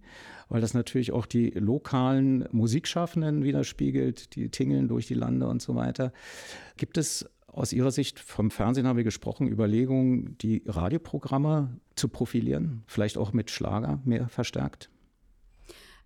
weil 0.47 0.61
das 0.61 0.73
natürlich 0.73 1.11
auch 1.11 1.25
die 1.25 1.49
lokalen 1.49 2.47
Musikschaffenden 2.53 3.43
widerspiegelt, 3.43 4.35
die 4.35 4.47
tingeln 4.47 4.87
durch 4.87 5.05
die 5.05 5.15
Lande 5.15 5.47
und 5.47 5.61
so 5.61 5.75
weiter. 5.75 6.13
Gibt 6.77 6.97
es 6.97 7.29
aus 7.47 7.73
Ihrer 7.73 7.91
Sicht, 7.91 8.19
vom 8.21 8.51
Fernsehen 8.51 8.87
haben 8.87 8.95
wir 8.95 9.03
gesprochen, 9.03 9.49
Überlegungen, 9.49 10.37
die 10.37 10.63
Radioprogramme 10.65 11.77
zu 11.95 12.07
profilieren, 12.07 12.83
vielleicht 12.87 13.17
auch 13.17 13.33
mit 13.33 13.51
Schlager 13.51 13.99
mehr 14.05 14.29
verstärkt? 14.29 14.89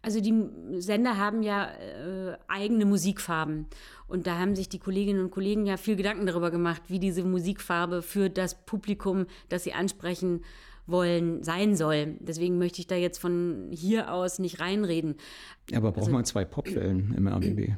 Also 0.04 0.20
die 0.20 0.34
Sender 0.82 1.18
haben 1.18 1.44
ja 1.44 1.72
äh, 1.72 2.38
eigene 2.50 2.86
Musikfarben. 2.86 3.68
Und 4.06 4.28
da 4.28 4.38
haben 4.38 4.54
sich 4.54 4.68
die 4.68 4.78
Kolleginnen 4.78 5.24
und 5.24 5.32
Kollegen 5.32 5.66
ja 5.66 5.78
viel 5.78 5.96
Gedanken 5.96 6.26
darüber 6.26 6.52
gemacht, 6.52 6.84
wie 6.88 7.00
diese 7.00 7.24
Musikfarbe 7.24 8.02
für 8.02 8.30
das 8.30 8.66
Publikum, 8.66 9.28
das 9.48 9.64
sie 9.64 9.72
ansprechen 9.72 10.44
wollen, 10.86 11.42
sein 11.42 11.78
soll. 11.78 12.18
Deswegen 12.20 12.58
möchte 12.58 12.82
ich 12.82 12.88
da 12.88 12.96
jetzt 12.96 13.18
von 13.18 13.70
hier 13.72 14.12
aus 14.12 14.40
nicht 14.40 14.60
reinreden. 14.60 15.16
Aber 15.74 15.94
braucht 15.94 16.02
also, 16.02 16.12
man 16.12 16.26
zwei 16.26 16.44
Popwellen 16.44 17.14
im 17.16 17.26
RBB? 17.26 17.78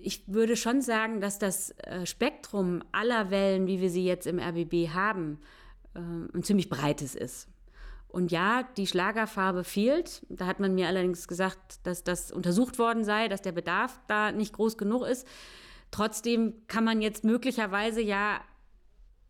Ich 0.00 0.24
würde 0.26 0.56
schon 0.56 0.82
sagen, 0.82 1.20
dass 1.20 1.38
das 1.38 1.70
äh, 1.78 2.06
Spektrum 2.06 2.82
aller 2.90 3.30
Wellen, 3.30 3.68
wie 3.68 3.80
wir 3.80 3.88
sie 3.88 4.04
jetzt 4.04 4.26
im 4.26 4.40
RBB 4.40 4.88
haben, 4.88 5.38
äh, 5.94 6.00
ein 6.00 6.42
ziemlich 6.42 6.68
breites 6.68 7.14
ist. 7.14 7.51
Und 8.12 8.30
ja, 8.30 8.62
die 8.76 8.86
Schlagerfarbe 8.86 9.64
fehlt. 9.64 10.26
Da 10.28 10.46
hat 10.46 10.60
man 10.60 10.74
mir 10.74 10.86
allerdings 10.86 11.26
gesagt, 11.26 11.86
dass 11.86 12.04
das 12.04 12.30
untersucht 12.30 12.78
worden 12.78 13.04
sei, 13.04 13.28
dass 13.28 13.40
der 13.40 13.52
Bedarf 13.52 14.00
da 14.06 14.32
nicht 14.32 14.52
groß 14.52 14.76
genug 14.76 15.06
ist. 15.06 15.26
Trotzdem 15.90 16.52
kann 16.68 16.84
man 16.84 17.00
jetzt 17.00 17.24
möglicherweise 17.24 18.02
ja 18.02 18.42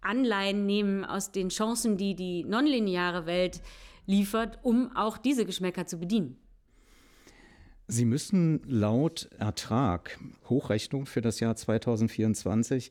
Anleihen 0.01 0.67
nehmen 0.67 1.05
aus 1.05 1.31
den 1.31 1.49
Chancen, 1.49 1.97
die 1.97 2.17
die 2.17 2.43
nonlineare 2.43 3.25
Welt 3.25 3.61
liefert, 4.07 4.59
um 4.63 4.95
auch 4.97 5.17
diese 5.17 5.47
Geschmäcker 5.47 5.87
zu 5.87 5.99
bedienen. 5.99 6.37
Sie 7.87 8.05
müssen 8.05 8.63
laut 8.67 9.29
Ertrag, 9.39 10.19
Hochrechnung 10.49 11.07
für 11.07 11.21
das 11.21 11.39
Jahr 11.39 11.55
2024, 11.55 12.91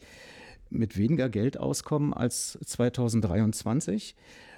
mit 0.69 0.97
weniger 0.97 1.27
Geld 1.27 1.57
auskommen 1.57 2.13
als 2.13 2.57
2023. 2.65 4.15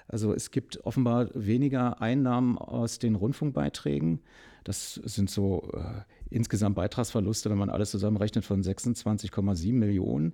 Also 0.08 0.34
es 0.34 0.52
gibt 0.52 0.86
offenbar 0.86 1.30
weniger 1.34 2.02
Einnahmen 2.02 2.58
aus 2.58 3.00
den 3.00 3.16
Rundfunkbeiträgen. 3.16 4.20
Das 4.64 4.96
sind 4.96 5.30
so 5.30 5.70
äh, 5.74 6.02
insgesamt 6.30 6.76
Beitragsverluste, 6.76 7.50
wenn 7.50 7.58
man 7.58 7.70
alles 7.70 7.92
zusammenrechnet, 7.92 8.46
von 8.46 8.62
26,7 8.62 9.74
Millionen. 9.74 10.34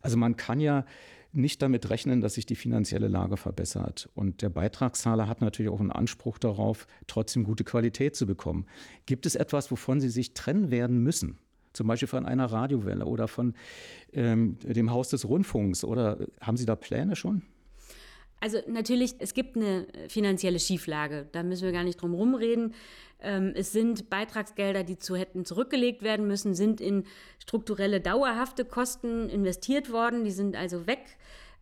Also 0.00 0.16
man 0.16 0.36
kann 0.36 0.60
ja 0.60 0.84
nicht 1.32 1.62
damit 1.62 1.90
rechnen, 1.90 2.20
dass 2.20 2.34
sich 2.34 2.46
die 2.46 2.54
finanzielle 2.54 3.08
Lage 3.08 3.36
verbessert. 3.36 4.08
Und 4.14 4.42
der 4.42 4.50
Beitragszahler 4.50 5.26
hat 5.28 5.40
natürlich 5.40 5.70
auch 5.70 5.80
einen 5.80 5.90
Anspruch 5.90 6.38
darauf, 6.38 6.86
trotzdem 7.06 7.44
gute 7.44 7.64
Qualität 7.64 8.14
zu 8.14 8.26
bekommen. 8.26 8.66
Gibt 9.06 9.26
es 9.26 9.34
etwas, 9.34 9.70
wovon 9.70 10.00
Sie 10.00 10.10
sich 10.10 10.34
trennen 10.34 10.70
werden 10.70 10.98
müssen? 11.02 11.38
Zum 11.72 11.88
Beispiel 11.88 12.06
von 12.06 12.24
einer 12.24 12.46
Radiowelle 12.46 13.04
oder 13.04 13.26
von 13.26 13.54
ähm, 14.12 14.58
dem 14.60 14.92
Haus 14.92 15.08
des 15.08 15.28
Rundfunks? 15.28 15.82
Oder 15.82 16.18
haben 16.40 16.56
Sie 16.56 16.66
da 16.66 16.76
Pläne 16.76 17.16
schon? 17.16 17.42
Also 18.40 18.58
natürlich, 18.66 19.14
es 19.18 19.32
gibt 19.32 19.56
eine 19.56 19.86
finanzielle 20.08 20.58
Schieflage, 20.58 21.28
da 21.32 21.42
müssen 21.42 21.64
wir 21.64 21.72
gar 21.72 21.84
nicht 21.84 22.00
drum 22.00 22.14
rumreden. 22.14 22.74
Ähm, 23.20 23.52
es 23.54 23.72
sind 23.72 24.10
Beitragsgelder, 24.10 24.84
die 24.84 24.98
zu 24.98 25.16
hätten 25.16 25.44
zurückgelegt 25.44 26.02
werden 26.02 26.26
müssen, 26.26 26.54
sind 26.54 26.80
in 26.80 27.04
strukturelle, 27.38 28.00
dauerhafte 28.00 28.64
Kosten 28.64 29.30
investiert 29.30 29.90
worden, 29.90 30.24
die 30.24 30.30
sind 30.30 30.56
also 30.56 30.86
weg. 30.86 31.16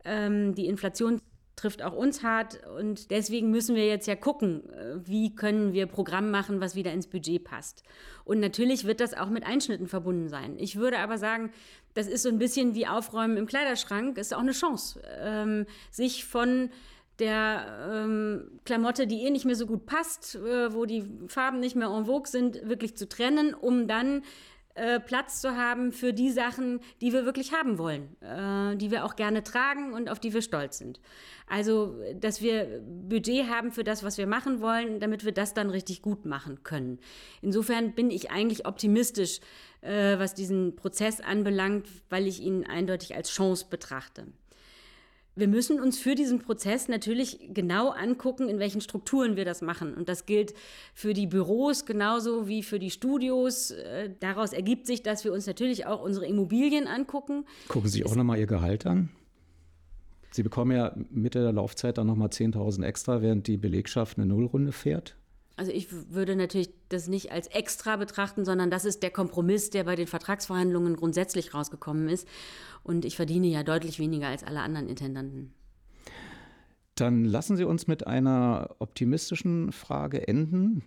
Ähm, 0.04 0.54
die 0.54 0.66
Inflation 0.66 1.20
trifft 1.62 1.82
auch 1.82 1.92
uns 1.92 2.24
hart 2.24 2.60
und 2.76 3.12
deswegen 3.12 3.50
müssen 3.50 3.76
wir 3.76 3.86
jetzt 3.86 4.08
ja 4.08 4.16
gucken, 4.16 4.68
äh, 4.70 4.96
wie 5.06 5.34
können 5.34 5.72
wir 5.72 5.86
Programm 5.86 6.30
machen, 6.30 6.60
was 6.60 6.74
wieder 6.74 6.92
ins 6.92 7.06
Budget 7.06 7.44
passt. 7.44 7.84
Und 8.24 8.40
natürlich 8.40 8.84
wird 8.84 9.00
das 9.00 9.14
auch 9.14 9.30
mit 9.30 9.46
Einschnitten 9.46 9.86
verbunden 9.86 10.28
sein. 10.28 10.56
Ich 10.58 10.76
würde 10.76 10.98
aber 10.98 11.18
sagen, 11.18 11.52
das 11.94 12.08
ist 12.08 12.24
so 12.24 12.30
ein 12.30 12.38
bisschen 12.38 12.74
wie 12.74 12.88
Aufräumen 12.88 13.36
im 13.36 13.46
Kleiderschrank, 13.46 14.18
ist 14.18 14.34
auch 14.34 14.40
eine 14.40 14.52
Chance, 14.52 15.00
ähm, 15.20 15.66
sich 15.90 16.24
von 16.24 16.70
der 17.20 17.90
ähm, 17.92 18.60
Klamotte, 18.64 19.06
die 19.06 19.22
eh 19.22 19.30
nicht 19.30 19.44
mehr 19.44 19.54
so 19.54 19.66
gut 19.66 19.86
passt, 19.86 20.34
äh, 20.34 20.74
wo 20.74 20.84
die 20.84 21.04
Farben 21.28 21.60
nicht 21.60 21.76
mehr 21.76 21.88
en 21.88 22.06
vogue 22.06 22.26
sind, 22.28 22.68
wirklich 22.68 22.96
zu 22.96 23.08
trennen, 23.08 23.54
um 23.54 23.86
dann 23.86 24.22
äh, 24.74 25.00
Platz 25.00 25.40
zu 25.40 25.56
haben 25.56 25.92
für 25.92 26.12
die 26.12 26.30
Sachen, 26.30 26.80
die 27.00 27.12
wir 27.12 27.24
wirklich 27.24 27.52
haben 27.52 27.78
wollen, 27.78 28.16
äh, 28.22 28.76
die 28.76 28.90
wir 28.90 29.04
auch 29.04 29.16
gerne 29.16 29.42
tragen 29.42 29.92
und 29.92 30.08
auf 30.08 30.18
die 30.18 30.32
wir 30.32 30.42
stolz 30.42 30.78
sind. 30.78 31.00
Also, 31.46 31.96
dass 32.14 32.40
wir 32.40 32.80
Budget 32.80 33.48
haben 33.48 33.72
für 33.72 33.84
das, 33.84 34.02
was 34.02 34.16
wir 34.16 34.26
machen 34.26 34.60
wollen, 34.60 35.00
damit 35.00 35.24
wir 35.24 35.32
das 35.32 35.52
dann 35.52 35.68
richtig 35.68 36.00
gut 36.00 36.24
machen 36.24 36.62
können. 36.62 36.98
Insofern 37.42 37.92
bin 37.94 38.10
ich 38.10 38.30
eigentlich 38.30 38.66
optimistisch, 38.66 39.40
äh, 39.82 40.18
was 40.18 40.34
diesen 40.34 40.76
Prozess 40.76 41.20
anbelangt, 41.20 41.86
weil 42.08 42.26
ich 42.26 42.40
ihn 42.40 42.64
eindeutig 42.64 43.14
als 43.14 43.30
Chance 43.30 43.66
betrachte. 43.68 44.26
Wir 45.34 45.48
müssen 45.48 45.80
uns 45.80 45.98
für 45.98 46.14
diesen 46.14 46.40
Prozess 46.40 46.88
natürlich 46.88 47.48
genau 47.54 47.88
angucken, 47.88 48.48
in 48.50 48.58
welchen 48.58 48.82
Strukturen 48.82 49.34
wir 49.34 49.46
das 49.46 49.62
machen. 49.62 49.94
Und 49.94 50.08
das 50.10 50.26
gilt 50.26 50.52
für 50.92 51.14
die 51.14 51.26
Büros 51.26 51.86
genauso 51.86 52.48
wie 52.48 52.62
für 52.62 52.78
die 52.78 52.90
Studios. 52.90 53.70
Äh, 53.70 54.10
daraus 54.20 54.52
ergibt 54.52 54.86
sich, 54.86 55.02
dass 55.02 55.24
wir 55.24 55.32
uns 55.32 55.46
natürlich 55.46 55.86
auch 55.86 56.02
unsere 56.02 56.26
Immobilien 56.26 56.86
angucken. 56.86 57.46
Gucken 57.68 57.88
Sie 57.88 58.04
auch 58.04 58.14
nochmal 58.14 58.38
Ihr 58.38 58.46
Gehalt 58.46 58.84
an? 58.84 59.08
Sie 60.32 60.42
bekommen 60.42 60.72
ja 60.72 60.94
Mitte 61.10 61.40
der 61.40 61.52
Laufzeit 61.52 61.98
dann 61.98 62.06
nochmal 62.06 62.28
10.000 62.28 62.84
extra, 62.84 63.22
während 63.22 63.46
die 63.46 63.56
Belegschaft 63.56 64.18
eine 64.18 64.26
Nullrunde 64.26 64.72
fährt. 64.72 65.16
Also 65.56 65.70
ich 65.70 65.88
würde 66.12 66.34
natürlich 66.36 66.70
das 66.88 67.08
nicht 67.08 67.30
als 67.30 67.46
extra 67.48 67.96
betrachten, 67.96 68.44
sondern 68.44 68.70
das 68.70 68.84
ist 68.84 69.02
der 69.02 69.10
Kompromiss, 69.10 69.70
der 69.70 69.84
bei 69.84 69.96
den 69.96 70.06
Vertragsverhandlungen 70.06 70.96
grundsätzlich 70.96 71.54
rausgekommen 71.54 72.08
ist. 72.08 72.26
Und 72.82 73.04
ich 73.04 73.16
verdiene 73.16 73.48
ja 73.48 73.62
deutlich 73.62 73.98
weniger 73.98 74.28
als 74.28 74.44
alle 74.44 74.60
anderen 74.60 74.88
Intendanten. 74.88 75.52
Dann 76.94 77.24
lassen 77.24 77.56
Sie 77.56 77.64
uns 77.64 77.86
mit 77.86 78.06
einer 78.06 78.76
optimistischen 78.78 79.72
Frage 79.72 80.26
enden. 80.28 80.82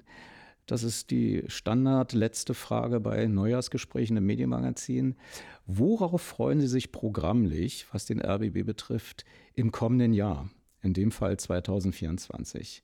Das 0.65 0.83
ist 0.83 1.11
die 1.11 1.43
Standard 1.47 2.13
letzte 2.13 2.55
Frage 2.55 2.99
bei 2.99 3.27
Neujahrsgesprächen 3.27 4.17
im 4.17 4.25
Medienmagazin. 4.25 5.15
Worauf 5.67 6.21
freuen 6.21 6.59
Sie 6.59 6.67
sich 6.67 6.91
programmlich, 6.91 7.85
was 7.91 8.05
den 8.05 8.19
RBB 8.19 8.65
betrifft, 8.65 9.25
im 9.53 9.71
kommenden 9.71 10.13
Jahr, 10.13 10.49
in 10.81 10.93
dem 10.93 11.11
Fall 11.11 11.37
2024? 11.37 12.83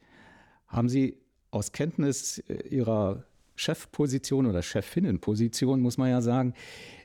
Haben 0.68 0.90
Sie 0.90 1.18
aus 1.52 1.72
Kenntnis 1.72 2.40
äh, 2.40 2.68
Ihrer 2.70 3.24
Chefposition 3.56 4.46
oder 4.48 4.62
Chefinnenposition, 4.62 5.82
muss 5.82 5.98
man 5.98 6.10
ja 6.10 6.22
sagen, 6.22 6.54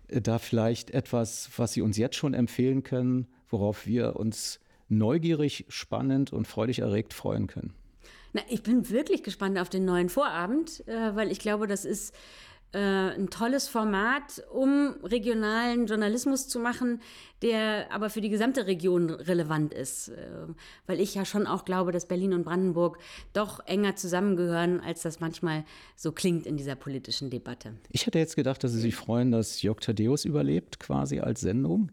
äh, 0.09 0.21
da 0.21 0.39
vielleicht 0.39 0.91
etwas, 0.91 1.51
was 1.57 1.73
Sie 1.73 1.83
uns 1.83 1.97
jetzt 1.97 2.17
schon 2.17 2.35
empfehlen 2.35 2.83
können, 2.83 3.27
worauf 3.49 3.87
wir 3.87 4.17
uns 4.17 4.61
neugierig, 4.89 5.67
spannend 5.69 6.33
und 6.33 6.47
freudig 6.47 6.79
erregt 6.79 7.13
freuen 7.13 7.49
können? 7.49 7.75
Na, 8.33 8.43
ich 8.49 8.63
bin 8.63 8.91
wirklich 8.91 9.23
gespannt 9.23 9.59
auf 9.59 9.69
den 9.69 9.85
neuen 9.85 10.09
Vorabend, 10.09 10.87
äh, 10.87 11.15
weil 11.15 11.31
ich 11.31 11.39
glaube, 11.39 11.67
das 11.67 11.85
ist 11.85 12.15
äh, 12.77 13.15
ein 13.15 13.31
tolles 13.31 13.69
Format, 13.69 14.45
um 14.53 14.97
regionalen 15.03 15.87
Journalismus 15.87 16.47
zu 16.47 16.61
machen, 16.61 17.01
der 17.41 17.91
aber 17.91 18.11
für 18.11 18.21
die 18.21 18.29
gesamte 18.29 18.67
Region 18.67 19.09
relevant 19.09 19.73
ist. 19.73 20.09
Äh, 20.09 20.29
weil 20.87 21.01
ich 21.01 21.15
ja 21.15 21.25
schon 21.25 21.47
auch 21.47 21.65
glaube, 21.65 21.91
dass 21.91 22.07
Berlin 22.07 22.35
und 22.35 22.45
Brandenburg 22.45 22.99
doch 23.33 23.61
enger 23.67 23.97
zusammengehören, 23.97 24.81
als 24.81 25.01
das 25.01 25.21
manchmal 25.21 25.65
so 25.97 26.13
klingt 26.13 26.45
in 26.45 26.59
dieser 26.59 26.75
politischen 26.75 27.31
Debatte. 27.31 27.73
Ich 27.91 28.07
hätte 28.07 28.19
jetzt 28.19 28.37
gedacht, 28.37 28.63
dass 28.63 28.73
Sie 28.73 28.81
sich 28.81 28.95
freuen, 28.95 29.33
dass 29.33 29.63
Jörg 29.63 29.81
Thaddeus 29.81 30.27
überlebt, 30.27 30.79
quasi 30.79 31.21
als 31.21 31.41
Sendung. 31.41 31.91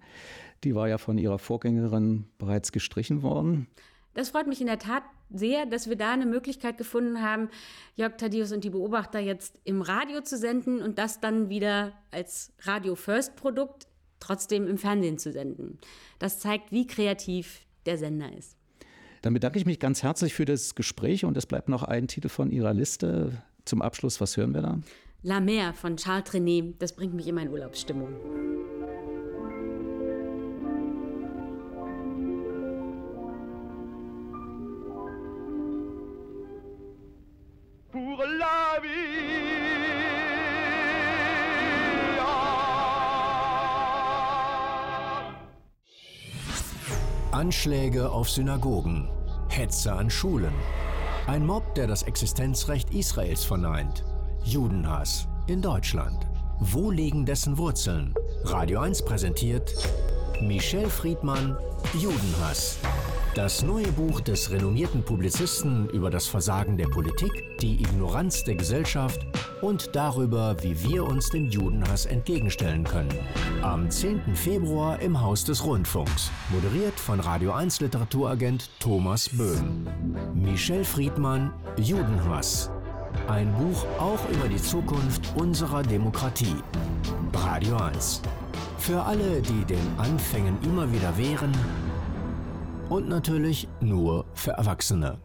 Die 0.65 0.75
war 0.75 0.89
ja 0.89 0.97
von 0.97 1.17
ihrer 1.17 1.39
Vorgängerin 1.39 2.25
bereits 2.37 2.73
gestrichen 2.73 3.21
worden. 3.21 3.67
Das 4.13 4.29
freut 4.29 4.47
mich 4.47 4.61
in 4.61 4.67
der 4.67 4.79
Tat 4.79 5.03
sehr, 5.29 5.65
dass 5.65 5.89
wir 5.89 5.95
da 5.95 6.13
eine 6.13 6.25
Möglichkeit 6.25 6.77
gefunden 6.77 7.21
haben, 7.21 7.49
Jörg 7.95 8.17
Thaddeus 8.17 8.51
und 8.51 8.63
die 8.63 8.69
Beobachter 8.69 9.19
jetzt 9.19 9.59
im 9.63 9.81
Radio 9.81 10.21
zu 10.21 10.37
senden 10.37 10.81
und 10.81 10.99
das 10.99 11.19
dann 11.19 11.49
wieder 11.49 11.93
als 12.11 12.53
Radio 12.61 12.95
First 12.95 13.35
Produkt 13.35 13.87
trotzdem 14.19 14.67
im 14.67 14.77
Fernsehen 14.77 15.17
zu 15.17 15.31
senden. 15.31 15.79
Das 16.19 16.39
zeigt, 16.39 16.71
wie 16.71 16.87
kreativ 16.87 17.65
der 17.85 17.97
Sender 17.97 18.31
ist. 18.37 18.55
Dann 19.21 19.33
bedanke 19.33 19.57
ich 19.57 19.65
mich 19.65 19.79
ganz 19.79 20.03
herzlich 20.03 20.33
für 20.33 20.45
das 20.45 20.75
Gespräch 20.75 21.25
und 21.25 21.35
es 21.37 21.45
bleibt 21.45 21.69
noch 21.69 21.83
ein 21.83 22.07
Titel 22.07 22.29
von 22.29 22.51
Ihrer 22.51 22.73
Liste. 22.73 23.41
Zum 23.65 23.81
Abschluss, 23.81 24.19
was 24.21 24.37
hören 24.37 24.53
wir 24.53 24.61
da? 24.61 24.79
La 25.23 25.39
Mer 25.39 25.73
von 25.73 25.95
Charles 25.95 26.25
Trenet, 26.25 26.81
das 26.81 26.93
bringt 26.93 27.13
mich 27.13 27.27
in 27.27 27.35
meine 27.35 27.49
Urlaubsstimmung. 27.49 28.13
Anschläge 47.43 48.09
auf 48.09 48.29
Synagogen, 48.29 49.09
Hetze 49.49 49.91
an 49.91 50.09
Schulen, 50.09 50.53
ein 51.27 51.45
Mob, 51.45 51.75
der 51.75 51.87
das 51.87 52.03
Existenzrecht 52.03 52.93
Israels 52.93 53.43
verneint, 53.43 54.05
Judenhass 54.45 55.27
in 55.47 55.61
Deutschland. 55.61 56.25
Wo 56.61 56.89
liegen 56.89 57.25
dessen 57.25 57.57
Wurzeln? 57.57 58.15
Radio 58.45 58.79
1 58.79 59.03
präsentiert 59.03 59.75
Michel 60.39 60.89
Friedmann, 60.89 61.57
Judenhass. 61.99 62.77
Das 63.35 63.61
neue 63.61 63.91
Buch 63.91 64.21
des 64.21 64.49
renommierten 64.49 65.03
Publizisten 65.03 65.89
über 65.89 66.09
das 66.09 66.27
Versagen 66.27 66.77
der 66.77 66.87
Politik, 66.87 67.43
die 67.59 67.81
Ignoranz 67.81 68.45
der 68.45 68.55
Gesellschaft 68.55 69.19
und 69.63 69.95
darüber, 69.95 70.61
wie 70.61 70.83
wir 70.83 71.05
uns 71.05 71.29
dem 71.29 71.49
Judenhass 71.49 72.05
entgegenstellen 72.05 72.83
können. 72.83 73.17
Am 73.61 73.89
10. 73.89 74.35
Februar 74.35 74.99
im 74.99 75.21
Haus 75.21 75.45
des 75.45 75.63
Rundfunks. 75.63 76.29
Moderiert 76.51 76.99
von 76.99 77.21
Radio 77.21 77.53
1 77.53 77.79
Literaturagent 77.79 78.69
Thomas 78.79 79.29
Böhm. 79.29 79.87
Michel 80.35 80.83
Friedmann, 80.83 81.53
Judenhass. 81.77 82.69
Ein 83.27 83.53
Buch 83.53 83.85
auch 83.99 84.29
über 84.29 84.49
die 84.49 84.61
Zukunft 84.61 85.33
unserer 85.35 85.81
Demokratie. 85.81 86.57
Radio 87.33 87.77
1. 87.77 88.21
Für 88.79 89.01
alle, 89.01 89.41
die 89.41 89.63
den 89.63 89.97
Anfängen 89.97 90.57
immer 90.63 90.91
wieder 90.91 91.17
wehren, 91.17 91.53
und 92.89 93.07
natürlich 93.07 93.69
nur 93.79 94.25
für 94.33 94.51
Erwachsene. 94.51 95.19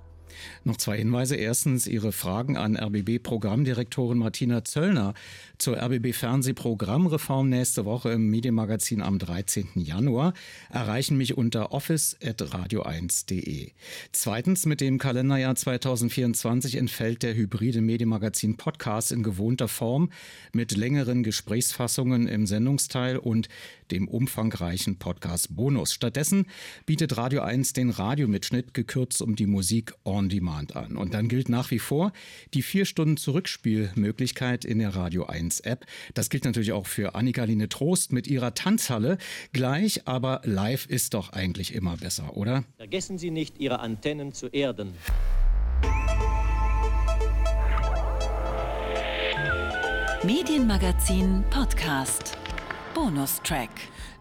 Noch 0.64 0.76
zwei 0.76 0.98
Hinweise. 0.98 1.36
Erstens 1.36 1.86
Ihre 1.86 2.12
Fragen 2.12 2.56
an 2.56 2.76
RBB-Programmdirektorin 2.76 4.18
Martina 4.18 4.64
Zöllner 4.64 5.14
zur 5.58 5.76
RBB-Fernsehprogrammreform 5.76 7.48
nächste 7.48 7.84
Woche 7.84 8.10
im 8.10 8.30
Medienmagazin 8.30 9.02
am 9.02 9.18
13. 9.18 9.68
Januar 9.74 10.34
erreichen 10.70 11.16
mich 11.16 11.36
unter 11.36 11.72
office.radio1.de. 11.72 13.72
Zweitens, 14.12 14.66
mit 14.66 14.80
dem 14.80 14.98
Kalenderjahr 14.98 15.54
2024 15.54 16.76
entfällt 16.76 17.22
der 17.22 17.34
hybride 17.34 17.80
Medienmagazin 17.80 18.56
Podcast 18.56 19.12
in 19.12 19.22
gewohnter 19.22 19.68
Form 19.68 20.10
mit 20.52 20.76
längeren 20.76 21.22
Gesprächsfassungen 21.22 22.28
im 22.28 22.46
Sendungsteil 22.46 23.16
und 23.16 23.48
dem 23.90 24.06
umfangreichen 24.06 24.98
Podcast 24.98 25.56
Bonus. 25.56 25.92
Stattdessen 25.92 26.46
bietet 26.86 27.16
Radio 27.16 27.42
1 27.42 27.72
den 27.72 27.90
Radiomitschnitt 27.90 28.74
gekürzt 28.74 29.22
um 29.22 29.34
die 29.34 29.46
Musik 29.46 29.94
on 30.04 30.17
demand 30.26 30.74
an. 30.74 30.96
Und 30.96 31.14
dann 31.14 31.28
gilt 31.28 31.48
nach 31.48 31.70
wie 31.70 31.78
vor 31.78 32.12
die 32.54 32.62
vier 32.62 32.84
Stunden 32.84 33.16
Zurückspielmöglichkeit 33.16 34.64
in 34.64 34.80
der 34.80 34.96
Radio 34.96 35.26
1 35.26 35.60
App. 35.60 35.86
Das 36.14 36.30
gilt 36.30 36.44
natürlich 36.44 36.72
auch 36.72 36.86
für 36.86 37.14
Annika-Line 37.14 37.68
Trost 37.68 38.12
mit 38.12 38.26
ihrer 38.26 38.54
Tanzhalle. 38.54 39.18
Gleich, 39.52 40.08
aber 40.08 40.40
live 40.44 40.86
ist 40.86 41.14
doch 41.14 41.32
eigentlich 41.32 41.74
immer 41.74 41.96
besser, 41.96 42.36
oder? 42.36 42.64
Vergessen 42.76 43.18
Sie 43.18 43.30
nicht, 43.30 43.58
Ihre 43.58 43.80
Antennen 43.80 44.32
zu 44.32 44.48
erden. 44.48 44.94
Medienmagazin 50.24 51.44
Podcast. 51.48 52.36
Bonustrack. 52.92 53.70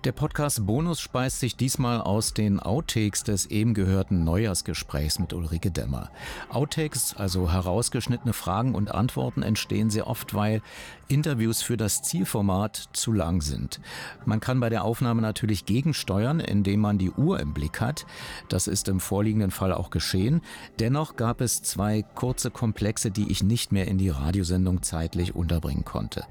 Der 0.08 0.14
Podcast 0.14 0.66
Bonus 0.66 1.02
speist 1.02 1.42
sich 1.42 1.58
diesmal 1.58 2.00
aus 2.00 2.34
den 2.34 2.62
Outtakes 2.62 3.26
des 3.26 3.48
eben 3.48 3.74
gehörten 3.74 4.24
Neujahrsgesprächs 4.24 5.20
mit 5.20 5.34
Ulrike 5.34 5.70
Demmer. 5.70 6.12
Outtakes, 6.48 7.14
also 7.18 7.52
herausgeschnittene 7.52 8.32
Fragen 8.32 8.74
und 8.74 8.90
Antworten, 8.90 9.44
entstehen 9.44 9.90
sehr 9.90 10.08
oft, 10.08 10.34
weil 10.34 10.62
Interviews 11.10 11.62
für 11.62 11.76
das 11.76 12.04
Zielformat 12.04 12.88
zu 12.94 13.12
lang 13.12 13.42
sind. 13.42 13.82
Man 14.24 14.40
kann 14.40 14.62
bei 14.62 14.70
der 14.70 14.86
Aufnahme 14.86 15.22
natürlich 15.22 15.66
gegensteuern, 15.66 16.40
indem 16.40 16.80
man 16.80 16.98
die 16.98 17.12
Uhr 17.12 17.42
im 17.42 17.54
Blick 17.54 17.82
hat. 17.82 18.06
Das 18.48 18.68
ist 18.68 18.88
im 18.88 19.02
vorliegenden 19.02 19.52
Fall 19.52 19.74
auch 19.74 19.90
geschehen. 19.90 20.40
Dennoch 20.80 21.18
gab 21.18 21.42
es 21.42 21.64
zwei 21.64 22.06
kurze 22.16 22.50
Komplexe, 22.50 23.12
die 23.12 23.30
ich 23.30 23.44
nicht 23.44 23.74
mehr 23.74 23.90
in 23.90 23.98
die 23.98 24.08
Radiosendung 24.08 24.84
zeitlich 24.84 25.36
unterbringen 25.36 25.84
konnte 25.84 26.24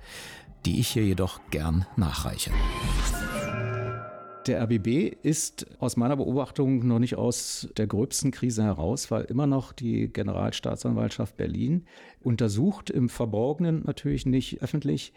die 0.66 0.80
ich 0.80 0.88
hier 0.88 1.04
jedoch 1.04 1.40
gern 1.50 1.86
nachreiche. 1.96 2.50
Der 4.46 4.62
RBB 4.62 5.16
ist 5.22 5.66
aus 5.80 5.96
meiner 5.96 6.16
Beobachtung 6.16 6.86
noch 6.86 6.98
nicht 6.98 7.16
aus 7.16 7.68
der 7.76 7.86
gröbsten 7.86 8.30
Krise 8.30 8.62
heraus, 8.62 9.10
weil 9.10 9.24
immer 9.24 9.46
noch 9.46 9.72
die 9.72 10.12
Generalstaatsanwaltschaft 10.12 11.36
Berlin 11.36 11.84
untersucht, 12.20 12.90
im 12.90 13.08
Verborgenen 13.08 13.82
natürlich 13.84 14.26
nicht 14.26 14.62
öffentlich. 14.62 15.12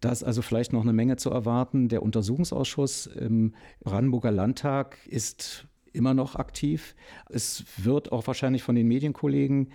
Da 0.00 0.12
ist 0.12 0.22
also 0.22 0.42
vielleicht 0.42 0.72
noch 0.72 0.82
eine 0.82 0.92
Menge 0.92 1.16
zu 1.16 1.30
erwarten. 1.30 1.88
Der 1.88 2.02
Untersuchungsausschuss 2.02 3.06
im 3.06 3.54
Brandenburger 3.80 4.30
Landtag 4.30 4.98
ist 5.08 5.66
immer 5.92 6.14
noch 6.14 6.36
aktiv. 6.36 6.94
Es 7.28 7.64
wird 7.76 8.12
auch 8.12 8.28
wahrscheinlich 8.28 8.62
von 8.62 8.76
den 8.76 8.86
Medienkollegen 8.86 9.72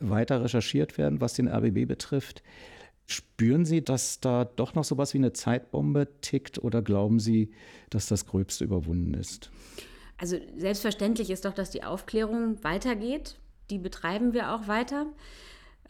weiter 0.00 0.42
recherchiert 0.42 0.96
werden, 0.96 1.20
was 1.20 1.34
den 1.34 1.48
RBB 1.48 1.86
betrifft. 1.86 2.42
Spüren 3.06 3.64
Sie, 3.64 3.84
dass 3.84 4.20
da 4.20 4.44
doch 4.44 4.74
noch 4.74 4.84
so 4.84 4.98
was 4.98 5.14
wie 5.14 5.18
eine 5.18 5.32
Zeitbombe 5.32 6.08
tickt 6.20 6.58
oder 6.58 6.82
glauben 6.82 7.20
Sie, 7.20 7.52
dass 7.90 8.06
das 8.06 8.26
Gröbste 8.26 8.64
überwunden 8.64 9.14
ist? 9.14 9.50
Also 10.18 10.38
selbstverständlich 10.56 11.30
ist 11.30 11.44
doch, 11.44 11.52
dass 11.52 11.70
die 11.70 11.84
Aufklärung 11.84 12.62
weitergeht. 12.64 13.36
Die 13.70 13.78
betreiben 13.78 14.32
wir 14.32 14.54
auch 14.54 14.66
weiter. 14.66 15.06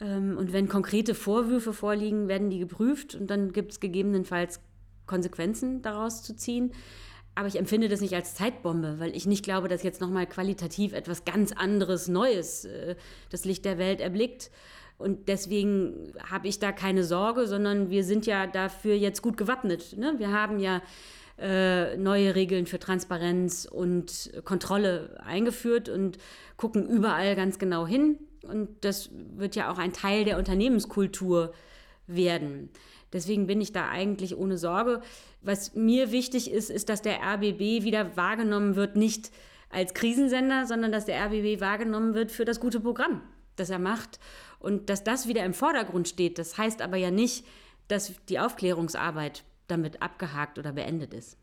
Ähm, 0.01 0.37
und 0.37 0.53
wenn 0.53 0.69
konkrete 0.69 1.15
Vorwürfe 1.15 1.73
vorliegen, 1.73 2.29
werden 2.29 2.51
die 2.51 2.59
geprüft 2.59 3.15
und 3.15 3.29
dann 3.29 3.53
gibt 3.53 3.73
es 3.73 3.81
gegebenenfalls 3.81 4.61
Konsequenzen 5.07 5.83
daraus 5.83 6.23
zu 6.23 6.37
ziehen. 6.37 6.73
Aber 7.35 7.49
ich 7.49 7.57
empfinde 7.57 7.89
das 7.89 8.01
nicht 8.01 8.15
als 8.15 8.35
Zeitbombe, 8.35 8.99
weil 8.99 9.15
ich 9.15 9.27
nicht 9.27 9.45
glaube, 9.45 9.69
dass 9.69 9.83
jetzt 9.83 10.01
nochmal 10.01 10.27
qualitativ 10.27 10.93
etwas 10.95 11.25
ganz 11.25 11.53
anderes, 11.53 12.09
Neues 12.09 12.65
äh, 12.65 12.97
das 13.31 13.45
Licht 13.45 13.65
der 13.65 13.79
Welt 13.79 14.01
erblickt. 14.01 14.51
Und 14.99 15.29
deswegen 15.29 16.13
habe 16.31 16.49
ich 16.49 16.59
da 16.59 16.73
keine 16.73 17.05
Sorge, 17.05 17.47
sondern 17.47 17.91
wir 17.91 18.03
sind 18.03 18.27
ja 18.27 18.47
dafür 18.47 18.95
jetzt 18.95 19.21
gut 19.21 19.37
gewappnet. 19.37 19.97
Ne? 19.99 20.15
Wir 20.19 20.33
haben 20.33 20.59
ja 20.59 20.81
äh, 21.39 21.97
neue 21.99 22.35
Regeln 22.35 22.67
für 22.67 22.79
Transparenz 22.79 23.69
und 23.71 24.33
Kontrolle 24.45 25.21
eingeführt 25.23 25.91
und 25.91 26.17
gucken 26.57 26.89
überall 26.89 27.37
ganz 27.37 27.59
genau 27.59 27.87
hin. 27.87 28.19
Und 28.43 28.69
das 28.83 29.11
wird 29.37 29.55
ja 29.55 29.71
auch 29.71 29.79
ein 29.79 29.93
Teil 29.93 30.25
der 30.25 30.39
Unternehmenskultur 30.39 31.53
werden. 32.07 32.71
Deswegen 33.13 33.47
bin 33.47 33.61
ich 33.61 33.73
da 33.73 33.89
eigentlich 33.89 34.37
ohne 34.37 34.57
Sorge. 34.57 35.03
Was 35.43 35.75
mir 35.75 36.11
wichtig 36.11 36.51
ist, 36.51 36.71
ist, 36.71 36.89
dass 36.89 37.03
der 37.03 37.21
RBB 37.23 37.85
wieder 37.85 38.17
wahrgenommen 38.17 38.77
wird, 38.77 38.97
nicht 38.97 39.31
als 39.69 39.95
Krisensender, 39.95 40.65
sondern 40.67 40.91
dass 40.91 41.05
der 41.05 41.23
RBB 41.27 41.61
wahrgenommen 41.61 42.15
wird 42.15 42.31
für 42.31 42.45
das 42.45 42.61
gute 42.61 42.81
Programm, 42.81 43.21
das 43.57 43.69
er 43.69 43.79
macht 43.79 44.19
und 44.59 44.91
dass 44.91 45.05
das 45.05 45.29
wieder 45.29 45.45
im 45.45 45.55
Vordergrund 45.55 46.09
steht, 46.09 46.39
das 46.39 46.59
heißt 46.59 46.83
aber 46.83 46.97
ja 46.97 47.11
nicht, 47.11 47.45
dass 47.89 48.13
die 48.29 48.39
Aufklärungsarbeit 48.39 49.45
damit 49.69 50.03
abgehakt 50.03 50.59
oder 50.59 50.73
beendet 50.73 51.13
ist. 51.15 51.37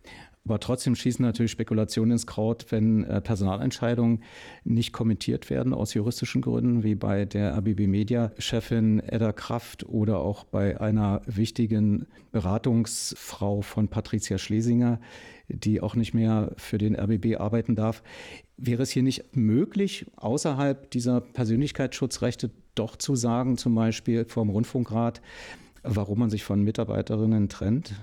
Aber 0.46 0.60
trotzdem 0.60 0.96
schießen 0.96 1.24
natürlich 1.24 1.52
Spekulationen 1.52 2.12
ins 2.12 2.28
Kraut, 2.28 2.66
wenn 2.70 3.06
äh, 3.06 3.22
Personalentscheidungen 3.22 4.24
nicht 4.66 4.92
kommentiert 4.92 5.50
werden 5.50 5.74
aus 5.74 5.94
juristischen 5.94 6.42
Gründen, 6.42 6.84
wie 6.84 6.96
bei 6.96 7.24
der 7.24 7.58
RBB 7.58 7.88
Media-Chefin 7.88 9.00
Edda 9.00 9.32
Kraft 9.32 9.86
oder 9.86 10.20
auch 10.20 10.44
bei 10.44 10.82
einer 10.82 11.22
wichtigen 11.26 12.08
Beratungsfrau 12.34 13.62
von 13.62 13.88
Patricia 13.88 14.38
Schlesinger, 14.38 15.00
die 15.48 15.80
auch 15.80 15.96
nicht 15.96 16.14
mehr 16.14 16.52
für 16.58 16.78
den 16.78 17.00
RBB 17.00 17.38
arbeiten 17.40 17.76
darf. 17.76 18.04
Wäre 18.58 18.84
es 18.84 18.92
hier 18.92 19.04
nicht 19.04 19.36
möglich, 19.36 20.06
außerhalb 20.16 20.90
dieser 20.92 21.22
Persönlichkeitsschutzrechte 21.22 22.52
doch 22.76 22.96
zu 22.96 23.16
sagen, 23.16 23.58
zum 23.58 23.76
Beispiel 23.76 24.26
vom 24.26 24.50
Rundfunkrat, 24.50 25.22
warum 25.84 26.20
man 26.20 26.30
sich 26.30 26.44
von 26.44 26.62
Mitarbeiterinnen 26.62 27.50
trennt? 27.50 27.94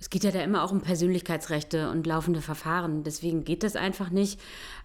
Es 0.00 0.10
geht 0.10 0.24
ja 0.24 0.30
da 0.30 0.42
immer 0.42 0.62
auch 0.62 0.70
um 0.70 0.80
Persönlichkeitsrechte 0.80 1.90
und 1.90 2.06
laufende 2.06 2.40
Verfahren. 2.40 3.02
Deswegen 3.02 3.44
geht 3.44 3.62
das 3.62 3.74
einfach 3.74 4.10
nicht. 4.10 4.40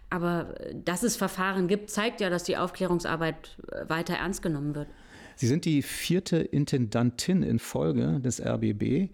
Aber 0.10 0.60
äh, 0.60 0.76
dass 0.84 1.04
es 1.04 1.16
Verfahren 1.16 1.68
gibt, 1.68 1.90
zeigt 1.90 2.22
ja, 2.22 2.30
dass 2.30 2.44
die 2.44 2.58
Aufklärungsarbeit 2.58 3.58
äh, 3.72 3.90
weiter 3.90 4.16
ernst 4.16 4.42
genommen 4.42 4.76
wird. 4.76 4.88
Sie 5.36 5.48
sind 5.48 5.66
die 5.66 5.82
vierte 5.82 6.38
Intendantin 6.38 7.42
in 7.44 7.60
Folge 7.60 8.20
des 8.20 8.40
RBB. 8.40 9.12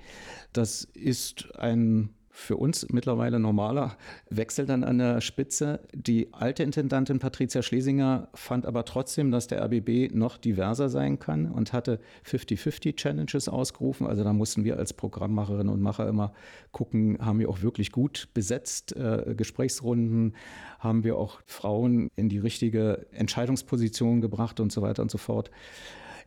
Das 0.52 0.84
ist 0.84 1.56
ein 1.56 2.10
für 2.40 2.56
uns 2.58 2.88
mittlerweile 2.90 3.40
normaler 3.40 3.98
Wechsel 4.30 4.66
dann 4.66 4.84
an 4.84 4.98
der 4.98 5.22
Spitze. 5.22 5.82
Die 5.94 6.34
alte 6.34 6.64
Intendantin 6.64 7.20
Patricia 7.20 7.62
Schlesinger 7.62 8.30
fand 8.34 8.66
aber 8.66 8.86
trotzdem, 8.86 9.30
dass 9.30 9.48
der 9.48 9.62
RBB 9.64 10.16
noch 10.16 10.38
diverser 10.38 10.90
sein 10.90 11.20
kann 11.20 11.52
und 11.52 11.74
hatte 11.74 12.00
50-50 12.26 12.96
Challenges 12.96 13.50
ausgerufen. 13.50 14.08
Also 14.08 14.24
da 14.24 14.34
mussten 14.34 14.64
wir 14.64 14.78
als 14.78 14.94
Programmmacherinnen 14.94 15.72
und 15.72 15.82
Macher 15.82 16.08
immer 16.08 16.34
gucken, 16.72 17.18
haben 17.20 17.40
wir 17.40 17.50
auch 17.50 17.62
wirklich 17.62 17.92
gut 17.92 18.30
besetzt 18.34 18.96
äh, 18.96 19.36
Gesprächsrunden, 19.36 20.34
haben 20.80 21.04
wir 21.04 21.18
auch 21.18 21.42
Frauen 21.46 22.10
in 22.16 22.30
die 22.30 22.40
richtige 22.40 23.06
Entscheidungsposition 23.12 24.22
gebracht 24.22 24.60
und 24.60 24.72
so 24.72 24.82
weiter 24.82 25.02
und 25.02 25.12
so 25.12 25.18
fort. 25.18 25.52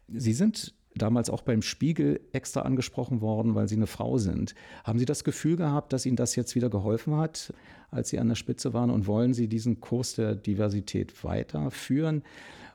Sie 0.08 0.34
sind 0.34 0.74
damals 0.94 1.30
auch 1.30 1.42
beim 1.42 1.62
Spiegel 1.62 2.20
extra 2.32 2.62
angesprochen 2.62 3.20
worden, 3.20 3.54
weil 3.54 3.68
Sie 3.68 3.76
eine 3.76 3.86
Frau 3.86 4.18
sind. 4.18 4.54
Haben 4.84 4.98
Sie 4.98 5.04
das 5.04 5.24
Gefühl 5.24 5.56
gehabt, 5.56 5.92
dass 5.92 6.06
Ihnen 6.06 6.16
das 6.16 6.36
jetzt 6.36 6.54
wieder 6.54 6.70
geholfen 6.70 7.16
hat, 7.16 7.52
als 7.90 8.10
Sie 8.10 8.18
an 8.18 8.28
der 8.28 8.34
Spitze 8.34 8.72
waren? 8.72 8.90
Und 8.90 9.06
wollen 9.06 9.34
Sie 9.34 9.48
diesen 9.48 9.80
Kurs 9.80 10.14
der 10.14 10.34
Diversität 10.34 11.24
weiterführen? 11.24 12.22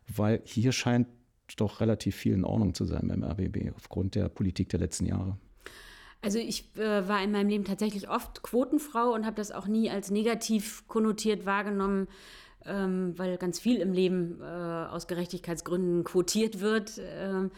Weil 0.07 0.41
hier 0.45 0.71
scheint 0.71 1.07
doch 1.55 1.79
relativ 1.79 2.15
viel 2.15 2.33
in 2.33 2.43
Ordnung 2.43 2.73
zu 2.73 2.85
sein 2.85 3.07
beim 3.07 3.23
RBB 3.23 3.73
aufgrund 3.75 4.15
der 4.15 4.29
Politik 4.29 4.69
der 4.69 4.79
letzten 4.79 5.05
Jahre. 5.05 5.37
Also 6.21 6.39
ich 6.39 6.75
äh, 6.75 7.07
war 7.07 7.23
in 7.23 7.31
meinem 7.31 7.47
Leben 7.47 7.63
tatsächlich 7.63 8.09
oft 8.09 8.41
Quotenfrau 8.41 9.13
und 9.13 9.25
habe 9.25 9.35
das 9.35 9.51
auch 9.51 9.67
nie 9.67 9.89
als 9.89 10.11
negativ 10.11 10.87
konnotiert 10.87 11.45
wahrgenommen, 11.45 12.07
ähm, 12.65 13.13
weil 13.17 13.37
ganz 13.37 13.59
viel 13.59 13.77
im 13.77 13.93
Leben 13.93 14.41
äh, 14.41 14.43
aus 14.43 15.07
Gerechtigkeitsgründen 15.07 16.03
quotiert 16.03 16.59
wird. 16.59 16.97
Äh, 16.97 17.49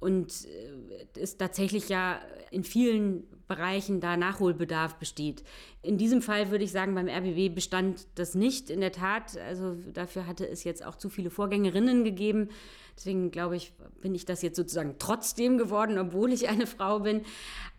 und 0.00 0.46
äh, 0.46 1.20
es 1.20 1.36
tatsächlich 1.36 1.88
ja 1.88 2.20
in 2.50 2.64
vielen 2.64 3.24
Bereichen 3.48 4.00
da 4.00 4.16
Nachholbedarf 4.16 4.96
besteht. 4.96 5.44
In 5.82 5.98
diesem 5.98 6.20
Fall 6.20 6.50
würde 6.50 6.64
ich 6.64 6.72
sagen, 6.72 6.94
beim 6.94 7.08
RBW 7.08 7.48
bestand 7.48 8.06
das 8.16 8.34
nicht 8.34 8.70
in 8.70 8.80
der 8.80 8.92
Tat. 8.92 9.38
Also 9.38 9.76
dafür 9.92 10.26
hatte 10.26 10.48
es 10.48 10.64
jetzt 10.64 10.84
auch 10.84 10.96
zu 10.96 11.08
viele 11.08 11.30
Vorgängerinnen 11.30 12.04
gegeben. 12.04 12.48
Deswegen 12.96 13.30
glaube 13.30 13.56
ich, 13.56 13.72
bin 14.00 14.14
ich 14.14 14.24
das 14.24 14.40
jetzt 14.40 14.56
sozusagen 14.56 14.94
trotzdem 14.98 15.58
geworden, 15.58 15.98
obwohl 15.98 16.32
ich 16.32 16.48
eine 16.48 16.66
Frau 16.66 17.00
bin. 17.00 17.22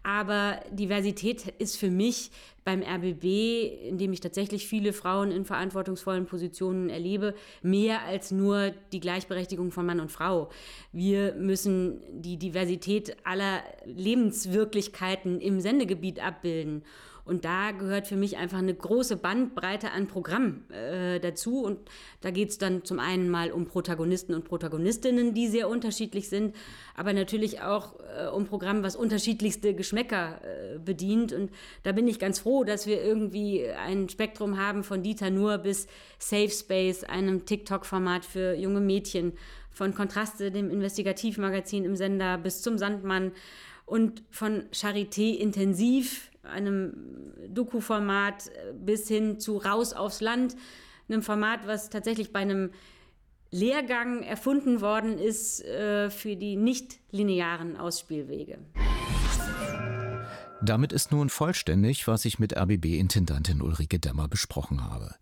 Aber 0.04 0.60
Diversität 0.72 1.48
ist 1.58 1.78
für 1.78 1.90
mich 1.90 2.32
beim 2.64 2.84
RBB, 2.84 3.24
in 3.88 3.98
dem 3.98 4.14
ich 4.14 4.20
tatsächlich 4.20 4.68
viele 4.68 4.94
Frauen 4.94 5.32
in 5.32 5.44
verantwortungsvollen 5.44 6.26
Positionen 6.26 6.90
erlebe, 6.90 7.34
mehr 7.62 8.04
als 8.04 8.32
nur 8.32 8.74
die 8.92 9.00
Gleichberechtigung 9.00 9.72
von 9.72 9.86
Mann 9.86 10.00
und 10.00 10.12
Frau. 10.12 10.50
Wir 10.92 11.34
müssen 11.34 12.02
die 12.12 12.38
Diversität 12.38 13.18
aller 13.24 13.64
Lebenswirklichkeiten 13.86 15.42
im 15.42 15.62
Sendegebiet 15.62 16.24
abbilden. 16.24 16.84
Und 17.28 17.44
da 17.44 17.72
gehört 17.72 18.08
für 18.08 18.16
mich 18.16 18.38
einfach 18.38 18.60
eine 18.60 18.74
große 18.74 19.18
Bandbreite 19.18 19.92
an 19.92 20.08
Programm 20.08 20.64
äh, 20.72 21.20
dazu. 21.20 21.62
Und 21.62 21.80
da 22.22 22.32
geht 22.32 22.50
es 22.50 22.58
dann 22.58 22.86
zum 22.86 23.00
einen 23.00 23.30
mal 23.30 23.52
um 23.52 23.66
Protagonisten 23.66 24.34
und 24.34 24.46
Protagonistinnen, 24.46 25.34
die 25.34 25.48
sehr 25.48 25.68
unterschiedlich 25.68 26.30
sind, 26.30 26.56
aber 26.96 27.12
natürlich 27.12 27.62
auch 27.62 27.96
äh, 28.00 28.28
um 28.28 28.46
Programm, 28.46 28.82
was 28.82 28.96
unterschiedlichste 28.96 29.74
Geschmäcker 29.74 30.40
äh, 30.42 30.80
bedient. 30.80 31.34
Und 31.34 31.52
da 31.84 31.92
bin 31.92 32.08
ich 32.08 32.18
ganz 32.18 32.40
froh, 32.40 32.64
dass 32.64 32.88
wir 32.88 33.04
irgendwie 33.04 33.68
ein 33.68 34.08
Spektrum 34.08 34.58
haben 34.58 34.84
von 34.84 35.04
Dieter 35.04 35.30
Nur 35.30 35.58
bis 35.58 35.88
Safe 36.20 36.50
Space, 36.50 37.04
einem 37.04 37.46
TikTok-Format 37.46 38.24
für 38.24 38.56
junge 38.56 38.80
Mädchen, 38.80 39.34
von 39.78 39.94
Kontraste, 39.94 40.50
dem 40.50 40.72
Investigativmagazin 40.72 41.86
im 41.86 41.96
Sender, 41.96 42.40
bis 42.40 42.64
zum 42.64 42.80
Sandmann 42.80 43.32
und 43.86 44.24
von 44.32 44.64
Charité 44.72 45.36
intensiv 45.38 46.32
einem 46.48 47.34
Doku-Format 47.50 48.52
bis 48.80 49.08
hin 49.08 49.40
zu 49.40 49.58
Raus 49.58 49.94
aufs 49.94 50.22
Land, 50.22 50.56
einem 51.10 51.22
Format, 51.22 51.68
was 51.68 51.90
tatsächlich 51.90 52.34
bei 52.34 52.40
einem 52.40 52.72
Lehrgang 53.52 54.24
erfunden 54.24 54.82
worden 54.82 55.18
ist 55.18 55.64
äh, 55.64 56.10
für 56.10 56.36
die 56.36 56.56
nicht 56.56 57.00
linearen 57.12 57.78
Ausspielwege. 57.78 58.60
Damit 60.62 60.92
ist 60.92 61.12
nun 61.12 61.30
vollständig, 61.30 62.08
was 62.08 62.26
ich 62.26 62.40
mit 62.40 62.58
RBB-Intendantin 62.58 63.62
Ulrike 63.62 64.00
Demmer 64.00 64.28
besprochen 64.28 64.84
habe. 64.84 65.14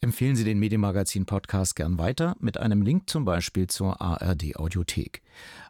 Empfehlen 0.00 0.36
Sie 0.36 0.44
den 0.44 0.58
Medienmagazin-Podcast 0.58 1.76
gern 1.76 1.98
weiter 1.98 2.34
mit 2.40 2.56
einem 2.56 2.80
Link 2.80 3.10
zum 3.10 3.26
Beispiel 3.26 3.66
zur 3.66 4.00
ARD-Audiothek. 4.00 5.20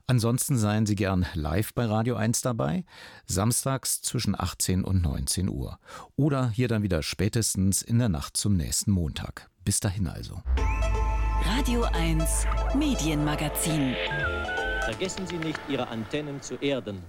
Ansonsten 0.07 0.57
seien 0.57 0.87
Sie 0.87 0.95
gern 0.95 1.27
live 1.35 1.75
bei 1.75 1.87
Radio 1.87 2.15
1 2.15 2.43
dabei, 2.43 2.85
samstags 3.27 4.01
zwischen 4.01 4.39
18 4.39 4.85
und 4.85 5.03
19 5.03 5.49
Uhr. 5.49 5.81
Oder 6.15 6.51
hier 6.51 6.69
dann 6.69 6.85
wieder 6.85 7.03
spätestens 7.03 7.83
in 7.83 7.99
der 7.99 8.09
Nacht 8.09 8.37
zum 8.37 8.57
nächsten 8.57 8.93
Montag. 8.93 9.51
Bis 9.65 9.81
dahin 9.81 10.07
also. 10.07 10.41
Radio 11.45 11.83
1 11.83 12.47
Medienmagazin. 12.77 13.97
Vergessen 14.85 15.27
Sie 15.27 15.39
nicht, 15.39 15.59
Ihre 15.69 15.89
Antennen 15.89 16.41
zu 16.41 16.55
erden. 16.57 17.03